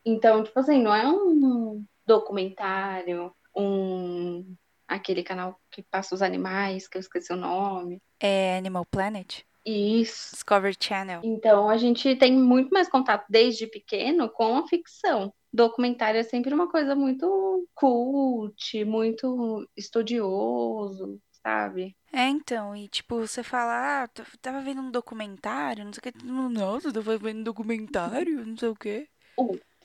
Então, 0.05 0.43
tipo 0.43 0.59
assim, 0.59 0.81
não 0.81 0.93
é 0.93 1.07
um 1.09 1.85
documentário, 2.05 3.33
um 3.55 4.55
aquele 4.95 5.23
canal 5.23 5.59
que 5.71 5.83
passa 5.83 6.15
os 6.15 6.21
animais, 6.21 6.87
que 6.87 6.97
eu 6.97 7.01
esqueci 7.01 7.33
o 7.33 7.37
nome. 7.37 8.01
É 8.19 8.57
Animal 8.57 8.85
Planet, 8.85 9.41
Isso. 9.65 10.31
Discovery 10.33 10.75
Channel. 10.79 11.21
Então, 11.23 11.69
a 11.69 11.77
gente 11.77 12.15
tem 12.15 12.33
muito 12.33 12.69
mais 12.69 12.89
contato 12.89 13.25
desde 13.29 13.67
pequeno 13.67 14.29
com 14.29 14.57
a 14.57 14.67
ficção. 14.67 15.33
Documentário 15.51 16.19
é 16.19 16.23
sempre 16.23 16.53
uma 16.53 16.69
coisa 16.69 16.95
muito 16.95 17.67
cult, 17.75 18.85
muito 18.85 19.69
estudioso, 19.77 21.19
sabe? 21.43 21.95
É, 22.11 22.27
então, 22.27 22.75
e 22.75 22.87
tipo, 22.87 23.19
você 23.19 23.43
fala, 23.43 24.03
ah, 24.03 24.07
tava 24.41 24.61
vendo 24.61 24.81
um 24.81 24.91
documentário, 24.91 25.83
não 25.85 25.93
sei 25.93 25.99
o 25.99 26.13
que, 26.13 26.25
nossa, 26.25 26.91
tava 26.93 27.17
vendo 27.17 27.39
um 27.39 27.43
documentário, 27.43 28.45
não 28.45 28.57
sei 28.57 28.69
o 28.69 28.75
que. 28.75 29.07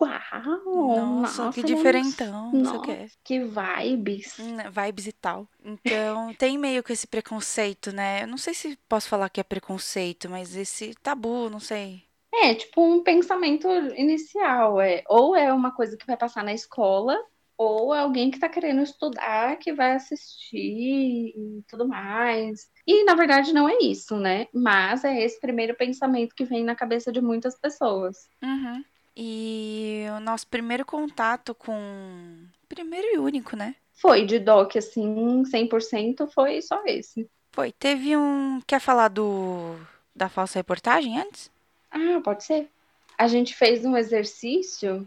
Uau! 0.00 0.96
Nossa, 0.96 1.44
Nossa, 1.44 1.60
que 1.60 1.66
diferentão, 1.66 2.52
Nossa, 2.52 2.78
que. 2.80 3.10
que 3.24 3.40
vibes. 3.44 4.38
Hum, 4.38 4.56
Vibes 4.70 5.06
e 5.06 5.12
tal. 5.12 5.48
Então, 5.64 6.32
tem 6.34 6.56
meio 6.56 6.82
que 6.82 6.92
esse 6.92 7.06
preconceito, 7.06 7.92
né? 7.92 8.22
Eu 8.22 8.26
não 8.28 8.38
sei 8.38 8.54
se 8.54 8.76
posso 8.88 9.08
falar 9.08 9.28
que 9.28 9.40
é 9.40 9.44
preconceito, 9.44 10.28
mas 10.30 10.54
esse 10.54 10.94
tabu, 11.02 11.50
não 11.50 11.60
sei. 11.60 12.04
É, 12.32 12.54
tipo 12.54 12.82
um 12.82 13.02
pensamento 13.02 13.68
inicial, 13.96 14.80
é, 14.80 15.02
ou 15.08 15.34
é 15.34 15.52
uma 15.52 15.72
coisa 15.74 15.96
que 15.96 16.06
vai 16.06 16.16
passar 16.16 16.44
na 16.44 16.52
escola, 16.52 17.16
ou 17.56 17.92
é 17.94 17.98
alguém 18.00 18.30
que 18.30 18.38
tá 18.38 18.48
querendo 18.48 18.82
estudar, 18.82 19.56
que 19.58 19.72
vai 19.72 19.94
assistir 19.94 20.56
e 21.36 21.64
tudo 21.68 21.88
mais. 21.88 22.70
E 22.86 23.04
na 23.04 23.14
verdade 23.14 23.52
não 23.52 23.68
é 23.68 23.78
isso, 23.82 24.16
né? 24.16 24.46
Mas 24.54 25.04
é 25.04 25.20
esse 25.22 25.40
primeiro 25.40 25.74
pensamento 25.76 26.34
que 26.34 26.44
vem 26.44 26.64
na 26.64 26.76
cabeça 26.76 27.10
de 27.10 27.20
muitas 27.20 27.58
pessoas. 27.58 28.28
Uhum. 28.42 28.84
E 29.20 30.04
o 30.16 30.20
nosso 30.20 30.46
primeiro 30.46 30.86
contato 30.86 31.52
com. 31.52 32.46
Primeiro 32.68 33.08
e 33.12 33.18
único, 33.18 33.56
né? 33.56 33.74
Foi 33.94 34.24
de 34.24 34.38
doc 34.38 34.76
assim, 34.76 35.42
100% 35.42 36.30
foi 36.32 36.62
só 36.62 36.84
esse. 36.86 37.28
Foi. 37.50 37.72
Teve 37.72 38.16
um. 38.16 38.60
Quer 38.64 38.80
falar 38.80 39.08
do. 39.08 39.74
Da 40.14 40.28
falsa 40.28 40.60
reportagem 40.60 41.18
antes? 41.18 41.50
Ah, 41.90 42.20
pode 42.22 42.44
ser. 42.44 42.70
A 43.18 43.26
gente 43.26 43.56
fez 43.56 43.84
um 43.84 43.96
exercício 43.96 45.04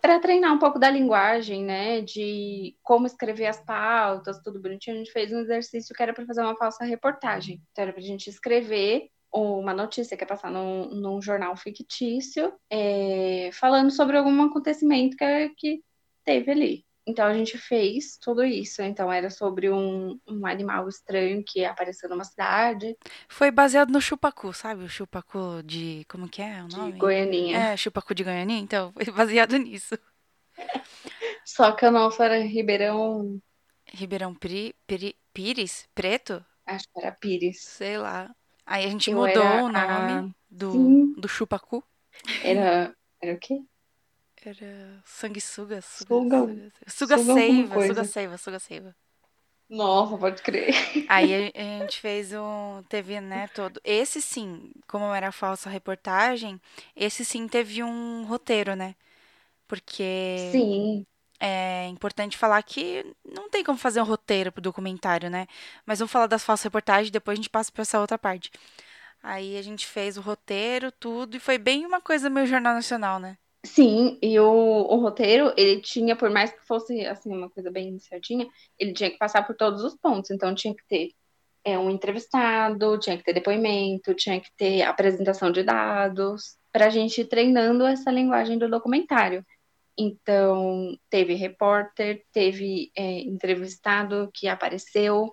para 0.00 0.18
treinar 0.18 0.54
um 0.54 0.58
pouco 0.58 0.78
da 0.78 0.88
linguagem, 0.88 1.62
né? 1.62 2.00
De 2.00 2.74
como 2.82 3.06
escrever 3.06 3.46
as 3.46 3.60
pautas, 3.60 4.40
tudo 4.42 4.60
bonitinho. 4.60 4.96
A 4.96 4.98
gente 4.98 5.12
fez 5.12 5.30
um 5.30 5.40
exercício 5.40 5.94
que 5.94 6.02
era 6.02 6.14
para 6.14 6.24
fazer 6.24 6.40
uma 6.40 6.56
falsa 6.56 6.84
reportagem. 6.84 7.60
Então, 7.70 7.82
era 7.82 7.92
para 7.92 8.00
a 8.00 8.06
gente 8.06 8.30
escrever 8.30 9.10
uma 9.32 9.74
notícia 9.74 10.16
que 10.16 10.24
é 10.24 10.26
passar 10.26 10.50
num, 10.50 10.88
num 10.94 11.22
jornal 11.22 11.56
fictício, 11.56 12.52
é, 12.70 13.50
falando 13.52 13.90
sobre 13.90 14.16
algum 14.16 14.42
acontecimento 14.42 15.16
que, 15.16 15.48
que 15.56 15.84
teve 16.24 16.50
ali. 16.50 16.86
Então, 17.06 17.26
a 17.26 17.34
gente 17.34 17.58
fez 17.58 18.16
tudo 18.18 18.44
isso. 18.44 18.82
Então, 18.82 19.12
era 19.12 19.28
sobre 19.30 19.70
um, 19.70 20.18
um 20.28 20.46
animal 20.46 20.88
estranho 20.88 21.42
que 21.44 21.64
apareceu 21.64 22.08
numa 22.08 22.24
cidade 22.24 22.96
Foi 23.28 23.50
baseado 23.50 23.90
no 23.90 24.00
chupacu, 24.00 24.52
sabe? 24.52 24.84
O 24.84 24.88
chupacu 24.88 25.62
de. 25.64 26.04
Como 26.08 26.28
que 26.28 26.42
é 26.42 26.62
o 26.62 26.68
de 26.68 26.80
nome? 26.80 27.00
Goianinha. 27.00 27.60
É, 27.62 27.76
chupacu 27.76 28.14
de 28.14 28.24
Goiânia, 28.24 28.56
então 28.58 28.92
foi 28.92 29.04
baseado 29.12 29.56
nisso. 29.56 29.96
Só 31.44 31.72
que 31.76 31.84
a 31.86 31.90
nossa 31.90 32.24
era 32.24 32.38
Ribeirão, 32.42 33.40
Ribeirão 34.00 34.34
Pri, 34.34 34.74
Piri- 34.88 35.16
Pires? 35.32 35.74
Preto? 35.94 36.44
acho 36.66 36.88
que 36.92 36.98
era 37.00 37.12
Pires. 37.12 37.60
Sei 37.76 37.96
lá. 37.98 38.34
Aí 38.66 38.84
a 38.86 38.88
gente 38.90 39.10
Eu 39.10 39.16
mudou 39.16 39.64
o 39.64 39.68
nome 39.68 40.26
a- 40.28 40.34
do, 40.50 40.72
Sim. 40.72 41.14
do 41.16 41.28
chupacu. 41.28 41.82
Era, 42.42 42.94
era 43.20 43.34
o 43.34 43.38
quê? 43.38 43.62
Era 44.44 45.02
sanguessuga, 45.06 45.80
suga, 45.80 46.70
Suga- 46.88 47.18
seiva, 47.18 47.80
suga 47.80 48.04
seiva, 48.04 48.36
suga 48.38 48.58
seiva. 48.58 48.94
Nossa, 49.68 50.16
pode 50.18 50.42
crer. 50.42 50.72
Aí 51.06 51.34
a, 51.34 51.38
a 51.54 51.80
gente 51.80 52.00
fez 52.00 52.32
um, 52.32 52.82
teve, 52.88 53.20
né, 53.20 53.48
todo. 53.48 53.80
Esse 53.84 54.22
sim, 54.22 54.72
como 54.88 55.12
era 55.14 55.30
falsa 55.32 55.68
reportagem, 55.70 56.60
esse 56.96 57.24
sim 57.24 57.46
teve 57.48 57.82
um 57.82 58.24
roteiro, 58.24 58.74
né? 58.76 58.94
Porque 59.68 60.04
Sim, 60.34 61.06
é 61.44 61.88
importante 61.88 62.38
falar 62.38 62.62
que 62.62 63.04
não 63.24 63.50
tem 63.50 63.64
como 63.64 63.76
fazer 63.76 64.00
um 64.00 64.04
roteiro 64.04 64.52
pro 64.52 64.62
documentário, 64.62 65.28
né? 65.28 65.48
Mas 65.84 65.98
vamos 65.98 66.12
falar 66.12 66.28
das 66.28 66.44
falsas 66.44 66.64
reportagens, 66.64 67.10
depois 67.10 67.34
a 67.34 67.40
gente 67.42 67.50
passa 67.50 67.72
pra 67.72 67.82
essa 67.82 68.00
outra 68.00 68.16
parte. 68.16 68.50
Aí 69.22 69.56
a 69.58 69.62
gente 69.62 69.86
fez 69.86 70.16
o 70.16 70.20
roteiro, 70.20 70.92
tudo, 70.92 71.36
e 71.36 71.40
foi 71.40 71.58
bem 71.58 71.84
uma 71.86 72.00
coisa 72.00 72.30
meio 72.30 72.46
Jornal 72.46 72.74
Nacional, 72.74 73.18
né? 73.18 73.36
sim. 73.64 74.18
E 74.22 74.38
o, 74.38 74.44
o 74.46 74.96
roteiro, 74.96 75.52
ele 75.56 75.80
tinha, 75.80 76.16
por 76.16 76.30
mais 76.30 76.52
que 76.52 76.66
fosse 76.66 77.06
assim 77.06 77.32
uma 77.34 77.48
coisa 77.50 77.70
bem 77.70 77.98
certinha, 77.98 78.46
ele 78.78 78.92
tinha 78.92 79.10
que 79.10 79.18
passar 79.18 79.46
por 79.46 79.56
todos 79.56 79.82
os 79.84 79.96
pontos. 79.96 80.30
Então 80.30 80.54
tinha 80.54 80.74
que 80.74 80.84
ter 80.86 81.10
é, 81.64 81.78
um 81.78 81.90
entrevistado, 81.90 82.98
tinha 82.98 83.16
que 83.16 83.24
ter 83.24 83.32
depoimento, 83.32 84.14
tinha 84.14 84.40
que 84.40 84.50
ter 84.56 84.82
apresentação 84.82 85.50
de 85.50 85.62
dados, 85.62 86.56
para 86.72 86.86
a 86.86 86.90
gente 86.90 87.20
ir 87.20 87.26
treinando 87.26 87.86
essa 87.86 88.10
linguagem 88.10 88.58
do 88.58 88.68
documentário. 88.70 89.44
Então, 89.98 90.96
teve 91.10 91.34
repórter, 91.34 92.24
teve 92.32 92.90
é, 92.96 93.20
entrevistado 93.20 94.30
que 94.32 94.48
apareceu, 94.48 95.32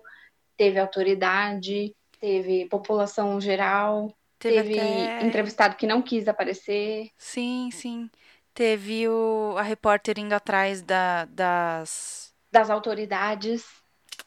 teve 0.56 0.78
autoridade, 0.78 1.94
teve 2.20 2.66
população 2.68 3.40
geral, 3.40 4.14
Teve 4.38 4.74
teve 4.74 5.04
até- 5.04 5.26
entrevistado 5.26 5.76
que 5.76 5.86
não 5.86 6.02
quis 6.02 6.28
aparecer. 6.28 7.10
Sim, 7.16 7.70
sim. 7.72 8.10
Teve 8.52 9.08
o, 9.08 9.54
a 9.56 9.62
repórter 9.62 10.18
indo 10.18 10.34
atrás 10.34 10.82
da, 10.82 11.24
das. 11.26 12.34
das 12.52 12.68
autoridades. 12.68 13.64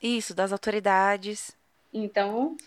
Isso, 0.01 0.34
das 0.34 0.51
autoridades. 0.51 1.55
Então, 1.93 2.57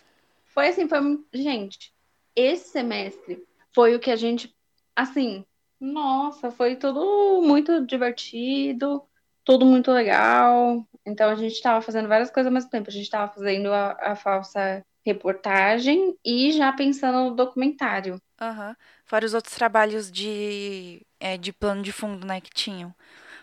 foi 0.54 0.68
assim, 0.68 0.88
foi, 0.88 1.00
gente, 1.34 1.92
esse 2.34 2.68
semestre 2.68 3.44
foi 3.74 3.94
o 3.94 4.00
que 4.00 4.10
a 4.10 4.16
gente, 4.16 4.54
assim, 4.94 5.44
nossa, 5.80 6.50
foi 6.50 6.76
tudo 6.76 7.42
muito 7.42 7.84
divertido, 7.86 9.02
tudo 9.44 9.64
muito 9.66 9.90
legal. 9.92 10.86
Então, 11.04 11.30
a 11.30 11.34
gente 11.34 11.52
estava 11.52 11.80
fazendo 11.82 12.08
várias 12.08 12.30
coisas 12.30 12.48
ao 12.48 12.52
mesmo 12.54 12.70
tempo. 12.70 12.88
A 12.88 12.92
gente 12.92 13.04
estava 13.04 13.32
fazendo 13.32 13.72
a, 13.72 13.92
a 14.12 14.16
falsa 14.16 14.82
reportagem 15.04 16.16
e 16.24 16.50
já 16.52 16.72
pensando 16.72 17.30
no 17.30 17.36
documentário. 17.36 18.20
Aham. 18.40 18.76
Fora 19.04 19.24
os 19.24 19.34
outros 19.34 19.54
trabalhos 19.54 20.10
de, 20.10 21.06
é, 21.20 21.38
de 21.38 21.52
plano 21.52 21.82
de 21.82 21.92
fundo, 21.92 22.26
né, 22.26 22.40
que 22.40 22.50
tinham. 22.50 22.94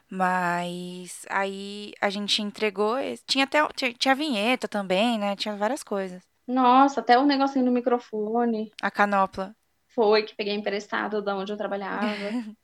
Mas 0.09 1.25
aí 1.29 1.93
a 2.01 2.09
gente 2.09 2.41
entregou. 2.41 2.95
Tinha 3.27 3.45
até 3.45 3.67
tinha, 3.75 3.93
tinha 3.93 4.15
vinheta 4.15 4.67
também, 4.67 5.17
né? 5.19 5.35
Tinha 5.35 5.55
várias 5.55 5.83
coisas. 5.83 6.21
Nossa, 6.47 7.01
até 7.01 7.17
o 7.17 7.25
negocinho 7.25 7.65
do 7.65 7.71
microfone 7.71 8.71
A 8.83 8.91
canopla. 8.91 9.55
Foi 9.93 10.23
que 10.23 10.35
peguei 10.35 10.53
emprestado 10.53 11.21
da 11.21 11.35
onde 11.35 11.51
eu 11.51 11.57
trabalhava. 11.57 12.05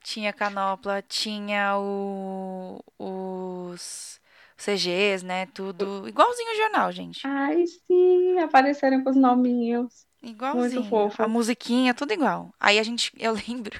Tinha 0.00 0.32
canopla, 0.32 1.02
tinha 1.02 1.76
o, 1.76 2.80
os 2.98 4.20
CGs, 4.56 5.24
né? 5.24 5.46
Tudo 5.46 6.08
igualzinho 6.08 6.52
o 6.52 6.56
jornal, 6.56 6.92
gente. 6.92 7.26
Ai, 7.26 7.66
sim, 7.66 8.38
apareceram 8.38 9.02
com 9.02 9.10
os 9.10 9.16
nominhos. 9.16 10.06
Igualzinho. 10.22 10.84
fofo. 10.84 11.22
A 11.22 11.28
musiquinha, 11.28 11.92
tudo 11.92 12.12
igual. 12.12 12.54
Aí 12.60 12.78
a 12.78 12.82
gente, 12.82 13.12
eu 13.18 13.34
lembro 13.48 13.78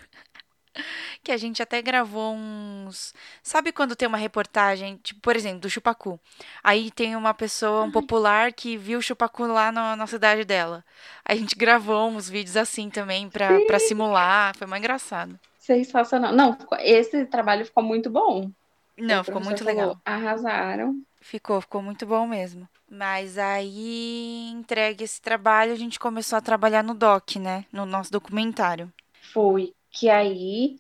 que 1.29 1.33
a 1.33 1.37
gente 1.37 1.63
até 1.63 1.83
gravou 1.83 2.35
uns. 2.35 3.13
Sabe 3.43 3.71
quando 3.71 3.95
tem 3.95 4.09
uma 4.09 4.17
reportagem, 4.17 4.97
tipo, 5.03 5.21
por 5.21 5.37
exemplo, 5.37 5.61
do 5.61 5.69
Chupacu? 5.69 6.19
Aí 6.65 6.91
tem 6.91 7.15
uma 7.15 7.35
pessoa, 7.35 7.85
um 7.85 7.91
popular, 7.91 8.51
que 8.51 8.79
viu 8.79 8.99
o 8.99 9.03
Chupacu 9.03 9.43
lá 9.47 9.71
no- 9.71 9.95
na 9.95 10.07
cidade 10.07 10.43
dela. 10.43 10.83
A 11.23 11.35
gente 11.35 11.55
gravou 11.55 12.09
uns 12.09 12.31
vídeos 12.31 12.57
assim 12.57 12.89
também 12.89 13.29
pra, 13.29 13.61
pra 13.67 13.79
simular. 13.79 14.57
Foi 14.57 14.67
mais 14.67 14.81
engraçado. 14.81 15.39
Sensacional. 15.59 16.33
Não, 16.33 16.57
esse 16.81 17.27
trabalho 17.27 17.67
ficou 17.67 17.83
muito 17.83 18.09
bom. 18.09 18.51
Não, 18.97 19.23
ficou 19.23 19.43
muito 19.43 19.63
falou, 19.63 19.75
legal. 19.81 20.01
Arrasaram. 20.07 20.99
Ficou, 21.21 21.61
ficou 21.61 21.83
muito 21.83 22.07
bom 22.07 22.27
mesmo. 22.27 22.67
Mas 22.91 23.37
aí, 23.37 24.49
entregue 24.51 25.05
esse 25.05 25.21
trabalho, 25.21 25.75
a 25.75 25.77
gente 25.77 25.99
começou 26.01 26.39
a 26.39 26.41
trabalhar 26.41 26.83
no 26.83 26.95
doc, 26.95 27.37
né? 27.37 27.67
No 27.71 27.85
nosso 27.85 28.11
documentário. 28.11 28.91
Foi 29.21 29.75
que 29.91 30.09
aí, 30.09 30.79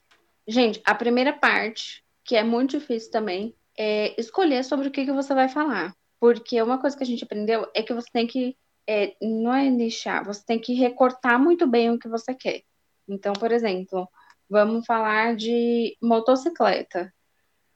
gente, 0.48 0.80
a 0.84 0.94
primeira 0.94 1.32
parte, 1.32 2.02
que 2.24 2.34
é 2.34 2.42
muito 2.42 2.78
difícil 2.78 3.10
também, 3.10 3.54
é 3.78 4.18
escolher 4.20 4.64
sobre 4.64 4.88
o 4.88 4.90
que 4.90 5.04
que 5.04 5.12
você 5.12 5.34
vai 5.34 5.48
falar. 5.48 5.94
Porque 6.18 6.60
uma 6.60 6.80
coisa 6.80 6.96
que 6.96 7.02
a 7.04 7.06
gente 7.06 7.22
aprendeu 7.22 7.70
é 7.74 7.82
que 7.82 7.94
você 7.94 8.08
tem 8.12 8.26
que, 8.26 8.56
é, 8.88 9.14
não 9.22 9.54
é 9.54 9.70
nichar, 9.70 10.24
você 10.24 10.44
tem 10.44 10.58
que 10.58 10.74
recortar 10.74 11.38
muito 11.40 11.66
bem 11.66 11.90
o 11.90 11.98
que 11.98 12.08
você 12.08 12.34
quer. 12.34 12.62
Então, 13.06 13.32
por 13.34 13.52
exemplo, 13.52 14.08
vamos 14.50 14.84
falar 14.84 15.36
de 15.36 15.96
motocicleta. 16.02 17.12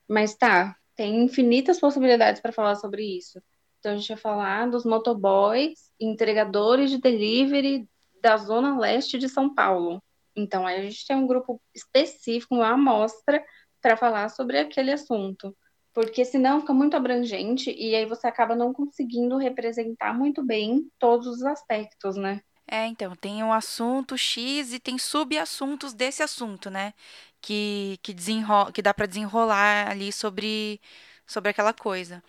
Mas 0.08 0.34
tá, 0.34 0.76
tem 0.96 1.22
infinitas 1.22 1.78
possibilidades 1.78 2.40
para 2.40 2.52
falar 2.52 2.74
sobre 2.76 3.04
isso. 3.04 3.40
Então, 3.78 3.92
a 3.92 3.96
gente 3.96 4.08
vai 4.08 4.16
falar 4.16 4.68
dos 4.68 4.84
motoboys, 4.84 5.90
entregadores 6.00 6.90
de 6.90 6.98
delivery 6.98 7.88
da 8.20 8.36
Zona 8.36 8.78
Leste 8.78 9.18
de 9.18 9.28
São 9.28 9.54
Paulo. 9.54 10.02
Então, 10.34 10.66
aí 10.66 10.80
a 10.80 10.82
gente 10.82 11.06
tem 11.06 11.16
um 11.16 11.26
grupo 11.26 11.60
específico, 11.74 12.54
uma 12.54 12.70
amostra, 12.70 13.44
para 13.80 13.96
falar 13.96 14.28
sobre 14.28 14.58
aquele 14.58 14.92
assunto. 14.92 15.54
Porque 15.92 16.24
senão 16.24 16.60
fica 16.60 16.72
muito 16.72 16.96
abrangente 16.96 17.70
e 17.70 17.94
aí 17.94 18.06
você 18.06 18.26
acaba 18.26 18.56
não 18.56 18.72
conseguindo 18.72 19.36
representar 19.36 20.14
muito 20.14 20.42
bem 20.42 20.90
todos 20.98 21.26
os 21.26 21.42
aspectos, 21.42 22.16
né? 22.16 22.40
É, 22.66 22.86
então, 22.86 23.14
tem 23.14 23.42
um 23.42 23.52
assunto 23.52 24.16
X 24.16 24.72
e 24.72 24.80
tem 24.80 24.96
subassuntos 24.96 25.92
desse 25.92 26.22
assunto, 26.22 26.70
né? 26.70 26.94
Que, 27.40 27.98
que, 28.02 28.14
desenro... 28.14 28.72
que 28.72 28.80
dá 28.80 28.94
pra 28.94 29.04
desenrolar 29.06 29.90
ali 29.90 30.12
sobre, 30.12 30.80
sobre 31.26 31.50
aquela 31.50 31.74
coisa. 31.74 32.22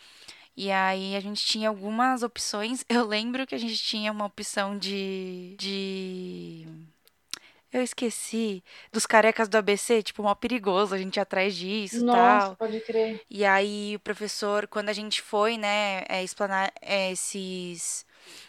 E 0.55 0.71
aí 0.71 1.15
a 1.15 1.19
gente 1.19 1.45
tinha 1.45 1.69
algumas 1.69 2.23
opções. 2.23 2.83
Eu 2.89 3.05
lembro 3.07 3.47
que 3.47 3.55
a 3.55 3.57
gente 3.57 3.77
tinha 3.77 4.11
uma 4.11 4.25
opção 4.25 4.77
de, 4.77 5.55
de... 5.57 6.67
Eu 7.73 7.81
esqueci. 7.81 8.63
Dos 8.91 9.07
carecas 9.07 9.49
do 9.49 9.57
ABC, 9.57 10.03
tipo, 10.03 10.21
mó 10.21 10.35
perigoso 10.35 10.93
a 10.93 10.97
gente 10.97 11.17
ir 11.17 11.19
atrás 11.19 11.55
disso 11.55 12.03
e 12.03 12.05
tal. 12.05 12.55
pode 12.55 12.79
crer. 12.81 13.19
E 13.27 13.43
aí 13.43 13.95
o 13.95 13.99
professor, 13.99 14.67
quando 14.67 14.89
a 14.89 14.93
gente 14.93 15.21
foi, 15.23 15.57
né, 15.57 16.03
é, 16.07 16.23
explanar 16.23 16.71
é, 16.79 17.11
esses, 17.11 18.05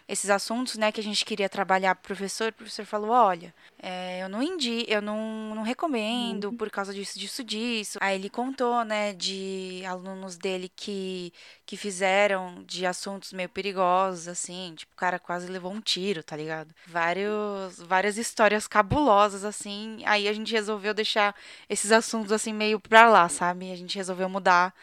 esses 0.07 0.29
assuntos, 0.29 0.77
né, 0.77 0.93
que 0.93 1.01
a 1.01 1.05
gente 1.05 1.25
queria 1.25 1.49
trabalhar 1.49 1.95
pro 1.95 2.09
professor, 2.09 2.51
o 2.51 2.53
professor 2.53 2.85
falou, 2.85 3.11
olha, 3.11 3.55
é, 3.79 4.23
eu 4.23 4.29
não 4.29 4.43
indi, 4.43 4.85
eu 4.87 5.01
não, 5.01 5.55
não 5.55 5.63
recomendo 5.63 6.53
por 6.53 6.71
causa 6.71 6.93
disso, 6.93 7.19
disso, 7.19 7.43
disso. 7.43 7.99
Aí 8.01 8.17
ele 8.17 8.29
contou, 8.29 8.85
né, 8.85 9.15
de 9.15 9.83
alunos 9.87 10.37
dele 10.37 10.71
que, 10.75 11.33
que 11.65 11.77
fizeram 11.77 12.63
de 12.67 12.85
assuntos 12.85 13.33
meio 13.33 13.49
perigosos, 13.49 14.29
assim, 14.29 14.75
tipo, 14.77 14.93
o 14.93 14.97
cara 14.97 15.19
quase 15.19 15.47
levou 15.49 15.73
um 15.73 15.81
tiro, 15.81 16.23
tá 16.23 16.37
ligado? 16.37 16.75
Vários, 16.87 17.79
várias 17.81 18.19
histórias 18.19 18.67
cabulosas, 18.67 19.45
assim. 19.45 20.03
Aí 20.05 20.29
a 20.29 20.33
gente 20.33 20.53
resolveu 20.53 20.93
deixar 20.93 21.35
esses 21.69 21.93
assuntos, 21.93 22.33
assim, 22.33 22.53
meio 22.53 22.79
pra 22.79 23.09
lá, 23.09 23.29
sabe? 23.29 23.73
A 23.73 23.77
gente 23.77 23.97
resolveu 23.97 24.29
mudar, 24.29 24.75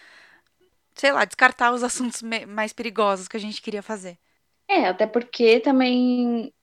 sei 0.96 1.12
lá, 1.12 1.26
descartar 1.26 1.72
os 1.72 1.84
assuntos 1.84 2.22
mais 2.48 2.74
perigosos 2.74 3.28
que 3.28 3.38
a 3.38 3.40
gente 3.40 3.62
queria 3.62 3.84
fazer. 3.84 4.18
É, 4.72 4.88
até 4.88 5.06
porque 5.06 5.60
também 5.60 6.54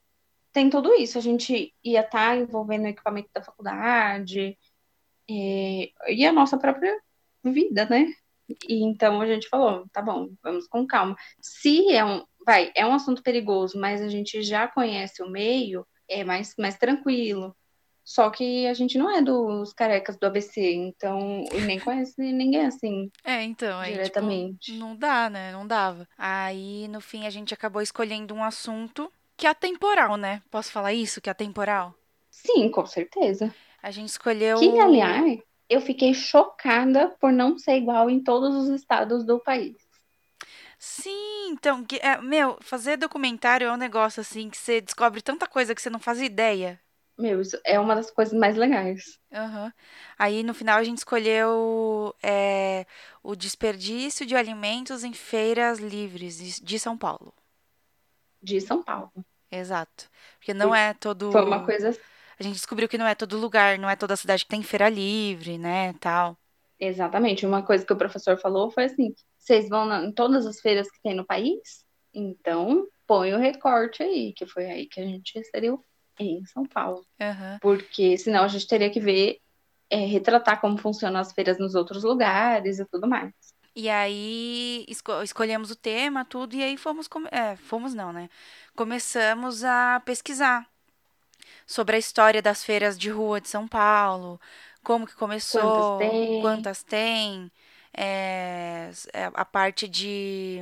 tem 0.53 0.71
tudo 0.71 0.95
isso. 0.95 1.19
A 1.19 1.21
gente 1.21 1.75
ia 1.85 2.01
estar 2.01 2.39
envolvendo 2.39 2.85
o 2.85 2.89
equipamento 2.89 3.29
da 3.35 3.43
faculdade 3.43 4.59
é, 5.31 5.91
e 6.09 6.27
a 6.27 6.33
nossa 6.33 6.57
própria 6.57 6.99
vida, 7.45 7.85
né? 7.87 8.07
E 8.67 8.83
então 8.83 9.21
a 9.21 9.27
gente 9.27 9.49
falou, 9.49 9.87
tá 9.93 10.01
bom, 10.01 10.31
vamos 10.43 10.67
com 10.67 10.87
calma. 10.87 11.17
Se 11.39 11.93
é 11.93 12.03
um, 12.03 12.25
vai, 12.47 12.73
é 12.75 12.87
um 12.87 12.95
assunto 12.95 13.23
perigoso, 13.23 13.79
mas 13.79 14.01
a 14.01 14.09
gente 14.09 14.43
já 14.43 14.67
conhece 14.67 15.23
o 15.23 15.31
meio, 15.31 15.87
é 16.09 16.25
mais, 16.25 16.55
mais 16.59 16.79
tranquilo. 16.79 17.55
Só 18.09 18.31
que 18.31 18.67
a 18.67 18.73
gente 18.73 18.97
não 18.97 19.15
é 19.15 19.21
dos 19.21 19.75
carecas 19.75 20.17
do 20.17 20.25
ABC, 20.27 20.73
então, 20.75 21.45
e 21.53 21.61
nem 21.61 21.79
conhece 21.79 22.15
ninguém 22.33 22.65
assim, 22.65 23.11
É, 23.23 23.43
então, 23.43 23.79
aí, 23.79 23.93
tipo, 23.93 24.19
diretamente. 24.21 24.73
não 24.73 24.97
dá, 24.97 25.29
né? 25.29 25.53
Não 25.53 25.67
dava. 25.67 26.09
Aí, 26.17 26.89
no 26.89 27.03
fim, 27.03 27.27
a 27.27 27.31
gente 27.31 27.53
acabou 27.53 27.83
escolhendo 27.83 28.35
um 28.35 28.43
assunto 28.43 29.13
que 29.37 29.47
é 29.47 29.51
atemporal, 29.51 30.17
né? 30.17 30.41
Posso 30.51 30.73
falar 30.73 30.95
isso? 30.95 31.21
Que 31.21 31.29
é 31.29 31.33
atemporal? 31.33 31.95
Sim, 32.31 32.71
com 32.71 32.87
certeza. 32.87 33.55
A 33.83 33.91
gente 33.91 34.09
escolheu. 34.09 34.59
Que, 34.59 34.79
aliás, 34.81 35.39
eu 35.69 35.81
fiquei 35.83 36.15
chocada 36.15 37.11
por 37.21 37.31
não 37.31 37.59
ser 37.59 37.77
igual 37.77 38.09
em 38.09 38.25
todos 38.25 38.57
os 38.57 38.71
estados 38.71 39.23
do 39.27 39.39
país. 39.39 39.77
Sim, 40.79 41.51
então, 41.51 41.85
que- 41.85 41.97
é, 42.03 42.21
meu, 42.21 42.57
fazer 42.61 42.97
documentário 42.97 43.67
é 43.69 43.73
um 43.73 43.77
negócio 43.77 44.21
assim 44.21 44.49
que 44.49 44.57
você 44.57 44.81
descobre 44.81 45.21
tanta 45.21 45.47
coisa 45.47 45.75
que 45.75 45.83
você 45.83 45.91
não 45.91 45.99
faz 46.01 46.21
ideia. 46.21 46.81
Meu, 47.19 47.41
isso 47.43 47.59
é 47.67 47.79
uma 47.79 47.95
das 47.95 48.11
coisas 48.11 48.33
mais 48.39 48.57
legais 48.57 49.19
Aham. 49.33 49.73
Aí 50.19 50.43
no 50.43 50.55
final 50.55 50.79
a 50.79 50.85
gente 50.85 50.99
escolheu 50.99 52.15
é, 52.23 52.87
o 53.23 53.37
desperdício 53.37 54.25
de 54.25 54.35
alimentos 54.35 55.05
em 55.05 55.13
feiras 55.13 55.79
livres 55.79 56.39
de 56.39 56.63
de 56.65 56.79
São 56.79 56.97
Paulo. 56.97 57.35
de 58.43 58.61
São 58.61 58.83
Paulo. 58.83 59.13
Exato. 59.51 60.09
Porque 60.39 60.55
não 60.55 60.75
é 60.75 60.95
todo. 60.95 61.27
Foi 61.31 61.43
uma 61.45 61.65
coisa 61.65 61.91
A 62.39 62.43
gente 62.43 62.55
descobriu 62.55 62.89
que 62.89 62.99
não 62.99 63.07
é 63.07 63.15
todo 63.15 63.39
lugar, 63.39 63.79
não 63.79 63.91
é 63.91 63.97
toda 63.97 64.17
cidade 64.17 64.45
que 64.45 64.51
tem 64.51 64.63
feira 64.63 64.89
livre, 64.89 65.59
né, 65.59 65.95
tal. 65.95 66.39
exatamente, 66.79 67.47
uma 67.47 67.65
coisa 67.65 67.85
que 67.85 67.93
o 67.93 67.97
professor 67.99 68.39
falou 68.41 68.71
foi 68.71 68.85
assim: 68.85 69.15
vocês 69.39 69.69
vão 69.69 69.85
na- 69.87 70.05
em 70.05 70.13
todas 70.13 70.47
as 70.47 70.61
feiras 70.61 70.91
que 70.91 71.01
tem 71.03 71.15
no 71.15 71.27
país? 71.27 71.85
Então, 72.13 72.87
põe 73.07 73.33
o 73.35 73.39
recorte 73.39 74.03
aí, 74.03 74.33
que 74.35 74.47
foi 74.47 74.67
aí 74.71 74.87
que 74.89 75.01
a 75.01 75.05
gente 75.05 75.39
inseriu 75.39 75.85
em 76.21 76.45
São 76.47 76.65
Paulo. 76.65 77.07
Aham. 77.21 77.61
Porque 77.61 78.19
senão 78.19 78.45
a 78.45 78.49
gente 78.49 78.67
teria 78.69 78.91
que 78.91 79.01
ver, 79.01 79.39
é, 79.91 79.99
retratar 80.07 80.61
como 80.61 80.79
funcionam 80.79 81.21
as 81.21 81.33
feiras 81.33 81.59
nos 81.59 81.75
outros 81.75 82.05
lugares 82.05 82.79
e 82.79 82.87
tudo 82.87 83.09
mais. 83.09 83.33
E 83.75 83.89
aí 83.89 84.85
esco- 84.89 85.23
escolhemos 85.23 85.71
o 85.71 85.77
tema, 85.77 86.25
tudo, 86.25 86.55
e 86.57 86.63
aí 86.63 86.77
fomos, 86.77 87.09
é, 87.31 87.55
fomos 87.57 87.95
não, 87.95 88.13
né? 88.13 88.29
Começamos 88.75 89.63
a 89.65 90.01
pesquisar 90.05 90.69
sobre 91.67 91.97
a 91.97 91.99
história 91.99 92.43
das 92.43 92.65
feiras 92.65 92.99
de 92.99 93.11
rua 93.11 93.41
de 93.41 93.49
São 93.49 93.69
Paulo, 93.69 94.41
como 94.83 95.07
que 95.07 95.15
começou, 95.15 95.61
Quantas 95.61 95.91
tem? 95.99 96.41
quantas 96.41 96.83
tem, 96.83 97.53
é, 97.97 98.91
é, 99.13 99.31
a 99.35 99.45
parte 99.45 99.89
de 99.89 100.61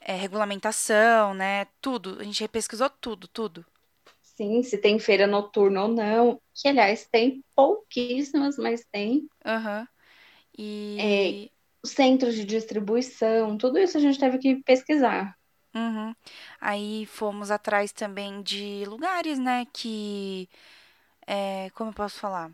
é, 0.00 0.14
regulamentação, 0.14 1.34
né? 1.34 1.66
Tudo. 1.80 2.18
A 2.20 2.24
gente 2.24 2.46
pesquisou 2.48 2.88
tudo, 2.90 3.28
tudo. 3.28 3.64
Sim, 4.38 4.62
se 4.62 4.78
tem 4.78 5.00
feira 5.00 5.26
noturna 5.26 5.82
ou 5.82 5.88
não. 5.88 6.40
Que, 6.54 6.68
aliás, 6.68 7.04
tem 7.10 7.44
pouquíssimas, 7.56 8.56
mas 8.56 8.84
tem. 8.92 9.28
Uhum. 9.44 9.86
E. 10.56 11.50
É, 11.50 11.50
centros 11.84 12.36
de 12.36 12.44
distribuição, 12.44 13.58
tudo 13.58 13.80
isso 13.80 13.98
a 13.98 14.00
gente 14.00 14.16
teve 14.16 14.38
que 14.38 14.62
pesquisar. 14.62 15.36
Uhum. 15.74 16.14
Aí 16.60 17.04
fomos 17.06 17.50
atrás 17.50 17.90
também 17.90 18.40
de 18.40 18.84
lugares, 18.86 19.40
né, 19.40 19.66
que. 19.72 20.48
É, 21.26 21.68
como 21.70 21.90
eu 21.90 21.94
posso 21.94 22.20
falar? 22.20 22.52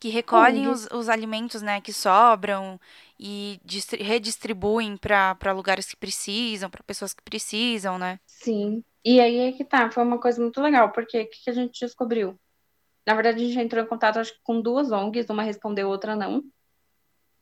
Que 0.00 0.08
recolhem 0.08 0.68
os, 0.68 0.86
os 0.92 1.08
alimentos, 1.08 1.62
né, 1.62 1.80
que 1.80 1.92
sobram 1.92 2.80
e 3.18 3.60
redistribuem 3.98 4.96
para 4.96 5.52
lugares 5.52 5.86
que 5.86 5.96
precisam, 5.96 6.68
para 6.68 6.82
pessoas 6.82 7.12
que 7.12 7.22
precisam, 7.22 7.98
né? 7.98 8.18
Sim. 8.26 8.82
E 9.04 9.20
aí 9.20 9.38
é 9.38 9.52
que 9.52 9.64
tá, 9.64 9.90
foi 9.90 10.02
uma 10.02 10.18
coisa 10.18 10.40
muito 10.40 10.60
legal, 10.60 10.90
porque 10.90 11.20
o 11.20 11.30
que, 11.30 11.44
que 11.44 11.50
a 11.50 11.54
gente 11.54 11.80
descobriu? 11.80 12.38
Na 13.06 13.14
verdade, 13.14 13.42
a 13.42 13.46
gente 13.46 13.58
entrou 13.58 13.82
em 13.82 13.88
contato 13.88 14.18
acho, 14.18 14.34
com 14.42 14.60
duas 14.60 14.92
ONGs, 14.92 15.28
uma 15.30 15.42
respondeu, 15.42 15.88
outra 15.88 16.14
não. 16.14 16.42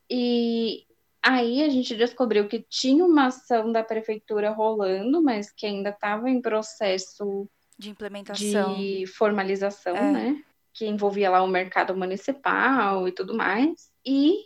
E 0.09 0.87
Aí 1.23 1.63
a 1.63 1.69
gente 1.69 1.95
descobriu 1.95 2.49
que 2.49 2.65
tinha 2.69 3.05
uma 3.05 3.27
ação 3.27 3.71
da 3.71 3.85
prefeitura 3.85 4.51
rolando, 4.51 5.23
mas 5.23 5.51
que 5.51 5.67
ainda 5.67 5.91
estava 5.91 6.31
em 6.31 6.41
processo 6.41 7.47
de 7.79 7.91
implementação, 7.91 8.75
de 8.75 9.07
formalização, 9.07 9.95
é. 9.95 10.13
né? 10.13 10.45
Que 10.73 10.87
envolvia 10.87 11.31
lá 11.31 11.43
o 11.43 11.49
mercado 11.49 11.97
municipal 11.97 13.07
e 13.09 13.13
tudo 13.13 13.37
mais. 13.37 13.91
E 14.05 14.45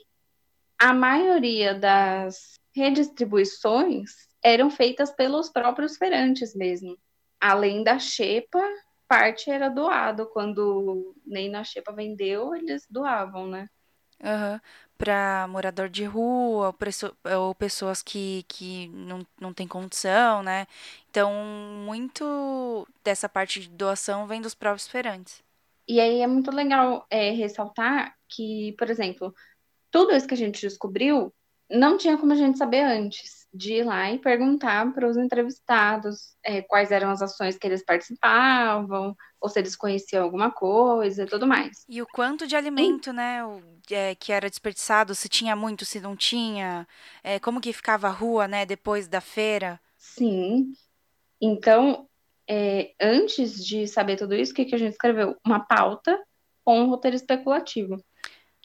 a 0.79 0.93
maioria 0.93 1.75
das 1.75 2.55
redistribuições 2.75 4.11
eram 4.43 4.71
feitas 4.71 5.11
pelos 5.11 5.49
próprios 5.49 5.97
feirantes 5.97 6.55
mesmo. 6.55 6.97
Além 7.41 7.85
da 7.85 7.99
xepa, 7.99 8.63
parte 9.07 9.51
era 9.51 9.69
doado. 9.69 10.27
Quando 10.27 11.15
nem 11.25 11.49
na 11.49 11.63
xepa 11.63 11.93
vendeu, 11.93 12.55
eles 12.55 12.87
doavam, 12.91 13.47
né? 13.47 13.69
Uhum 14.23 14.61
para 14.97 15.47
morador 15.49 15.89
de 15.89 16.05
rua 16.05 16.75
ou 17.37 17.55
pessoas 17.55 18.03
que, 18.03 18.45
que 18.49 18.89
não, 18.89 19.27
não 19.41 19.53
têm 19.53 19.67
condição, 19.67 20.43
né? 20.43 20.67
Então, 21.11 21.33
muito 21.85 22.87
dessa 23.03 23.29
parte 23.29 23.61
de 23.61 23.69
doação 23.69 24.27
vem 24.27 24.41
dos 24.41 24.55
próprios 24.55 24.87
feirantes. 24.87 25.43
E 25.87 26.01
aí 26.01 26.21
é 26.21 26.27
muito 26.27 26.51
legal 26.51 27.07
é, 27.11 27.31
ressaltar 27.31 28.15
que, 28.29 28.75
por 28.79 28.89
exemplo, 28.89 29.35
tudo 29.91 30.13
isso 30.13 30.27
que 30.27 30.35
a 30.35 30.37
gente 30.37 30.61
descobriu 30.61 31.33
não 31.71 31.97
tinha 31.97 32.17
como 32.19 32.33
a 32.33 32.37
gente 32.37 32.59
saber 32.59 32.83
antes 32.83 33.45
de 33.53 33.75
ir 33.75 33.85
lá 33.85 34.11
e 34.11 34.19
perguntar 34.19 34.93
para 34.93 35.09
os 35.09 35.17
entrevistados 35.17 36.35
é, 36.45 36.61
quais 36.61 36.91
eram 36.91 37.11
as 37.11 37.23
ações 37.23 37.57
que 37.57 37.67
eles 37.67 37.85
participavam, 37.85 39.17
ou 39.41 39.49
se 39.49 39.61
eles 39.61 39.77
conheciam 39.77 40.25
alguma 40.25 40.51
coisa 40.51 41.23
e 41.23 41.27
tudo 41.27 41.47
mais. 41.47 41.85
E 41.89 42.03
o 42.03 42.07
quanto 42.07 42.47
de 42.47 42.57
alimento, 42.57 43.11
e... 43.11 43.13
né, 43.13 43.45
o, 43.45 43.63
é, 43.91 44.15
que 44.15 44.33
era 44.33 44.51
desperdiçado, 44.51 45.15
se 45.15 45.29
tinha 45.29 45.55
muito, 45.55 45.85
se 45.85 46.01
não 46.01 46.17
tinha, 46.17 46.87
é, 47.23 47.39
como 47.39 47.61
que 47.61 47.73
ficava 47.73 48.09
a 48.09 48.13
rua, 48.13 48.49
né, 48.49 48.67
depois 48.67 49.07
da 49.07 49.21
feira. 49.21 49.81
Sim. 49.97 50.73
Então, 51.41 52.09
é, 52.49 52.93
antes 53.01 53.65
de 53.65 53.87
saber 53.87 54.17
tudo 54.17 54.35
isso, 54.35 54.53
o 54.53 54.55
que, 54.55 54.65
que 54.65 54.75
a 54.75 54.79
gente 54.79 54.93
escreveu? 54.93 55.37
Uma 55.45 55.61
pauta 55.61 56.19
com 56.65 56.81
um 56.81 56.89
roteiro 56.89 57.17
especulativo 57.17 57.97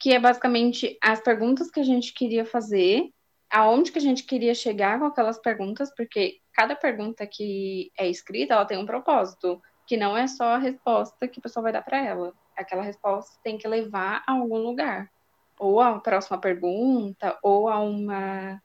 que 0.00 0.14
é 0.14 0.18
basicamente 0.18 0.98
as 1.02 1.20
perguntas 1.20 1.70
que 1.70 1.78
a 1.78 1.84
gente 1.84 2.14
queria 2.14 2.46
fazer, 2.46 3.10
aonde 3.50 3.92
que 3.92 3.98
a 3.98 4.02
gente 4.02 4.24
queria 4.24 4.54
chegar 4.54 4.98
com 4.98 5.04
aquelas 5.04 5.38
perguntas, 5.38 5.94
porque 5.94 6.38
cada 6.54 6.74
pergunta 6.74 7.26
que 7.26 7.92
é 7.98 8.08
escrita, 8.08 8.54
ela 8.54 8.64
tem 8.64 8.78
um 8.78 8.86
propósito, 8.86 9.60
que 9.86 9.98
não 9.98 10.16
é 10.16 10.26
só 10.26 10.54
a 10.54 10.58
resposta 10.58 11.28
que 11.28 11.38
a 11.38 11.42
pessoa 11.42 11.64
vai 11.64 11.72
dar 11.72 11.82
para 11.82 12.02
ela. 12.02 12.32
Aquela 12.56 12.82
resposta 12.82 13.38
tem 13.44 13.58
que 13.58 13.68
levar 13.68 14.24
a 14.26 14.32
algum 14.32 14.56
lugar, 14.56 15.10
ou 15.58 15.80
a 15.80 16.00
próxima 16.00 16.38
pergunta, 16.38 17.38
ou 17.42 17.68
a 17.68 17.78
uma 17.78 18.58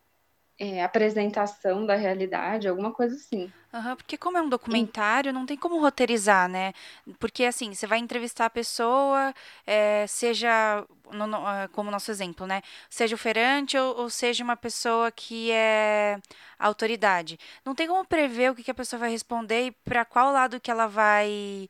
é, 0.58 0.84
apresentação 0.84 1.86
da 1.86 1.95
realidade, 1.95 2.68
alguma 2.68 2.91
coisa 2.93 3.16
assim. 3.16 3.51
Uhum, 3.74 3.95
porque 3.97 4.18
como 4.18 4.38
é 4.38 4.41
um 4.41 4.47
documentário, 4.47 5.34
não 5.34 5.45
tem 5.45 5.58
como 5.58 5.82
roteirizar, 5.82 6.47
né? 6.47 6.72
Porque 7.20 7.43
assim, 7.43 7.74
você 7.74 7.86
vai 7.86 7.99
entrevistar 7.99 8.45
a 8.45 8.49
pessoa, 8.49 9.34
é, 9.68 10.08
seja, 10.08 10.86
no, 11.12 11.28
no, 11.28 11.38
ah, 11.45 11.68
como 11.74 11.91
nosso 11.91 12.10
exemplo, 12.10 12.47
né? 12.47 12.62
Seja 12.89 13.16
o 13.16 13.18
feirante 13.18 13.78
ou, 13.78 13.97
ou, 13.97 14.10
seja 14.10 14.45
uma 14.45 14.56
pessoa 14.56 15.12
que 15.12 15.51
é 15.51 16.18
autoridade. 16.58 17.38
Não 17.66 17.76
tem 17.76 17.86
como 17.88 18.06
prever 18.06 18.51
o 18.51 18.56
que, 18.56 18.64
que 18.64 18.72
a 18.72 18.76
pessoa 18.76 18.99
vai 18.99 19.10
responder 19.10 19.66
e 19.68 19.72
para 19.72 20.06
qual 20.06 20.32
lado 20.32 20.60
que 20.62 20.72
ela 20.72 20.88
vai, 20.88 21.68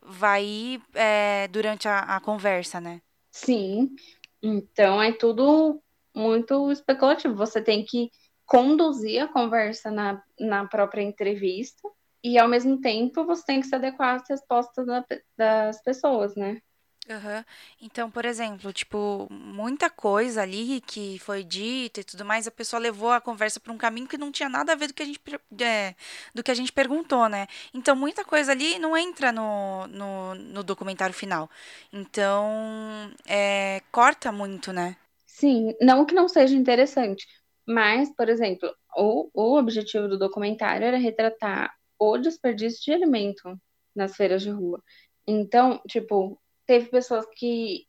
vai 0.00 0.44
ir 0.44 0.82
é, 0.94 1.48
durante 1.48 1.88
a, 1.88 2.00
a 2.00 2.20
conversa, 2.20 2.80
né? 2.80 3.02
Sim. 3.32 3.96
Então 4.40 5.02
é 5.02 5.10
tudo 5.12 5.82
muito 6.14 6.70
especulativo. 6.70 7.34
Você 7.34 7.60
tem 7.60 7.84
que 7.84 8.10
conduzir 8.48 9.22
a 9.22 9.28
conversa 9.28 9.90
na, 9.90 10.22
na 10.40 10.66
própria 10.66 11.02
entrevista 11.02 11.86
e, 12.24 12.38
ao 12.38 12.48
mesmo 12.48 12.80
tempo, 12.80 13.24
você 13.24 13.44
tem 13.44 13.60
que 13.60 13.66
se 13.66 13.74
adequar 13.74 14.16
às 14.16 14.28
respostas 14.28 14.86
da, 14.86 15.04
das 15.36 15.82
pessoas, 15.82 16.34
né? 16.34 16.60
Uhum. 17.08 17.44
Então, 17.80 18.10
por 18.10 18.24
exemplo, 18.26 18.70
tipo, 18.72 19.26
muita 19.30 19.88
coisa 19.88 20.42
ali 20.42 20.80
que 20.82 21.18
foi 21.20 21.42
dita 21.42 22.00
e 22.00 22.04
tudo 22.04 22.24
mais, 22.24 22.46
a 22.46 22.50
pessoa 22.50 22.80
levou 22.80 23.12
a 23.12 23.20
conversa 23.20 23.58
para 23.60 23.72
um 23.72 23.78
caminho 23.78 24.06
que 24.06 24.18
não 24.18 24.30
tinha 24.30 24.48
nada 24.48 24.72
a 24.72 24.76
ver 24.76 24.88
do 24.88 24.94
que 24.94 25.02
a 25.02 25.06
gente, 25.06 25.20
é, 25.62 25.94
do 26.34 26.42
que 26.42 26.50
a 26.50 26.54
gente 26.54 26.72
perguntou, 26.72 27.28
né? 27.28 27.46
Então, 27.72 27.96
muita 27.96 28.24
coisa 28.24 28.52
ali 28.52 28.78
não 28.78 28.96
entra 28.96 29.32
no, 29.32 29.86
no, 29.88 30.34
no 30.34 30.62
documentário 30.62 31.14
final. 31.14 31.50
Então, 31.92 33.10
é, 33.26 33.82
corta 33.90 34.30
muito, 34.32 34.70
né? 34.72 34.96
Sim, 35.26 35.74
não 35.80 36.04
que 36.04 36.14
não 36.14 36.28
seja 36.28 36.56
interessante, 36.56 37.26
mas, 37.68 38.10
por 38.16 38.30
exemplo, 38.30 38.74
o, 38.96 39.30
o 39.34 39.58
objetivo 39.58 40.08
do 40.08 40.18
documentário 40.18 40.86
era 40.86 40.96
retratar 40.96 41.70
o 41.98 42.16
desperdício 42.16 42.82
de 42.82 42.92
alimento 42.92 43.60
nas 43.94 44.16
feiras 44.16 44.40
de 44.40 44.50
rua. 44.50 44.82
Então, 45.26 45.78
tipo, 45.86 46.40
teve 46.64 46.88
pessoas 46.88 47.26
que 47.36 47.86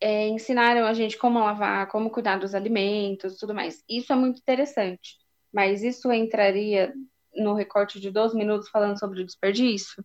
é, 0.00 0.26
ensinaram 0.26 0.84
a 0.84 0.92
gente 0.92 1.16
como 1.16 1.38
lavar, 1.38 1.86
como 1.88 2.10
cuidar 2.10 2.40
dos 2.40 2.56
alimentos, 2.56 3.38
tudo 3.38 3.54
mais. 3.54 3.84
Isso 3.88 4.12
é 4.12 4.16
muito 4.16 4.40
interessante. 4.40 5.16
Mas 5.52 5.84
isso 5.84 6.10
entraria 6.12 6.92
no 7.36 7.54
recorte 7.54 8.00
de 8.00 8.10
12 8.10 8.36
minutos 8.36 8.68
falando 8.68 8.98
sobre 8.98 9.20
o 9.20 9.24
desperdício? 9.24 10.04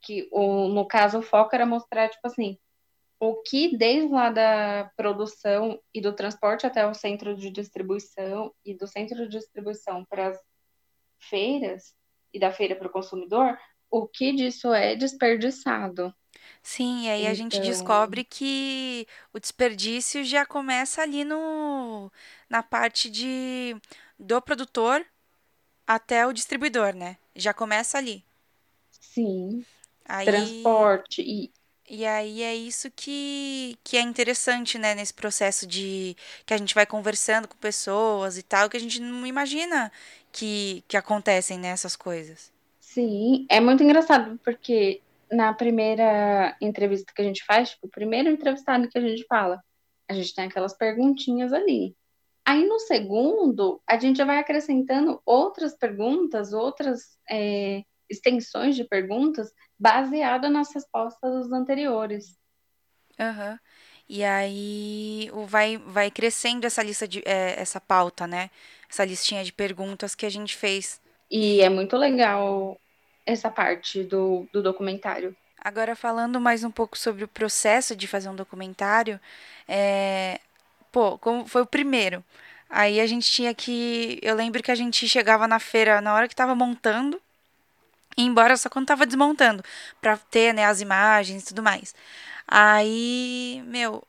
Que, 0.00 0.28
o, 0.30 0.68
no 0.68 0.86
caso, 0.86 1.18
o 1.18 1.22
foco 1.22 1.56
era 1.56 1.66
mostrar, 1.66 2.08
tipo 2.08 2.24
assim, 2.24 2.56
o 3.20 3.36
que 3.42 3.76
desde 3.76 4.08
lá 4.08 4.30
da 4.30 4.90
produção 4.96 5.78
e 5.92 6.00
do 6.00 6.14
transporte 6.14 6.66
até 6.66 6.86
o 6.86 6.94
centro 6.94 7.36
de 7.36 7.50
distribuição 7.50 8.50
e 8.64 8.74
do 8.74 8.86
centro 8.86 9.28
de 9.28 9.38
distribuição 9.38 10.06
para 10.06 10.28
as 10.28 10.38
feiras 11.28 11.94
e 12.32 12.40
da 12.40 12.50
feira 12.50 12.74
para 12.74 12.88
o 12.88 12.92
consumidor, 12.92 13.58
o 13.90 14.08
que 14.08 14.32
disso 14.32 14.72
é 14.72 14.96
desperdiçado. 14.96 16.14
Sim, 16.62 17.04
e 17.04 17.10
aí 17.10 17.20
então... 17.20 17.30
a 17.30 17.34
gente 17.34 17.58
então 17.58 17.68
descobre 17.68 18.24
que 18.24 19.06
o 19.34 19.38
desperdício 19.38 20.24
já 20.24 20.46
começa 20.46 21.02
ali 21.02 21.22
no 21.22 22.10
na 22.48 22.62
parte 22.62 23.10
de 23.10 23.76
do 24.18 24.40
produtor 24.40 25.04
até 25.86 26.26
o 26.26 26.32
distribuidor, 26.32 26.94
né? 26.94 27.18
Já 27.36 27.52
começa 27.52 27.98
ali. 27.98 28.24
Sim. 28.90 29.62
Aí... 30.06 30.24
Transporte 30.24 31.20
e 31.20 31.52
e 31.90 32.06
aí 32.06 32.42
é 32.42 32.54
isso 32.54 32.88
que, 32.92 33.76
que 33.82 33.96
é 33.96 34.00
interessante, 34.00 34.78
né, 34.78 34.94
nesse 34.94 35.12
processo 35.12 35.66
de 35.66 36.16
que 36.46 36.54
a 36.54 36.56
gente 36.56 36.72
vai 36.72 36.86
conversando 36.86 37.48
com 37.48 37.56
pessoas 37.56 38.38
e 38.38 38.44
tal, 38.44 38.70
que 38.70 38.76
a 38.76 38.80
gente 38.80 39.00
não 39.00 39.26
imagina 39.26 39.90
que, 40.30 40.84
que 40.86 40.96
acontecem 40.96 41.58
nessas 41.58 41.94
né, 41.94 41.98
coisas. 42.00 42.52
Sim, 42.78 43.44
é 43.50 43.58
muito 43.58 43.82
engraçado, 43.82 44.38
porque 44.44 45.00
na 45.30 45.52
primeira 45.52 46.56
entrevista 46.60 47.12
que 47.12 47.22
a 47.22 47.24
gente 47.24 47.44
faz, 47.44 47.70
tipo, 47.70 47.88
o 47.88 47.90
primeiro 47.90 48.30
entrevistado 48.30 48.88
que 48.88 48.98
a 48.98 49.02
gente 49.02 49.24
fala, 49.28 49.60
a 50.08 50.14
gente 50.14 50.32
tem 50.32 50.44
aquelas 50.44 50.76
perguntinhas 50.76 51.52
ali. 51.52 51.96
Aí 52.44 52.66
no 52.66 52.78
segundo, 52.78 53.80
a 53.84 53.98
gente 53.98 54.16
já 54.16 54.24
vai 54.24 54.38
acrescentando 54.38 55.20
outras 55.26 55.76
perguntas, 55.76 56.52
outras 56.52 57.18
é, 57.28 57.82
extensões 58.08 58.76
de 58.76 58.84
perguntas 58.84 59.52
baseada 59.80 60.50
nas 60.50 60.72
respostas 60.74 61.32
dos 61.32 61.52
anteriores. 61.52 62.38
Uhum. 63.18 63.58
E 64.08 64.22
aí 64.24 65.30
vai, 65.46 65.78
vai 65.78 66.10
crescendo 66.10 66.66
essa 66.66 66.82
lista 66.82 67.08
de 67.08 67.22
é, 67.24 67.60
essa 67.60 67.80
pauta, 67.80 68.26
né? 68.26 68.50
Essa 68.90 69.04
listinha 69.04 69.42
de 69.42 69.52
perguntas 69.52 70.14
que 70.14 70.26
a 70.26 70.30
gente 70.30 70.56
fez. 70.56 71.00
E 71.30 71.60
é 71.60 71.68
muito 71.68 71.96
legal 71.96 72.78
essa 73.24 73.50
parte 73.50 74.02
do, 74.02 74.46
do 74.52 74.62
documentário. 74.62 75.34
Agora 75.62 75.94
falando 75.94 76.40
mais 76.40 76.64
um 76.64 76.70
pouco 76.70 76.98
sobre 76.98 77.22
o 77.22 77.28
processo 77.28 77.94
de 77.94 78.06
fazer 78.06 78.28
um 78.28 78.34
documentário, 78.34 79.20
é... 79.68 80.40
pô, 80.90 81.18
como 81.18 81.46
foi 81.46 81.62
o 81.62 81.66
primeiro. 81.66 82.24
Aí 82.68 83.00
a 83.00 83.06
gente 83.06 83.30
tinha 83.30 83.54
que. 83.54 84.18
Eu 84.22 84.34
lembro 84.34 84.62
que 84.62 84.70
a 84.70 84.74
gente 84.74 85.06
chegava 85.08 85.46
na 85.46 85.58
feira 85.58 86.00
na 86.00 86.14
hora 86.14 86.28
que 86.28 86.36
tava 86.36 86.54
montando, 86.54 87.20
embora 88.16 88.56
só 88.56 88.68
quando 88.70 88.86
tava 88.86 89.06
desmontando, 89.06 89.62
pra 90.00 90.16
ter, 90.16 90.52
né, 90.54 90.64
as 90.66 90.80
imagens 90.80 91.42
e 91.44 91.46
tudo 91.46 91.62
mais. 91.62 91.94
Aí, 92.46 93.62
meu, 93.66 94.02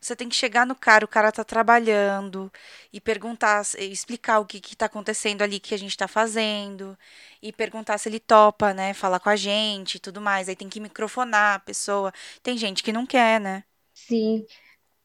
você 0.00 0.16
tem 0.16 0.28
que 0.28 0.34
chegar 0.36 0.66
no 0.66 0.74
cara, 0.74 1.04
o 1.04 1.08
cara 1.08 1.30
tá 1.32 1.44
trabalhando, 1.44 2.50
e 2.92 3.00
perguntar, 3.00 3.62
explicar 3.78 4.38
o 4.40 4.46
que 4.46 4.60
que 4.60 4.76
tá 4.76 4.86
acontecendo 4.86 5.42
ali 5.42 5.60
que 5.60 5.74
a 5.74 5.78
gente 5.78 5.96
tá 5.96 6.08
fazendo, 6.08 6.98
e 7.42 7.52
perguntar 7.52 7.98
se 7.98 8.08
ele 8.08 8.20
topa, 8.20 8.72
né, 8.74 8.94
falar 8.94 9.20
com 9.20 9.28
a 9.30 9.36
gente 9.36 9.96
e 9.96 10.00
tudo 10.00 10.20
mais. 10.20 10.48
Aí 10.48 10.56
tem 10.56 10.68
que 10.70 10.80
microfonar 10.80 11.56
a 11.56 11.58
pessoa. 11.60 12.12
Tem 12.42 12.56
gente 12.58 12.82
que 12.82 12.92
não 12.92 13.06
quer, 13.06 13.40
né? 13.40 13.64
Sim. 13.94 14.46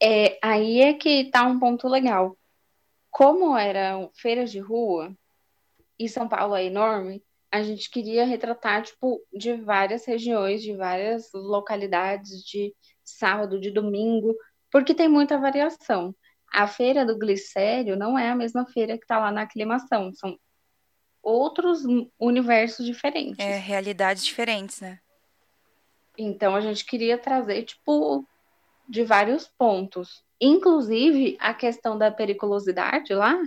É, 0.01 0.39
aí 0.43 0.81
é 0.81 0.93
que 0.93 1.29
tá 1.31 1.45
um 1.45 1.59
ponto 1.59 1.87
legal. 1.87 2.37
Como 3.11 3.57
eram 3.57 4.11
feiras 4.15 4.51
de 4.51 4.59
rua, 4.59 5.15
e 5.99 6.09
São 6.09 6.27
Paulo 6.29 6.55
é 6.55 6.65
enorme, 6.65 7.23
a 7.55 7.63
gente 7.63 7.89
queria 7.89 8.25
retratar, 8.25 8.83
tipo, 8.83 9.21
de 9.33 9.53
várias 9.53 10.05
regiões, 10.05 10.61
de 10.61 10.75
várias 10.75 11.31
localidades, 11.33 12.43
de 12.43 12.75
sábado, 13.01 13.61
de 13.61 13.71
domingo, 13.71 14.35
porque 14.69 14.93
tem 14.93 15.07
muita 15.07 15.39
variação. 15.39 16.13
A 16.51 16.67
feira 16.67 17.05
do 17.05 17.17
glicério 17.17 17.95
não 17.95 18.19
é 18.19 18.29
a 18.29 18.35
mesma 18.35 18.65
feira 18.65 18.97
que 18.97 19.05
está 19.05 19.19
lá 19.19 19.31
na 19.31 19.43
aclimação, 19.43 20.13
são 20.13 20.37
outros 21.23 21.83
universos 22.19 22.85
diferentes. 22.85 23.39
É, 23.39 23.57
realidades 23.57 24.25
diferentes, 24.25 24.81
né? 24.81 24.99
Então 26.17 26.55
a 26.55 26.61
gente 26.61 26.83
queria 26.83 27.17
trazer, 27.17 27.63
tipo, 27.63 28.27
de 28.87 29.05
vários 29.05 29.47
pontos. 29.57 30.23
Inclusive, 30.41 31.37
a 31.39 31.53
questão 31.53 31.97
da 31.97 32.11
periculosidade 32.11 33.13
lá, 33.13 33.41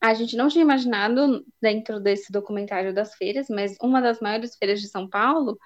a 0.00 0.14
gente 0.14 0.36
não 0.36 0.48
tinha 0.48 0.62
imaginado 0.62 1.44
dentro 1.60 2.00
desse 2.00 2.32
documentário 2.32 2.94
das 2.94 3.14
feiras, 3.14 3.48
mas 3.50 3.76
uma 3.82 4.00
das 4.00 4.18
maiores 4.20 4.56
feiras 4.56 4.80
de 4.80 4.88
São 4.88 5.06
Paulo 5.08 5.58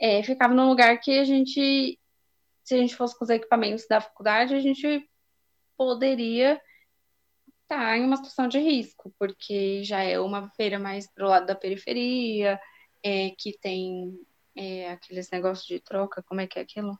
é, 0.00 0.22
ficava 0.22 0.52
num 0.52 0.68
lugar 0.68 0.98
que 0.98 1.18
a 1.18 1.24
gente, 1.24 1.98
se 2.64 2.74
a 2.74 2.78
gente 2.78 2.96
fosse 2.96 3.16
com 3.16 3.24
os 3.24 3.30
equipamentos 3.30 3.86
da 3.88 4.00
faculdade, 4.00 4.54
a 4.54 4.60
gente 4.60 5.08
poderia 5.76 6.60
estar 7.62 7.96
em 7.96 8.04
uma 8.04 8.16
situação 8.16 8.48
de 8.48 8.58
risco, 8.58 9.14
porque 9.18 9.82
já 9.84 10.02
é 10.02 10.18
uma 10.18 10.48
feira 10.50 10.78
mais 10.78 11.06
pro 11.12 11.28
lado 11.28 11.46
da 11.46 11.54
periferia, 11.54 12.60
é, 13.02 13.30
que 13.38 13.56
tem 13.58 14.18
é, 14.56 14.90
aqueles 14.90 15.30
negócios 15.30 15.66
de 15.66 15.78
troca, 15.78 16.22
como 16.24 16.40
é 16.40 16.46
que 16.46 16.58
é 16.58 16.62
aquilo? 16.62 16.98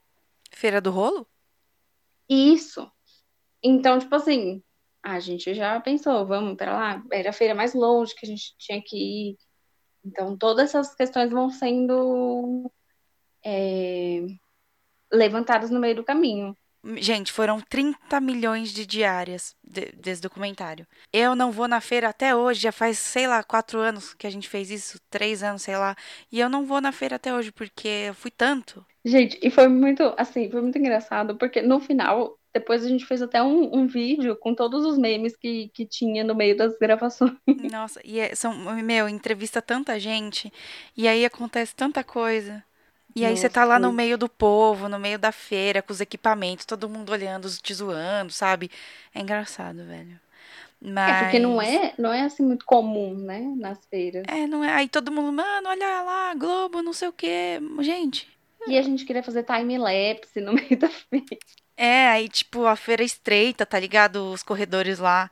Feira 0.52 0.80
do 0.80 0.90
rolo? 0.90 1.26
Isso. 2.28 2.90
Então, 3.62 3.98
tipo 3.98 4.14
assim, 4.14 4.62
a 5.06 5.20
gente 5.20 5.54
já 5.54 5.80
pensou, 5.80 6.26
vamos 6.26 6.56
para 6.56 6.72
lá. 6.72 7.02
Era 7.12 7.30
a 7.30 7.32
feira 7.32 7.54
mais 7.54 7.74
longe 7.74 8.14
que 8.14 8.26
a 8.26 8.28
gente 8.28 8.54
tinha 8.58 8.82
que 8.84 8.96
ir. 8.96 9.38
Então, 10.04 10.36
todas 10.36 10.70
essas 10.70 10.94
questões 10.94 11.30
vão 11.30 11.48
sendo 11.48 12.70
é, 13.44 14.26
levantadas 15.12 15.70
no 15.70 15.78
meio 15.78 15.94
do 15.94 16.04
caminho. 16.04 16.56
Gente, 16.96 17.32
foram 17.32 17.60
30 17.60 18.20
milhões 18.20 18.72
de 18.72 18.86
diárias 18.86 19.56
de, 19.62 19.92
desse 19.92 20.22
documentário. 20.22 20.86
Eu 21.12 21.34
não 21.34 21.50
vou 21.50 21.66
na 21.66 21.80
feira 21.80 22.08
até 22.08 22.34
hoje, 22.34 22.60
já 22.60 22.72
faz, 22.72 22.98
sei 22.98 23.26
lá, 23.26 23.42
quatro 23.42 23.78
anos 23.80 24.14
que 24.14 24.26
a 24.26 24.30
gente 24.30 24.48
fez 24.48 24.70
isso, 24.70 25.00
três 25.10 25.42
anos, 25.42 25.62
sei 25.62 25.76
lá. 25.76 25.96
E 26.30 26.38
eu 26.38 26.48
não 26.48 26.64
vou 26.64 26.80
na 26.80 26.92
feira 26.92 27.16
até 27.16 27.34
hoje, 27.34 27.50
porque 27.50 27.88
eu 28.08 28.14
fui 28.14 28.30
tanto. 28.30 28.84
Gente, 29.04 29.38
e 29.42 29.50
foi 29.50 29.68
muito, 29.68 30.02
assim, 30.16 30.50
foi 30.50 30.60
muito 30.60 30.78
engraçado, 30.78 31.36
porque 31.36 31.60
no 31.62 31.80
final, 31.80 32.38
depois 32.58 32.82
a 32.82 32.88
gente 32.88 33.04
fez 33.04 33.20
até 33.20 33.42
um, 33.42 33.76
um 33.76 33.86
vídeo 33.86 34.34
com 34.34 34.54
todos 34.54 34.86
os 34.86 34.96
memes 34.96 35.36
que, 35.36 35.68
que 35.74 35.84
tinha 35.84 36.24
no 36.24 36.34
meio 36.34 36.56
das 36.56 36.76
gravações. 36.78 37.36
Nossa, 37.70 38.00
e 38.02 38.18
é, 38.18 38.34
são, 38.34 38.54
meu, 38.82 39.06
entrevista 39.06 39.60
tanta 39.60 40.00
gente, 40.00 40.50
e 40.96 41.06
aí 41.06 41.24
acontece 41.24 41.74
tanta 41.74 42.02
coisa. 42.02 42.64
E 43.14 43.24
aí 43.24 43.36
você 43.36 43.48
tá 43.48 43.64
lá 43.64 43.78
no 43.78 43.92
meio 43.92 44.18
do 44.18 44.28
povo, 44.28 44.88
no 44.88 44.98
meio 44.98 45.18
da 45.18 45.32
feira, 45.32 45.80
com 45.80 45.92
os 45.92 46.02
equipamentos, 46.02 46.66
todo 46.66 46.88
mundo 46.88 47.12
olhando, 47.12 47.48
te 47.50 47.72
zoando, 47.72 48.30
sabe? 48.30 48.70
É 49.14 49.20
engraçado, 49.20 49.84
velho. 49.84 50.20
Mas... 50.80 51.10
É 51.10 51.22
porque 51.22 51.38
não 51.38 51.60
é, 51.60 51.94
não 51.98 52.12
é 52.12 52.22
assim 52.22 52.42
muito 52.42 52.66
comum, 52.66 53.14
né, 53.14 53.40
nas 53.56 53.84
feiras. 53.86 54.24
É, 54.28 54.46
não 54.46 54.62
é. 54.62 54.72
Aí 54.72 54.88
todo 54.88 55.10
mundo, 55.10 55.32
mano, 55.32 55.68
olha 55.68 56.02
lá, 56.02 56.34
Globo, 56.34 56.82
não 56.82 56.92
sei 56.92 57.08
o 57.08 57.12
quê. 57.12 57.58
Gente. 57.80 58.28
E 58.66 58.76
a 58.76 58.82
gente 58.82 59.04
queria 59.04 59.22
fazer 59.22 59.44
time-lapse 59.44 60.40
no 60.40 60.52
meio 60.52 60.76
da 60.78 60.88
feira. 60.88 61.38
É, 61.76 62.08
aí 62.08 62.28
tipo, 62.28 62.66
a 62.66 62.76
feira 62.76 63.02
é 63.02 63.06
estreita, 63.06 63.66
tá 63.66 63.78
ligado? 63.78 64.32
Os 64.32 64.42
corredores 64.42 64.98
lá. 64.98 65.30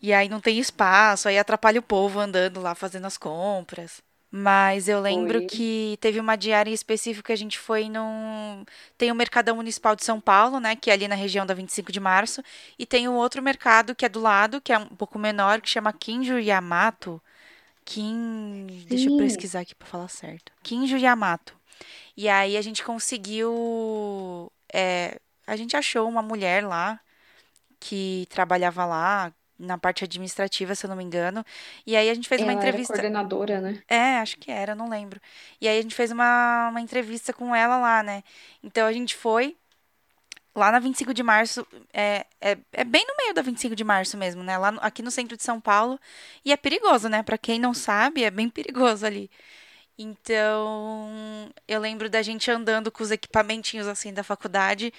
E 0.00 0.12
aí 0.12 0.28
não 0.28 0.40
tem 0.40 0.58
espaço, 0.58 1.28
aí 1.28 1.38
atrapalha 1.38 1.80
o 1.80 1.82
povo 1.82 2.20
andando 2.20 2.60
lá 2.60 2.74
fazendo 2.74 3.06
as 3.06 3.16
compras. 3.16 4.02
Mas 4.30 4.86
eu 4.88 5.00
lembro 5.00 5.46
que 5.46 5.96
teve 6.00 6.20
uma 6.20 6.36
diária 6.36 6.70
específica 6.70 7.28
que 7.28 7.32
a 7.32 7.36
gente 7.36 7.58
foi 7.58 7.88
num. 7.88 8.64
Tem 8.98 9.10
o 9.10 9.14
Mercadão 9.14 9.56
Municipal 9.56 9.96
de 9.96 10.04
São 10.04 10.20
Paulo, 10.20 10.60
né? 10.60 10.76
Que 10.76 10.90
é 10.90 10.92
ali 10.92 11.08
na 11.08 11.14
região 11.14 11.46
da 11.46 11.54
25 11.54 11.90
de 11.90 12.00
março. 12.00 12.42
E 12.78 12.84
tem 12.84 13.08
um 13.08 13.14
outro 13.14 13.42
mercado 13.42 13.94
que 13.94 14.04
é 14.04 14.08
do 14.08 14.20
lado, 14.20 14.60
que 14.60 14.72
é 14.72 14.78
um 14.78 14.88
pouco 14.88 15.18
menor, 15.18 15.60
que 15.60 15.70
chama 15.70 15.92
Kinjo 15.92 16.38
Yamato. 16.38 17.22
Kin. 17.84 18.66
Sim. 18.68 18.86
Deixa 18.88 19.08
eu 19.08 19.16
pesquisar 19.16 19.60
aqui 19.60 19.74
pra 19.74 19.88
falar 19.88 20.08
certo. 20.08 20.52
Kinjo 20.62 20.98
Yamato. 20.98 21.54
E 22.16 22.28
aí 22.28 22.56
a 22.56 22.62
gente 22.62 22.84
conseguiu. 22.84 24.52
É, 24.70 25.18
a 25.46 25.56
gente 25.56 25.76
achou 25.76 26.08
uma 26.08 26.22
mulher 26.22 26.66
lá 26.66 27.00
que 27.78 28.26
trabalhava 28.30 28.84
lá, 28.84 29.32
na 29.58 29.78
parte 29.78 30.04
administrativa, 30.04 30.74
se 30.74 30.84
eu 30.84 30.88
não 30.88 30.96
me 30.96 31.04
engano. 31.04 31.44
E 31.86 31.96
aí 31.96 32.10
a 32.10 32.14
gente 32.14 32.28
fez 32.28 32.40
Ela 32.40 32.50
uma 32.50 32.58
entrevista. 32.58 32.92
Era 32.92 33.02
coordenadora, 33.02 33.60
né? 33.60 33.82
É, 33.88 34.18
acho 34.18 34.36
que 34.38 34.50
era, 34.50 34.74
não 34.74 34.88
lembro. 34.88 35.20
E 35.60 35.68
aí 35.68 35.78
a 35.78 35.82
gente 35.82 35.94
fez 35.94 36.10
uma, 36.10 36.68
uma 36.70 36.80
entrevista 36.80 37.32
com 37.32 37.54
ela 37.54 37.78
lá, 37.78 38.02
né? 38.02 38.22
Então 38.62 38.86
a 38.86 38.92
gente 38.92 39.16
foi 39.16 39.56
lá 40.54 40.72
na 40.72 40.78
25 40.78 41.12
de 41.12 41.22
março, 41.22 41.66
é, 41.92 42.24
é, 42.40 42.56
é 42.72 42.84
bem 42.84 43.04
no 43.06 43.14
meio 43.18 43.34
da 43.34 43.42
25 43.42 43.76
de 43.76 43.84
março 43.84 44.16
mesmo, 44.16 44.42
né? 44.42 44.56
Lá 44.56 44.72
no, 44.72 44.80
aqui 44.80 45.02
no 45.02 45.10
centro 45.10 45.36
de 45.36 45.42
São 45.42 45.60
Paulo. 45.60 45.98
E 46.44 46.52
é 46.52 46.56
perigoso, 46.56 47.08
né? 47.08 47.22
Pra 47.22 47.38
quem 47.38 47.58
não 47.58 47.74
sabe, 47.74 48.24
é 48.24 48.30
bem 48.30 48.48
perigoso 48.48 49.06
ali. 49.06 49.30
Então, 49.98 51.50
eu 51.66 51.80
lembro 51.80 52.10
da 52.10 52.20
gente 52.22 52.50
andando 52.50 52.92
com 52.92 53.02
os 53.02 53.10
equipamentinhos 53.10 53.86
assim 53.86 54.12
da 54.12 54.22
faculdade, 54.22 54.92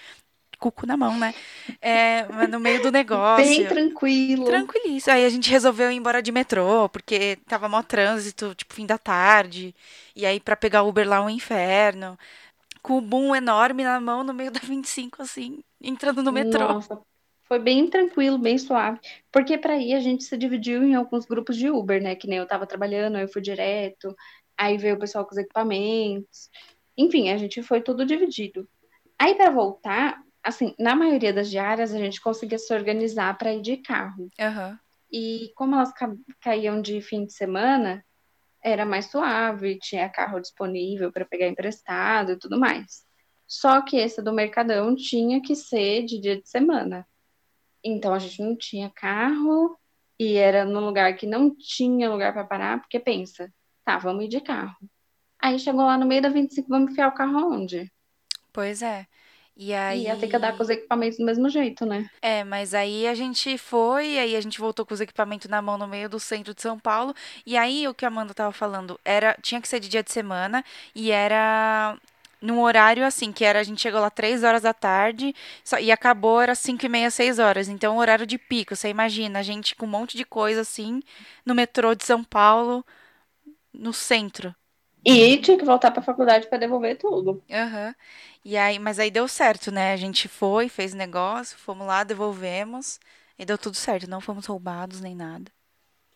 cuco 0.59 0.85
na 0.85 0.97
mão, 0.97 1.17
né? 1.17 1.33
É, 1.81 2.25
no 2.47 2.59
meio 2.59 2.81
do 2.81 2.91
negócio. 2.91 3.45
Bem 3.45 3.65
tranquilo. 3.65 4.45
Tranquilíssimo. 4.45 5.13
Aí 5.13 5.25
a 5.25 5.29
gente 5.29 5.49
resolveu 5.49 5.91
ir 5.91 5.95
embora 5.95 6.21
de 6.21 6.31
metrô, 6.31 6.89
porque 6.89 7.37
tava 7.47 7.69
mó 7.69 7.81
trânsito, 7.81 8.53
tipo, 8.55 8.73
fim 8.73 8.85
da 8.85 8.97
tarde. 8.97 9.73
E 10.15 10.25
aí, 10.25 10.39
para 10.39 10.55
pegar 10.55 10.83
Uber 10.83 11.07
lá, 11.07 11.21
um 11.21 11.29
inferno. 11.29 12.17
Com 12.81 12.97
o 12.97 13.01
boom 13.01 13.35
enorme 13.35 13.83
na 13.83 13.99
mão, 13.99 14.23
no 14.23 14.33
meio 14.33 14.51
da 14.51 14.59
25, 14.59 15.21
assim, 15.21 15.59
entrando 15.81 16.23
no 16.23 16.31
metrô. 16.31 16.59
Nossa, 16.59 16.99
foi 17.47 17.59
bem 17.59 17.89
tranquilo, 17.89 18.37
bem 18.37 18.57
suave. 18.57 18.99
Porque 19.31 19.57
para 19.57 19.77
ir 19.77 19.93
a 19.93 19.99
gente 19.99 20.23
se 20.23 20.37
dividiu 20.37 20.83
em 20.83 20.95
alguns 20.95 21.25
grupos 21.25 21.55
de 21.55 21.69
Uber, 21.69 22.01
né? 22.01 22.15
Que 22.15 22.27
nem 22.27 22.39
eu 22.39 22.47
tava 22.47 22.65
trabalhando, 22.65 23.17
eu 23.17 23.27
fui 23.27 23.41
direto. 23.41 24.15
Aí 24.57 24.77
veio 24.77 24.95
o 24.95 24.99
pessoal 24.99 25.25
com 25.25 25.31
os 25.31 25.37
equipamentos. 25.37 26.49
Enfim, 26.97 27.29
a 27.29 27.37
gente 27.37 27.61
foi 27.61 27.81
tudo 27.81 28.05
dividido. 28.05 28.67
Aí 29.19 29.35
para 29.35 29.49
voltar, 29.49 30.21
assim, 30.47 30.73
na 30.79 30.95
maioria 30.95 31.33
das 31.33 31.49
diárias 31.49 31.93
a 31.93 31.97
gente 31.97 32.21
conseguia 32.21 32.57
se 32.57 32.73
organizar 32.73 33.37
para 33.37 33.53
ir 33.53 33.61
de 33.61 33.77
carro. 33.77 34.31
Uhum. 34.39 34.77
E 35.11 35.51
como 35.55 35.75
elas 35.75 35.91
ca 35.91 36.09
caíam 36.41 36.81
de 36.81 37.01
fim 37.01 37.25
de 37.25 37.33
semana, 37.33 38.03
era 38.63 38.85
mais 38.85 39.07
suave, 39.07 39.77
tinha 39.77 40.09
carro 40.09 40.39
disponível 40.39 41.11
para 41.11 41.25
pegar 41.25 41.47
emprestado 41.47 42.31
e 42.31 42.37
tudo 42.37 42.57
mais. 42.57 43.05
Só 43.45 43.81
que 43.81 43.97
esse 43.97 44.21
do 44.21 44.31
Mercadão 44.33 44.95
tinha 44.95 45.41
que 45.41 45.55
ser 45.55 46.05
de 46.05 46.17
dia 46.17 46.41
de 46.41 46.47
semana. 46.47 47.05
Então 47.83 48.13
a 48.13 48.19
gente 48.19 48.41
não 48.41 48.55
tinha 48.55 48.89
carro 48.89 49.77
e 50.17 50.35
era 50.35 50.63
num 50.63 50.79
lugar 50.79 51.13
que 51.15 51.27
não 51.27 51.53
tinha 51.53 52.09
lugar 52.09 52.33
para 52.33 52.45
parar, 52.45 52.79
porque 52.79 52.99
pensa, 52.99 53.53
tá, 53.83 53.97
vamos 53.97 54.25
ir 54.25 54.29
de 54.29 54.39
carro. 54.39 54.77
Aí 55.39 55.59
chegou 55.59 55.85
lá 55.85 55.97
no 55.97 56.05
meio 56.05 56.21
da 56.21 56.29
25, 56.29 56.67
vamos 56.69 56.91
enfiar 56.91 57.09
o 57.09 57.15
carro 57.15 57.53
onde? 57.53 57.91
Pois 58.51 58.81
é. 58.81 59.05
E 59.57 59.73
aí. 59.73 60.03
Ia 60.03 60.15
ter 60.15 60.27
que 60.27 60.35
andar 60.35 60.55
com 60.55 60.61
os 60.61 60.69
equipamentos 60.69 61.17
do 61.17 61.25
mesmo 61.25 61.49
jeito, 61.49 61.85
né? 61.85 62.07
É, 62.21 62.43
mas 62.43 62.75
aí 62.75 63.07
a 63.07 63.15
gente 63.15 63.57
foi, 63.57 64.19
aí 64.19 64.35
a 64.35 64.41
gente 64.41 64.59
voltou 64.59 64.85
com 64.85 64.93
os 64.93 65.01
equipamentos 65.01 65.49
na 65.49 65.61
mão 65.61 65.77
no 65.77 65.87
meio 65.87 66.07
do 66.07 66.19
centro 66.19 66.53
de 66.53 66.61
São 66.61 66.77
Paulo. 66.77 67.13
E 67.45 67.57
aí 67.57 67.87
o 67.87 67.93
que 67.93 68.05
a 68.05 68.07
Amanda 68.09 68.33
tava 68.33 68.51
falando 68.51 68.99
era. 69.03 69.35
Tinha 69.41 69.59
que 69.59 69.67
ser 69.67 69.79
de 69.79 69.89
dia 69.89 70.03
de 70.03 70.11
semana 70.11 70.63
e 70.93 71.11
era 71.11 71.97
num 72.39 72.61
horário 72.61 73.03
assim, 73.03 73.31
que 73.31 73.43
era 73.43 73.59
a 73.59 73.63
gente 73.63 73.81
chegou 73.81 73.99
lá 73.99 74.09
três 74.11 74.43
horas 74.43 74.61
da 74.61 74.73
tarde 74.73 75.33
só, 75.63 75.79
e 75.79 75.91
acabou 75.91 76.39
era 76.39 76.53
cinco 76.53 76.85
e 76.85 76.89
meia, 76.89 77.09
seis 77.09 77.39
horas. 77.39 77.67
Então, 77.67 77.97
horário 77.97 78.27
de 78.27 78.37
pico, 78.37 78.75
você 78.75 78.89
imagina, 78.89 79.39
a 79.39 79.43
gente 79.43 79.75
com 79.75 79.85
um 79.85 79.89
monte 79.89 80.15
de 80.15 80.23
coisa 80.23 80.61
assim, 80.61 81.01
no 81.45 81.55
metrô 81.55 81.95
de 81.95 82.05
São 82.05 82.23
Paulo, 82.23 82.85
no 83.73 83.93
centro. 83.93 84.55
E 85.07 85.37
tinha 85.41 85.57
que 85.57 85.65
voltar 85.65 85.91
para 85.91 86.01
a 86.01 86.03
faculdade 86.03 86.47
para 86.47 86.57
devolver 86.57 86.97
tudo. 86.97 87.41
Aham. 87.49 87.87
Uhum. 87.89 87.95
E 88.45 88.57
aí, 88.57 88.79
mas 88.79 88.97
aí 88.99 89.11
deu 89.11 89.27
certo, 89.27 89.71
né? 89.71 89.91
A 89.93 89.97
gente 89.97 90.27
foi, 90.27 90.69
fez 90.69 90.93
negócio, 90.93 91.57
fomos 91.57 91.85
lá, 91.87 92.03
devolvemos. 92.03 92.99
E 93.37 93.45
deu 93.45 93.57
tudo 93.57 93.75
certo, 93.75 94.09
não 94.09 94.21
fomos 94.21 94.45
roubados 94.45 95.01
nem 95.01 95.15
nada. 95.15 95.51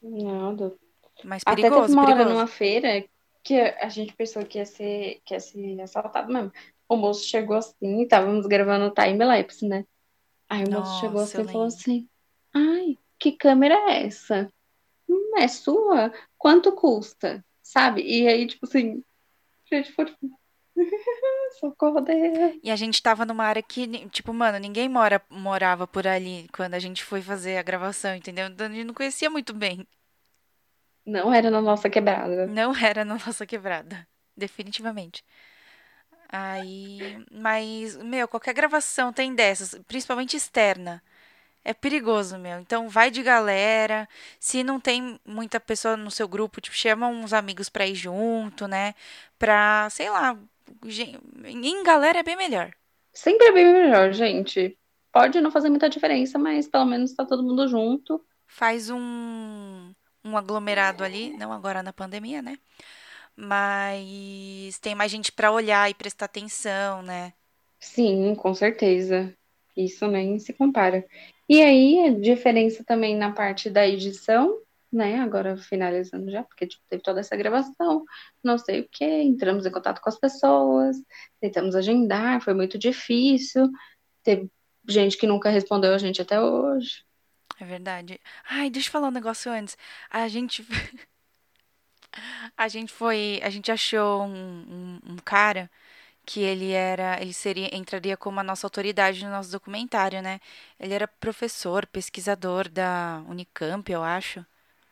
Nada. 0.02 0.76
Mas 1.24 1.44
Até 1.46 1.70
teve 1.70 1.72
perigoso, 1.72 1.94
uma 1.94 2.04
hora 2.04 2.16
perigoso. 2.16 2.34
numa 2.36 2.48
feira 2.48 3.06
que 3.44 3.60
a 3.60 3.90
gente 3.90 4.14
pensou 4.16 4.46
que 4.46 4.58
ia 4.58 4.66
ser, 4.66 5.22
que 5.26 5.34
ia 5.34 5.40
ser 5.40 5.82
assaltado 5.82 6.32
mesmo. 6.32 6.52
O 6.88 6.96
moço 6.96 7.24
chegou 7.26 7.58
assim, 7.58 8.02
estávamos 8.04 8.46
gravando 8.48 8.86
o 8.86 8.92
time-lapse, 8.94 9.68
né? 9.68 9.86
Aí 10.50 10.66
o 10.66 10.72
moço 10.72 11.00
chegou 11.00 11.22
Nossa, 11.22 11.40
assim 11.40 11.50
e 11.50 11.52
falou 11.52 11.68
assim: 11.68 12.10
Ai, 12.54 12.98
que 13.20 13.32
câmera 13.34 13.76
é 13.92 14.06
essa? 14.08 14.52
Hum, 15.10 15.38
é 15.38 15.48
sua? 15.48 16.12
Quanto 16.38 16.74
custa? 16.74 17.44
Sabe? 17.72 18.02
E 18.02 18.28
aí, 18.28 18.46
tipo 18.46 18.66
assim, 18.66 19.02
a 19.72 19.76
gente 19.76 19.94
foi 19.94 20.04
tipo, 20.04 20.38
socorro 21.58 22.02
Deus. 22.02 22.60
E 22.62 22.70
a 22.70 22.76
gente 22.76 23.02
tava 23.02 23.26
numa 23.26 23.46
área 23.46 23.64
que, 23.64 24.10
tipo, 24.10 24.34
mano, 24.34 24.60
ninguém 24.60 24.90
mora, 24.90 25.22
morava 25.30 25.88
por 25.88 26.06
ali 26.06 26.50
quando 26.52 26.74
a 26.74 26.80
gente 26.80 27.02
foi 27.02 27.22
fazer 27.22 27.56
a 27.58 27.64
gravação, 27.64 28.14
entendeu? 28.14 28.48
Então 28.48 28.68
a 28.68 28.70
gente 28.70 28.84
não 28.84 28.94
conhecia 28.94 29.30
muito 29.30 29.54
bem. 29.54 29.88
Não 31.06 31.34
era 31.34 31.50
na 31.50 31.62
nossa 31.62 31.90
quebrada. 31.90 32.46
Não 32.46 32.76
era 32.76 33.06
na 33.06 33.16
nossa 33.16 33.46
quebrada. 33.46 34.06
Definitivamente. 34.36 35.24
Aí. 36.28 37.24
Mas, 37.32 37.96
meu, 37.96 38.28
qualquer 38.28 38.54
gravação 38.54 39.14
tem 39.14 39.34
dessas, 39.34 39.80
principalmente 39.88 40.36
externa. 40.36 41.02
É 41.64 41.74
perigoso, 41.74 42.38
meu. 42.38 42.60
Então 42.60 42.90
vai 42.90 43.12
de 43.12 43.22
galera. 43.22 44.08
Se 44.40 44.64
não 44.64 44.80
tem 44.80 45.20
muita 45.26 45.60
pessoa 45.60 45.96
no 45.96 46.10
seu 46.10 46.28
grupo, 46.28 46.60
tipo, 46.60 46.76
chama 46.76 47.08
uns 47.08 47.34
amigos 47.34 47.70
pra 47.70 47.86
ir 47.86 47.96
junto, 47.96 48.68
né? 48.68 48.96
Pra, 49.38 49.88
sei 49.92 50.10
lá, 50.10 50.38
em 51.46 51.84
galera 51.84 52.20
é 52.20 52.24
bem 52.24 52.36
melhor. 52.36 52.72
Sempre 53.14 53.48
é 53.48 53.52
bem 53.52 53.72
melhor, 53.72 54.12
gente. 54.14 54.78
Pode 55.14 55.40
não 55.42 55.52
fazer 55.52 55.70
muita 55.70 55.90
diferença, 55.90 56.38
mas 56.40 56.68
pelo 56.68 56.86
menos 56.86 57.14
tá 57.14 57.26
todo 57.26 57.44
mundo 57.44 57.68
junto. 57.68 58.24
Faz 58.48 58.90
um 58.90 59.94
um 60.24 60.38
aglomerado 60.38 61.04
ali, 61.04 61.36
não 61.36 61.52
agora 61.52 61.82
na 61.82 61.92
pandemia, 61.92 62.42
né? 62.44 62.60
Mas 63.36 64.80
tem 64.80 64.96
mais 64.96 65.12
gente 65.12 65.32
pra 65.32 65.52
olhar 65.52 65.90
e 65.90 65.96
prestar 65.96 66.26
atenção, 66.26 67.02
né? 67.02 67.34
Sim, 67.80 68.34
com 68.36 68.54
certeza. 68.54 69.34
Isso 69.76 70.08
nem 70.08 70.40
se 70.40 70.54
compara. 70.54 71.06
E 71.54 71.62
aí, 71.62 72.00
a 72.08 72.18
diferença 72.18 72.82
também 72.82 73.14
na 73.14 73.34
parte 73.34 73.70
da 73.70 73.86
edição, 73.86 74.58
né? 74.90 75.20
Agora 75.20 75.58
finalizando 75.58 76.32
já, 76.32 76.44
porque 76.44 76.66
tipo, 76.66 76.82
teve 76.88 77.04
toda 77.04 77.20
essa 77.20 77.36
gravação, 77.36 78.06
não 78.42 78.58
sei 78.58 78.80
o 78.80 78.88
quê, 78.90 79.22
entramos 79.22 79.66
em 79.66 79.70
contato 79.72 80.00
com 80.00 80.08
as 80.08 80.18
pessoas, 80.18 80.96
tentamos 81.42 81.76
agendar, 81.76 82.40
foi 82.42 82.54
muito 82.54 82.78
difícil. 82.78 83.70
Teve 84.24 84.50
gente 84.88 85.18
que 85.18 85.28
nunca 85.28 85.50
respondeu 85.50 85.94
a 85.94 85.98
gente 85.98 86.22
até 86.22 86.40
hoje. 86.40 87.04
É 87.60 87.66
verdade. 87.66 88.18
Ai, 88.50 88.70
deixa 88.70 88.88
eu 88.88 88.94
falar 88.94 89.10
um 89.10 89.12
negócio 89.12 89.52
antes. 89.52 89.78
A 90.10 90.30
gente 90.30 90.66
A 92.56 92.70
gente 92.70 92.94
foi, 92.94 93.42
a 93.44 93.50
gente 93.50 93.70
achou 93.70 94.24
um, 94.24 95.00
um, 95.06 95.14
um 95.14 95.16
cara 95.18 95.70
que 96.26 96.42
ele 96.42 96.72
era, 96.72 97.22
ele 97.22 97.34
seria, 97.34 97.76
entraria 97.76 98.16
como 98.18 98.40
a 98.40 98.44
nossa 98.44 98.66
autoridade 98.68 99.24
no 99.24 99.32
nosso 99.32 99.52
documentário, 99.52 100.22
né? 100.22 100.40
Ele 100.80 100.94
era 100.94 101.08
professor, 101.08 101.86
pesquisador 101.88 102.70
da 102.70 103.24
Unicamp, 103.28 103.92
eu 103.92 104.04
acho. 104.04 104.46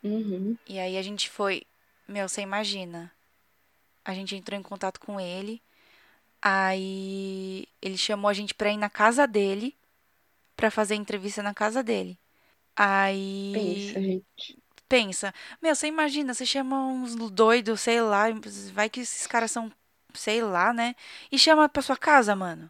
Uhum. 0.03 0.57
E 0.67 0.79
aí 0.79 0.97
a 0.97 1.01
gente 1.01 1.29
foi, 1.29 1.63
meu, 2.07 2.27
você 2.27 2.41
imagina? 2.41 3.11
A 4.03 4.13
gente 4.13 4.35
entrou 4.35 4.59
em 4.59 4.63
contato 4.63 4.99
com 4.99 5.19
ele, 5.19 5.61
aí 6.41 7.67
ele 7.81 7.97
chamou 7.97 8.29
a 8.29 8.33
gente 8.33 8.53
pra 8.53 8.71
ir 8.71 8.77
na 8.77 8.89
casa 8.89 9.27
dele, 9.27 9.75
pra 10.55 10.71
fazer 10.71 10.95
entrevista 10.95 11.43
na 11.43 11.53
casa 11.53 11.83
dele. 11.83 12.17
Pensa, 13.51 13.99
Aí 13.99 14.03
gente. 14.03 14.57
Pensa, 14.87 15.33
meu, 15.61 15.75
você 15.75 15.87
imagina, 15.87 16.33
você 16.33 16.45
chama 16.45 16.87
uns 16.87 17.15
doidos, 17.29 17.81
sei 17.81 18.01
lá, 18.01 18.25
vai 18.73 18.89
que 18.89 19.01
esses 19.01 19.27
caras 19.27 19.51
são, 19.51 19.71
sei 20.13 20.41
lá, 20.41 20.73
né? 20.73 20.95
E 21.31 21.37
chama 21.37 21.69
pra 21.69 21.81
sua 21.81 21.97
casa, 21.97 22.35
mano. 22.35 22.69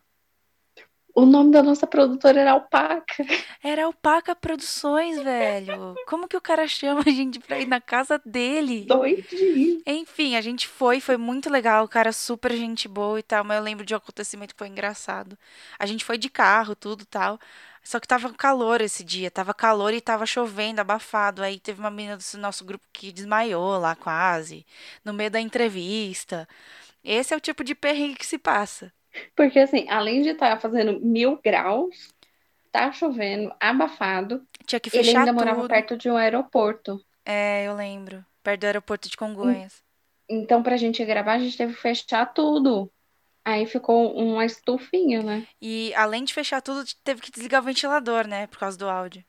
O 1.13 1.25
nome 1.25 1.51
da 1.51 1.61
nossa 1.61 1.85
produtora 1.85 2.39
era 2.39 2.51
Alpaca. 2.51 3.25
Era 3.61 3.85
Alpaca 3.85 4.35
Produções, 4.35 5.21
velho. 5.21 5.95
Como 6.07 6.27
que 6.27 6.37
o 6.37 6.41
cara 6.41 6.67
chama 6.67 7.01
a 7.05 7.09
gente 7.09 7.39
pra 7.39 7.59
ir 7.59 7.67
na 7.67 7.81
casa 7.81 8.21
dele? 8.25 8.85
Doidinho. 8.85 9.81
Enfim, 9.85 10.35
a 10.35 10.41
gente 10.41 10.67
foi, 10.67 11.01
foi 11.01 11.17
muito 11.17 11.49
legal, 11.49 11.83
o 11.83 11.89
cara 11.89 12.13
super 12.13 12.51
gente 12.53 12.87
boa 12.87 13.19
e 13.19 13.23
tal, 13.23 13.43
mas 13.43 13.57
eu 13.57 13.63
lembro 13.63 13.85
de 13.85 13.93
um 13.93 13.97
acontecimento 13.97 14.53
que 14.53 14.59
foi 14.59 14.67
engraçado. 14.67 15.37
A 15.77 15.85
gente 15.85 16.05
foi 16.05 16.17
de 16.17 16.29
carro, 16.29 16.75
tudo 16.75 17.05
tal. 17.05 17.39
Só 17.83 17.99
que 17.99 18.07
tava 18.07 18.31
calor 18.33 18.81
esse 18.81 19.03
dia, 19.03 19.31
tava 19.31 19.53
calor 19.53 19.93
e 19.93 20.01
tava 20.01 20.25
chovendo, 20.25 20.79
abafado. 20.79 21.41
Aí 21.41 21.59
teve 21.59 21.79
uma 21.79 21.89
menina 21.89 22.17
do 22.17 22.37
nosso 22.37 22.63
grupo 22.63 22.85
que 22.93 23.11
desmaiou 23.11 23.79
lá 23.79 23.95
quase, 23.95 24.65
no 25.03 25.13
meio 25.13 25.31
da 25.31 25.39
entrevista. 25.39 26.47
Esse 27.03 27.33
é 27.33 27.37
o 27.37 27.41
tipo 27.41 27.63
de 27.63 27.73
perrengue 27.75 28.15
que 28.17 28.25
se 28.25 28.37
passa. 28.37 28.91
Porque 29.35 29.59
assim, 29.59 29.87
além 29.89 30.21
de 30.21 30.29
estar 30.29 30.59
fazendo 30.59 30.99
mil 30.99 31.39
graus, 31.43 32.13
tá 32.71 32.91
chovendo, 32.91 33.51
abafado, 33.59 34.45
Tinha 34.65 34.79
que 34.79 34.89
ele 34.89 35.03
fechar 35.03 35.19
ainda 35.19 35.33
morava 35.33 35.61
tudo. 35.61 35.69
perto 35.69 35.97
de 35.97 36.09
um 36.09 36.17
aeroporto. 36.17 37.03
É, 37.25 37.65
eu 37.65 37.75
lembro. 37.75 38.25
Perto 38.43 38.61
do 38.61 38.65
aeroporto 38.65 39.09
de 39.09 39.17
Congonhas. 39.17 39.83
Então, 40.27 40.61
pra 40.61 40.77
gente 40.77 41.03
gravar, 41.03 41.33
a 41.33 41.39
gente 41.39 41.57
teve 41.57 41.73
que 41.73 41.81
fechar 41.81 42.25
tudo. 42.27 42.91
Aí 43.43 43.65
ficou 43.65 44.13
uma 44.15 44.45
estufinha, 44.45 45.23
né? 45.23 45.47
E 45.59 45.93
além 45.95 46.23
de 46.23 46.33
fechar 46.33 46.61
tudo, 46.61 46.83
teve 47.03 47.21
que 47.21 47.31
desligar 47.31 47.61
o 47.61 47.65
ventilador, 47.65 48.27
né? 48.27 48.45
Por 48.47 48.59
causa 48.59 48.77
do 48.77 48.87
áudio. 48.87 49.23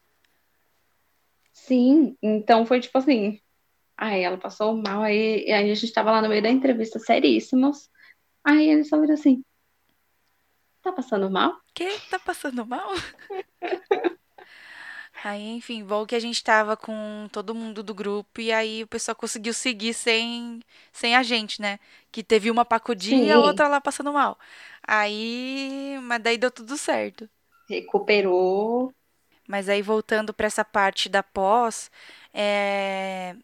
Sim, 1.53 2.17
então 2.23 2.67
foi 2.67 2.81
tipo 2.81 2.99
assim. 2.99 3.41
Aí 4.01 4.23
ela 4.23 4.39
passou 4.39 4.77
mal, 4.77 5.03
aí, 5.03 5.53
aí 5.53 5.71
a 5.71 5.75
gente 5.75 5.93
tava 5.93 6.11
lá 6.11 6.23
no 6.23 6.29
meio 6.29 6.43
da 6.43 6.51
entrevista, 6.51 6.99
seríssimos. 6.99 7.91
Aí 8.45 8.69
ele 8.71 8.85
só 8.85 9.01
virou 9.01 9.15
assim: 9.15 9.43
tá 10.83 10.93
passando 10.93 11.31
mal? 11.31 11.59
Que? 11.75 12.01
Tá 12.11 12.19
passando 12.19 12.65
mal? 12.67 12.91
Aí, 15.23 15.49
enfim, 15.51 15.85
bom 15.85 16.07
que 16.07 16.15
a 16.15 16.21
gente 16.21 16.43
tava 16.43 16.77
com 16.77 17.29
todo 17.33 17.55
mundo 17.55 17.83
do 17.83 17.95
grupo 17.95 18.41
e 18.41 18.51
aí 18.53 18.83
o 18.83 18.87
pessoal 18.87 19.15
conseguiu 19.15 19.53
seguir 19.53 19.93
sem, 19.95 20.61
sem 20.93 21.15
a 21.17 21.23
gente, 21.23 21.61
né? 21.61 21.79
Que 22.11 22.23
teve 22.23 22.51
uma 22.51 22.65
pacudinha 22.65 23.27
e 23.27 23.31
a 23.33 23.39
Sim, 23.39 23.41
outra 23.41 23.69
lá 23.69 23.81
passando 23.81 24.13
mal. 24.13 24.39
Aí, 24.83 25.99
mas 26.03 26.23
daí 26.23 26.39
deu 26.39 26.51
tudo 26.51 26.77
certo. 26.77 27.29
recuperou. 27.71 28.93
Mas 29.49 29.69
aí 29.69 29.83
voltando 29.83 30.33
pra 30.33 30.47
essa 30.47 30.65
parte 30.65 31.09
da 31.09 31.23
pós, 31.23 31.91
é, 32.33 33.35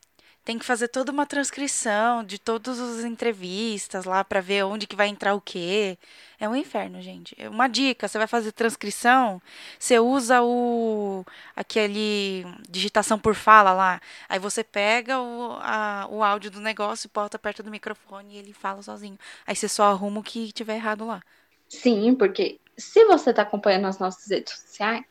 tem 0.47 0.59
que 0.59 0.67
fazer 0.67 0.89
toda 0.89 1.13
uma 1.13 1.27
transcrição 1.27 2.25
de 2.25 2.39
todas 2.41 2.81
as 2.81 3.05
entrevistas 3.05 4.07
lá 4.07 4.25
pra 4.25 4.41
ver 4.41 4.65
onde 4.65 4.87
que 4.89 4.97
vai 4.97 5.09
entrar 5.09 5.35
o 5.35 5.43
quê. 5.43 5.99
É 6.41 6.49
um 6.49 6.57
inferno, 6.57 7.03
gente. 7.03 7.37
É 7.39 7.51
Uma 7.51 7.69
dica, 7.69 8.09
você 8.09 8.19
vai 8.19 8.29
fazer 8.29 8.53
transcrição, 8.53 9.43
você 9.79 9.99
usa 10.01 10.43
o 10.43 11.25
aquele 11.57 12.45
digitação 12.71 13.19
por 13.19 13.35
fala 13.35 13.73
lá. 13.75 14.01
Aí 14.29 14.39
você 14.39 14.65
pega 14.65 15.21
o, 15.21 15.53
a- 15.61 16.09
o 16.11 16.25
áudio 16.25 16.51
do 16.51 16.61
negócio 16.63 17.11
bota 17.15 17.39
perto 17.39 17.63
do 17.63 17.71
microfone 17.71 18.35
e 18.37 18.39
ele 18.39 18.53
fala 18.55 18.83
sozinho. 18.83 19.19
Aí 19.47 19.57
você 19.57 19.69
só 19.69 19.85
arruma 19.91 20.21
o 20.21 20.25
que 20.25 20.53
tiver 20.53 20.77
errado 20.77 21.07
lá. 21.07 21.23
Sim, 21.69 22.15
porque 22.17 22.61
se 22.77 23.05
você 23.05 23.33
tá 23.33 23.43
acompanhando 23.43 23.87
as 23.87 23.99
nossas 24.01 24.29
redes 24.31 24.53
sociais, 24.55 25.05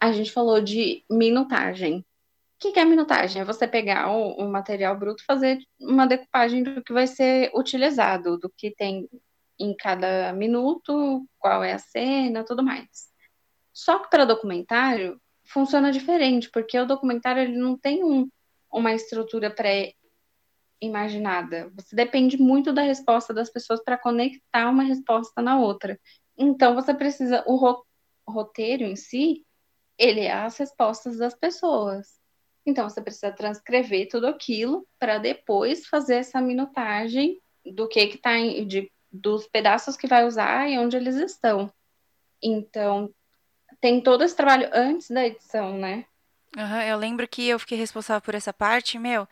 a 0.00 0.12
gente 0.12 0.32
falou 0.32 0.60
de 0.60 1.04
minutagem. 1.10 2.04
O 2.60 2.62
que 2.62 2.72
que 2.72 2.78
é 2.80 2.84
minutagem? 2.84 3.40
É 3.40 3.44
você 3.44 3.66
pegar 3.66 4.10
o, 4.10 4.32
o 4.34 4.46
material 4.52 4.94
bruto 4.94 5.24
fazer 5.24 5.58
uma 5.80 6.06
decupagem 6.06 6.62
do 6.62 6.84
que 6.84 6.92
vai 6.92 7.06
ser 7.06 7.50
utilizado, 7.54 8.36
do 8.38 8.50
que 8.54 8.70
tem 8.74 9.08
em 9.58 9.74
cada 9.74 10.30
minuto, 10.34 11.26
qual 11.38 11.64
é 11.64 11.72
a 11.72 11.78
cena, 11.78 12.44
tudo 12.44 12.62
mais. 12.62 12.86
Só 13.72 13.98
que 14.00 14.10
para 14.10 14.26
documentário 14.26 15.18
funciona 15.46 15.90
diferente, 15.90 16.50
porque 16.50 16.78
o 16.78 16.84
documentário 16.86 17.42
ele 17.42 17.56
não 17.56 17.78
tem 17.78 18.04
um, 18.04 18.28
uma 18.70 18.92
estrutura 18.92 19.50
pré-imaginada. 19.50 21.72
Você 21.76 21.96
depende 21.96 22.36
muito 22.36 22.74
da 22.74 22.82
resposta 22.82 23.32
das 23.32 23.48
pessoas 23.50 23.82
para 23.82 23.96
conectar 23.96 24.68
uma 24.68 24.82
resposta 24.82 25.40
na 25.40 25.58
outra. 25.58 25.98
Então 26.36 26.74
você 26.74 26.92
precisa, 26.92 27.42
o 27.46 27.56
ro- 27.56 27.86
roteiro 28.28 28.84
em 28.84 28.96
si, 28.96 29.46
ele 29.98 30.20
é 30.20 30.32
as 30.32 30.58
respostas 30.58 31.16
das 31.16 31.34
pessoas. 31.34 32.19
Então 32.66 32.88
você 32.88 33.00
precisa 33.00 33.32
transcrever 33.32 34.08
tudo 34.08 34.26
aquilo 34.26 34.86
para 34.98 35.18
depois 35.18 35.86
fazer 35.86 36.16
essa 36.16 36.40
minutagem 36.40 37.40
do 37.64 37.88
que 37.88 38.06
que 38.06 38.18
tá 38.18 38.36
em, 38.36 38.66
de, 38.66 38.90
dos 39.10 39.46
pedaços 39.46 39.96
que 39.96 40.06
vai 40.06 40.26
usar 40.26 40.68
e 40.68 40.78
onde 40.78 40.96
eles 40.96 41.16
estão. 41.16 41.72
Então 42.42 43.12
tem 43.80 44.00
todo 44.00 44.24
esse 44.24 44.36
trabalho 44.36 44.68
antes 44.72 45.10
da 45.10 45.26
edição, 45.26 45.76
né? 45.76 46.04
Aham, 46.56 46.84
eu 46.84 46.96
lembro 46.96 47.26
que 47.28 47.46
eu 47.46 47.58
fiquei 47.58 47.78
responsável 47.78 48.20
por 48.20 48.34
essa 48.34 48.52
parte, 48.52 48.98
meu. 48.98 49.26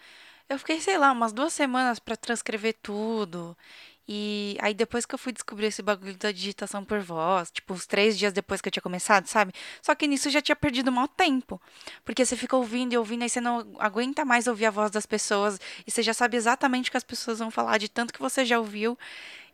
Eu 0.48 0.58
fiquei, 0.58 0.80
sei 0.80 0.96
lá, 0.96 1.12
umas 1.12 1.32
duas 1.32 1.52
semanas 1.52 1.98
pra 1.98 2.16
transcrever 2.16 2.74
tudo. 2.82 3.56
E 4.08 4.56
aí 4.60 4.72
depois 4.72 5.04
que 5.04 5.14
eu 5.14 5.18
fui 5.18 5.32
descobrir 5.32 5.66
esse 5.66 5.82
bagulho 5.82 6.16
da 6.16 6.32
digitação 6.32 6.84
por 6.84 7.00
voz, 7.00 7.50
tipo, 7.50 7.74
uns 7.74 7.86
três 7.86 8.18
dias 8.18 8.32
depois 8.32 8.60
que 8.60 8.68
eu 8.68 8.72
tinha 8.72 8.82
começado, 8.82 9.26
sabe? 9.26 9.52
Só 9.82 9.94
que 9.94 10.06
nisso 10.08 10.28
eu 10.28 10.32
já 10.32 10.40
tinha 10.40 10.56
perdido 10.56 10.90
maior 10.90 11.08
tempo. 11.08 11.60
Porque 12.04 12.24
você 12.24 12.36
fica 12.36 12.56
ouvindo 12.56 12.94
e 12.94 12.98
ouvindo, 12.98 13.22
aí 13.22 13.28
você 13.28 13.40
não 13.40 13.74
aguenta 13.78 14.24
mais 14.24 14.46
ouvir 14.46 14.66
a 14.66 14.70
voz 14.70 14.90
das 14.90 15.04
pessoas. 15.06 15.60
E 15.86 15.90
você 15.90 16.02
já 16.02 16.14
sabe 16.14 16.36
exatamente 16.38 16.88
o 16.88 16.90
que 16.90 16.96
as 16.96 17.04
pessoas 17.04 17.38
vão 17.38 17.50
falar, 17.50 17.78
de 17.78 17.88
tanto 17.88 18.12
que 18.12 18.20
você 18.20 18.44
já 18.44 18.58
ouviu. 18.58 18.96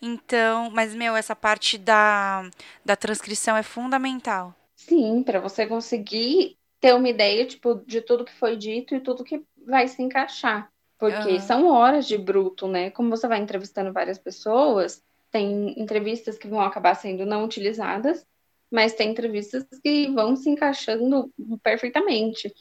Então, 0.02 0.70
mas, 0.70 0.94
meu, 0.94 1.16
essa 1.16 1.34
parte 1.34 1.78
da, 1.78 2.48
da 2.84 2.96
transcrição 2.96 3.56
é 3.56 3.62
fundamental. 3.62 4.54
Sim, 4.76 5.22
para 5.22 5.40
você 5.40 5.66
conseguir 5.66 6.58
ter 6.80 6.94
uma 6.94 7.08
ideia, 7.08 7.46
tipo, 7.46 7.76
de 7.86 8.00
tudo 8.00 8.24
que 8.24 8.32
foi 8.34 8.56
dito 8.56 8.94
e 8.94 9.00
tudo 9.00 9.24
que 9.24 9.44
vai 9.66 9.88
se 9.88 10.02
encaixar. 10.02 10.70
Porque 11.10 11.34
uhum. 11.34 11.40
são 11.40 11.66
horas 11.68 12.06
de 12.06 12.16
bruto, 12.16 12.66
né? 12.66 12.90
Como 12.90 13.10
você 13.10 13.26
vai 13.28 13.40
entrevistando 13.40 13.92
várias 13.92 14.18
pessoas, 14.18 15.02
tem 15.30 15.78
entrevistas 15.80 16.38
que 16.38 16.48
vão 16.48 16.60
acabar 16.60 16.94
sendo 16.94 17.26
não 17.26 17.44
utilizadas, 17.44 18.26
mas 18.70 18.94
tem 18.94 19.10
entrevistas 19.10 19.66
que 19.82 20.08
vão 20.12 20.36
se 20.36 20.48
encaixando 20.48 21.32
perfeitamente. 21.62 22.52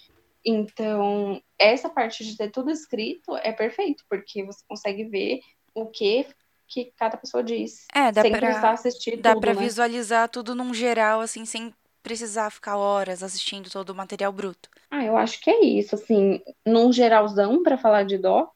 Então, 0.46 1.41
essa 1.58 1.89
parte 1.89 2.26
de 2.26 2.36
ter 2.36 2.52
tudo 2.52 2.70
escrito 2.70 3.36
é 3.38 3.52
perfeito, 3.52 4.04
porque 4.10 4.44
você 4.44 4.64
consegue 4.68 5.06
ver 5.06 5.39
o 5.74 5.86
que 5.88 6.28
que 6.68 6.91
cada 6.98 7.18
pessoa 7.18 7.44
diz. 7.44 7.86
É, 7.94 8.12
dá 8.12 8.24
sem 8.24 8.32
pra, 8.32 8.39
precisar 8.39 8.72
assistir 8.72 9.18
dá 9.18 9.34
tudo, 9.34 9.41
pra 9.41 9.54
né? 9.54 9.62
visualizar 9.62 10.28
tudo 10.28 10.56
num 10.56 10.74
geral, 10.74 11.22
assim, 11.22 11.46
sem 11.46 11.74
precisar 12.04 12.51
ficar 12.51 12.78
horas 12.78 13.24
assistindo 13.24 13.70
todo 13.70 13.91
o 13.91 13.95
material 13.95 14.32
bruto. 14.32 14.70
Ah, 14.91 15.04
eu 15.04 15.18
acho 15.18 15.41
que 15.41 15.49
é 15.49 15.64
isso, 15.64 15.95
assim, 15.95 16.41
num 16.66 16.91
geralzão, 16.91 17.64
para 17.64 17.78
falar 17.78 18.04
de 18.04 18.18
doc, 18.18 18.54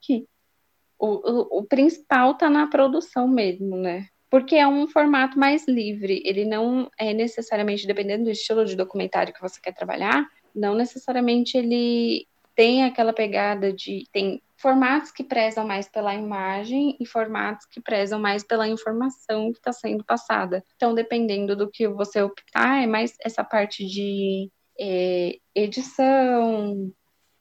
o, 1.00 1.08
o, 1.08 1.60
o 1.60 1.64
principal 1.64 2.36
tá 2.36 2.50
na 2.50 2.68
produção 2.68 3.28
mesmo, 3.28 3.78
né? 3.78 4.08
Porque 4.30 4.56
é 4.56 4.68
um 4.68 4.88
formato 4.88 5.40
mais 5.40 5.66
livre, 5.68 6.22
ele 6.26 6.44
não 6.44 6.92
é 7.00 7.14
necessariamente, 7.14 7.88
dependendo 7.88 8.26
do 8.26 8.30
estilo 8.30 8.66
de 8.66 8.76
documentário 8.76 9.34
que 9.34 9.42
você 9.42 9.60
quer 9.62 9.74
trabalhar, 9.74 10.28
não 10.54 10.76
necessariamente 10.76 11.58
ele 11.58 12.28
tem 12.56 12.84
aquela 12.84 13.14
pegada 13.14 13.72
de. 13.72 14.06
Tem 14.12 14.42
formatos 14.58 15.12
que 15.12 15.24
prezam 15.24 15.66
mais 15.66 15.88
pela 15.88 16.14
imagem 16.14 16.98
e 17.00 17.06
formatos 17.06 17.66
que 17.68 17.80
prezam 17.80 18.20
mais 18.20 18.44
pela 18.44 18.68
informação 18.68 19.52
que 19.52 19.60
está 19.60 19.72
sendo 19.72 20.04
passada. 20.04 20.66
Então, 20.76 20.96
dependendo 20.96 21.56
do 21.56 21.70
que 21.70 21.88
você 21.88 22.22
optar, 22.22 22.82
é 22.84 22.88
mais 22.88 23.14
essa 23.22 23.44
parte 23.44 23.86
de 23.86 24.52
é, 24.80 25.38
edição, 25.54 26.92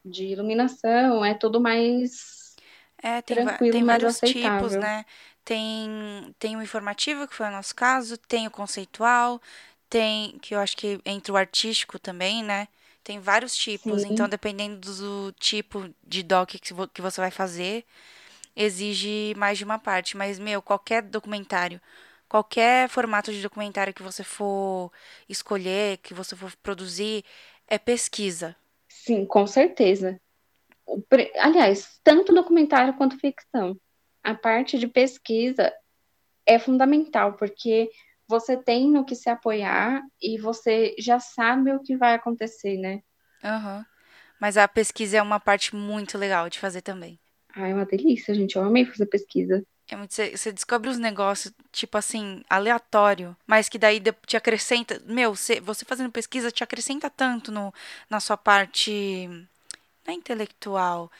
de 0.04 0.26
iluminação, 0.26 1.24
é 1.24 1.34
tudo 1.34 1.60
mais 1.60 2.54
é, 3.02 3.22
tem, 3.22 3.36
tranquilo, 3.36 3.72
tem 3.72 3.82
mais 3.82 4.02
vários 4.02 4.22
aceitável. 4.22 4.68
tipos, 4.68 4.76
né? 4.76 5.04
Tem, 5.44 6.34
tem 6.38 6.56
o 6.56 6.62
informativo, 6.62 7.26
que 7.26 7.34
foi 7.34 7.46
o 7.46 7.52
nosso 7.52 7.74
caso, 7.74 8.18
tem 8.18 8.46
o 8.46 8.50
conceitual, 8.50 9.40
tem, 9.88 10.38
que 10.40 10.54
eu 10.54 10.58
acho 10.58 10.76
que 10.76 11.00
entra 11.04 11.32
o 11.32 11.36
artístico 11.36 11.98
também, 11.98 12.42
né? 12.42 12.68
Tem 13.06 13.20
vários 13.20 13.56
tipos, 13.56 14.02
Sim. 14.02 14.08
então 14.12 14.28
dependendo 14.28 14.80
do 14.80 15.32
tipo 15.38 15.88
de 16.04 16.24
doc 16.24 16.50
que 16.92 17.00
você 17.00 17.20
vai 17.20 17.30
fazer, 17.30 17.84
exige 18.56 19.32
mais 19.36 19.56
de 19.56 19.62
uma 19.64 19.78
parte. 19.78 20.16
Mas, 20.16 20.40
meu, 20.40 20.60
qualquer 20.60 21.02
documentário 21.02 21.80
qualquer 22.28 22.88
formato 22.88 23.30
de 23.30 23.40
documentário 23.40 23.94
que 23.94 24.02
você 24.02 24.24
for 24.24 24.90
escolher, 25.28 25.98
que 25.98 26.12
você 26.12 26.34
for 26.34 26.52
produzir, 26.56 27.24
é 27.68 27.78
pesquisa. 27.78 28.56
Sim, 28.88 29.24
com 29.24 29.46
certeza. 29.46 30.20
Aliás, 31.38 32.00
tanto 32.02 32.34
documentário 32.34 32.94
quanto 32.94 33.20
ficção. 33.20 33.78
A 34.20 34.34
parte 34.34 34.80
de 34.80 34.88
pesquisa 34.88 35.72
é 36.44 36.58
fundamental, 36.58 37.34
porque 37.34 37.88
você 38.28 38.56
tem 38.56 38.90
no 38.90 39.04
que 39.04 39.14
se 39.14 39.28
apoiar 39.30 40.02
e 40.20 40.38
você 40.38 40.94
já 40.98 41.18
sabe 41.20 41.72
o 41.72 41.80
que 41.82 41.96
vai 41.96 42.14
acontecer, 42.14 42.76
né? 42.78 43.02
Aham. 43.42 43.78
Uhum. 43.78 43.84
Mas 44.38 44.58
a 44.58 44.68
pesquisa 44.68 45.16
é 45.16 45.22
uma 45.22 45.40
parte 45.40 45.74
muito 45.74 46.18
legal 46.18 46.50
de 46.50 46.58
fazer 46.58 46.82
também. 46.82 47.18
Ah, 47.54 47.68
é 47.68 47.74
uma 47.74 47.86
delícia, 47.86 48.34
gente. 48.34 48.56
Eu 48.56 48.62
amei 48.64 48.84
fazer 48.84 49.06
pesquisa. 49.06 49.64
É 49.88 49.96
muito, 49.96 50.12
você 50.14 50.52
descobre 50.52 50.90
os 50.90 50.98
negócios, 50.98 51.54
tipo 51.70 51.96
assim, 51.96 52.42
aleatório, 52.50 53.36
mas 53.46 53.68
que 53.68 53.78
daí 53.78 54.02
te 54.26 54.36
acrescenta. 54.36 55.00
Meu, 55.06 55.34
você, 55.34 55.60
você 55.60 55.84
fazendo 55.84 56.10
pesquisa 56.10 56.50
te 56.50 56.64
acrescenta 56.64 57.08
tanto 57.08 57.52
no, 57.52 57.72
na 58.10 58.18
sua 58.20 58.36
parte. 58.36 59.28
Não 60.06 60.12
é 60.12 60.16
intelectual, 60.16 61.10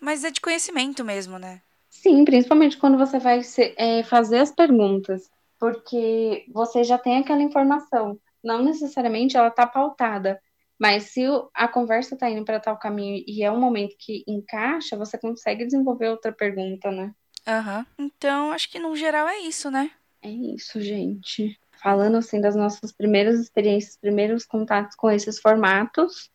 mas 0.00 0.24
é 0.24 0.30
de 0.30 0.40
conhecimento 0.40 1.04
mesmo, 1.04 1.38
né? 1.38 1.62
Sim, 1.90 2.24
principalmente 2.24 2.76
quando 2.76 2.98
você 2.98 3.18
vai 3.20 3.42
ser, 3.44 3.74
é, 3.78 4.02
fazer 4.02 4.38
as 4.38 4.50
perguntas, 4.50 5.30
porque 5.62 6.44
você 6.48 6.82
já 6.82 6.98
tem 6.98 7.18
aquela 7.18 7.40
informação. 7.40 8.18
Não 8.42 8.64
necessariamente 8.64 9.36
ela 9.36 9.46
está 9.46 9.64
pautada, 9.64 10.42
mas 10.76 11.04
se 11.04 11.22
a 11.54 11.68
conversa 11.68 12.14
está 12.14 12.28
indo 12.28 12.44
para 12.44 12.58
tal 12.58 12.76
caminho 12.76 13.22
e 13.28 13.44
é 13.44 13.50
um 13.52 13.60
momento 13.60 13.94
que 13.96 14.24
encaixa, 14.26 14.96
você 14.96 15.16
consegue 15.16 15.64
desenvolver 15.64 16.08
outra 16.08 16.32
pergunta, 16.32 16.90
né? 16.90 17.14
Aham. 17.46 17.86
Então, 17.96 18.50
acho 18.50 18.68
que 18.68 18.80
no 18.80 18.96
geral 18.96 19.28
é 19.28 19.38
isso, 19.38 19.70
né? 19.70 19.92
É 20.20 20.28
isso, 20.28 20.80
gente. 20.80 21.56
Falando 21.80 22.16
assim 22.16 22.40
das 22.40 22.56
nossas 22.56 22.90
primeiras 22.90 23.38
experiências, 23.38 23.96
primeiros 23.96 24.44
contatos 24.44 24.96
com 24.96 25.12
esses 25.12 25.38
formatos, 25.38 26.28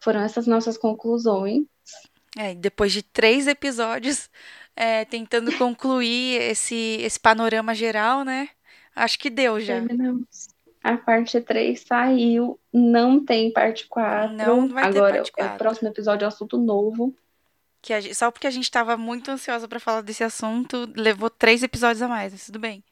foram 0.00 0.22
essas 0.22 0.48
nossas 0.48 0.76
conclusões. 0.76 1.66
É, 2.36 2.52
depois 2.52 2.90
de 2.90 3.04
três 3.04 3.46
episódios 3.46 4.28
é, 4.74 5.04
tentando 5.04 5.56
concluir 5.56 6.42
esse, 6.42 6.98
esse 7.00 7.20
panorama 7.20 7.76
geral, 7.76 8.24
né? 8.24 8.48
Acho 8.94 9.18
que 9.18 9.30
deu 9.30 9.60
já. 9.60 9.74
Terminamos. 9.74 10.48
A 10.82 10.96
parte 10.96 11.40
3 11.40 11.80
saiu, 11.80 12.58
não 12.72 13.24
tem 13.24 13.52
parte 13.52 13.86
4. 13.86 14.36
Não 14.36 14.68
vai 14.68 14.84
Agora, 14.84 15.12
ter 15.12 15.18
parte 15.18 15.32
4. 15.32 15.54
o 15.54 15.58
próximo 15.58 15.88
episódio 15.88 16.24
é 16.24 16.26
um 16.26 16.28
assunto 16.28 16.58
novo 16.58 17.14
que 17.82 18.00
gente, 18.00 18.14
só 18.14 18.30
porque 18.30 18.46
a 18.46 18.50
gente 18.50 18.64
estava 18.64 18.96
muito 18.96 19.28
ansiosa 19.28 19.66
para 19.66 19.80
falar 19.80 20.02
desse 20.02 20.22
assunto, 20.22 20.88
levou 20.96 21.28
três 21.28 21.64
episódios 21.64 22.00
a 22.00 22.06
mais, 22.06 22.32
mas 22.32 22.46
tudo 22.46 22.60
bem. 22.60 22.82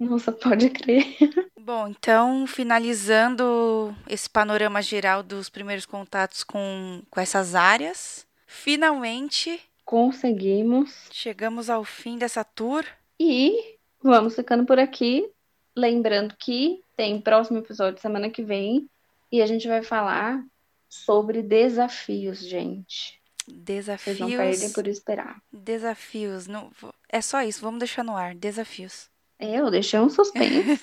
Nossa, 0.00 0.32
pode 0.32 0.68
crer. 0.68 1.06
Bom, 1.56 1.86
então, 1.86 2.44
finalizando 2.44 3.94
esse 4.08 4.28
panorama 4.28 4.82
geral 4.82 5.22
dos 5.22 5.48
primeiros 5.48 5.86
contatos 5.86 6.42
com, 6.42 7.02
com 7.08 7.20
essas 7.20 7.54
áreas, 7.54 8.26
finalmente 8.48 9.60
conseguimos. 9.84 11.06
Chegamos 11.12 11.70
ao 11.70 11.84
fim 11.84 12.18
dessa 12.18 12.42
tour. 12.42 12.84
E 13.20 13.76
vamos 14.02 14.34
ficando 14.34 14.66
por 14.66 14.80
aqui. 14.80 15.30
Lembrando 15.74 16.34
que 16.38 16.82
tem 16.96 17.20
próximo 17.20 17.58
episódio 17.58 18.00
semana 18.00 18.28
que 18.28 18.42
vem 18.42 18.88
e 19.30 19.40
a 19.40 19.46
gente 19.46 19.66
vai 19.66 19.82
falar 19.82 20.44
sobre 20.88 21.42
desafios, 21.42 22.38
gente. 22.38 23.18
Desafios. 23.48 24.18
Vocês 24.18 24.30
não 24.30 24.36
perdem 24.36 24.72
por 24.72 24.86
esperar. 24.86 25.42
Desafios. 25.50 26.46
Não, 26.46 26.70
é 27.08 27.20
só 27.20 27.42
isso, 27.42 27.62
vamos 27.62 27.78
deixar 27.78 28.04
no 28.04 28.16
ar. 28.16 28.34
Desafios. 28.34 29.10
Eu 29.40 29.70
deixei 29.70 29.98
um 29.98 30.08
suspense. 30.08 30.78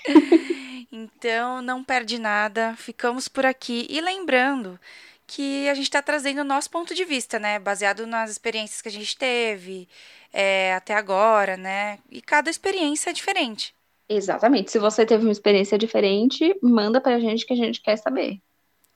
então, 0.90 1.60
não 1.60 1.84
perde 1.84 2.18
nada. 2.18 2.74
Ficamos 2.76 3.28
por 3.28 3.44
aqui. 3.44 3.86
E 3.90 4.00
lembrando 4.00 4.80
que 5.26 5.68
a 5.68 5.74
gente 5.74 5.84
está 5.84 6.00
trazendo 6.00 6.40
o 6.40 6.44
nosso 6.44 6.70
ponto 6.70 6.94
de 6.94 7.04
vista, 7.04 7.38
né? 7.38 7.58
Baseado 7.58 8.06
nas 8.06 8.30
experiências 8.30 8.80
que 8.80 8.88
a 8.88 8.92
gente 8.92 9.16
teve 9.16 9.88
é, 10.32 10.74
até 10.74 10.94
agora, 10.94 11.56
né? 11.56 11.98
E 12.10 12.22
cada 12.22 12.48
experiência 12.48 13.10
é 13.10 13.12
diferente. 13.12 13.74
Exatamente. 14.12 14.72
Se 14.72 14.78
você 14.80 15.06
teve 15.06 15.24
uma 15.24 15.30
experiência 15.30 15.78
diferente, 15.78 16.52
manda 16.60 17.00
pra 17.00 17.20
gente 17.20 17.46
que 17.46 17.52
a 17.52 17.56
gente 17.56 17.80
quer 17.80 17.96
saber. 17.96 18.40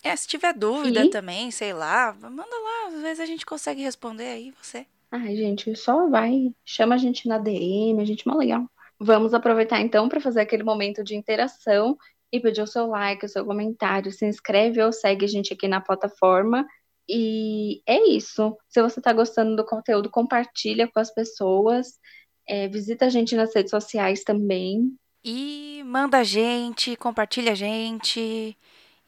É, 0.02 0.14
se 0.16 0.26
tiver 0.26 0.52
dúvida 0.52 1.04
e... 1.04 1.08
também, 1.08 1.52
sei 1.52 1.72
lá, 1.72 2.12
manda 2.20 2.42
lá, 2.42 2.88
às 2.88 3.00
vezes 3.00 3.20
a 3.20 3.26
gente 3.26 3.46
consegue 3.46 3.80
responder 3.80 4.24
aí 4.24 4.52
você. 4.60 4.84
Ai, 5.12 5.36
gente, 5.36 5.74
só 5.76 6.08
vai, 6.08 6.52
chama 6.64 6.96
a 6.96 6.98
gente 6.98 7.28
na 7.28 7.38
DM, 7.38 8.02
a 8.02 8.04
gente 8.04 8.28
é 8.28 8.34
legal. 8.34 8.68
Vamos 8.98 9.32
aproveitar 9.32 9.80
então 9.80 10.08
para 10.08 10.20
fazer 10.20 10.40
aquele 10.40 10.64
momento 10.64 11.04
de 11.04 11.14
interação 11.14 11.96
e 12.32 12.40
pedir 12.40 12.62
o 12.62 12.66
seu 12.66 12.88
like, 12.88 13.24
o 13.24 13.28
seu 13.28 13.44
comentário, 13.44 14.10
se 14.10 14.26
inscreve 14.26 14.82
ou 14.82 14.92
segue 14.92 15.24
a 15.24 15.28
gente 15.28 15.52
aqui 15.52 15.68
na 15.68 15.80
plataforma. 15.80 16.66
E 17.08 17.80
é 17.86 18.08
isso. 18.08 18.56
Se 18.68 18.82
você 18.82 18.98
está 18.98 19.12
gostando 19.12 19.54
do 19.54 19.64
conteúdo, 19.64 20.10
compartilha 20.10 20.90
com 20.92 20.98
as 20.98 21.14
pessoas. 21.14 22.00
É, 22.48 22.66
visita 22.68 23.06
a 23.06 23.08
gente 23.08 23.36
nas 23.36 23.54
redes 23.54 23.70
sociais 23.70 24.24
também. 24.24 24.92
E 25.24 25.82
manda 25.86 26.18
a 26.18 26.24
gente, 26.24 26.96
compartilha 26.96 27.52
a 27.52 27.54
gente. 27.54 28.56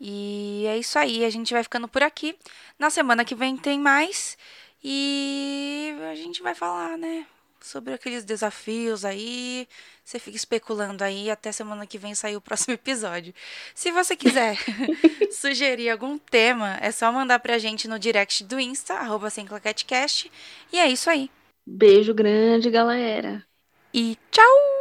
E 0.00 0.64
é 0.66 0.78
isso 0.78 0.98
aí, 0.98 1.24
a 1.24 1.30
gente 1.30 1.52
vai 1.52 1.62
ficando 1.62 1.88
por 1.88 2.02
aqui. 2.02 2.36
Na 2.78 2.90
semana 2.90 3.24
que 3.24 3.34
vem 3.34 3.56
tem 3.56 3.78
mais 3.78 4.36
e 4.82 5.94
a 6.10 6.14
gente 6.14 6.42
vai 6.42 6.54
falar, 6.54 6.96
né, 6.98 7.26
sobre 7.60 7.94
aqueles 7.94 8.24
desafios 8.24 9.04
aí. 9.04 9.66
Você 10.04 10.18
fica 10.18 10.36
especulando 10.36 11.02
aí 11.02 11.30
até 11.30 11.50
semana 11.50 11.86
que 11.86 11.98
vem 11.98 12.14
sair 12.14 12.36
o 12.36 12.40
próximo 12.42 12.74
episódio. 12.74 13.34
Se 13.74 13.90
você 13.90 14.14
quiser 14.16 14.56
sugerir 15.32 15.90
algum 15.90 16.18
tema, 16.18 16.78
é 16.80 16.92
só 16.92 17.10
mandar 17.10 17.40
pra 17.40 17.58
gente 17.58 17.88
no 17.88 17.98
direct 17.98 18.44
do 18.44 18.60
Insta, 18.60 18.94
arroba 18.94 19.28
E 20.72 20.78
é 20.78 20.88
isso 20.88 21.10
aí. 21.10 21.30
Beijo 21.66 22.14
grande, 22.14 22.70
galera. 22.70 23.44
e 23.92 24.16
tchau! 24.30 24.75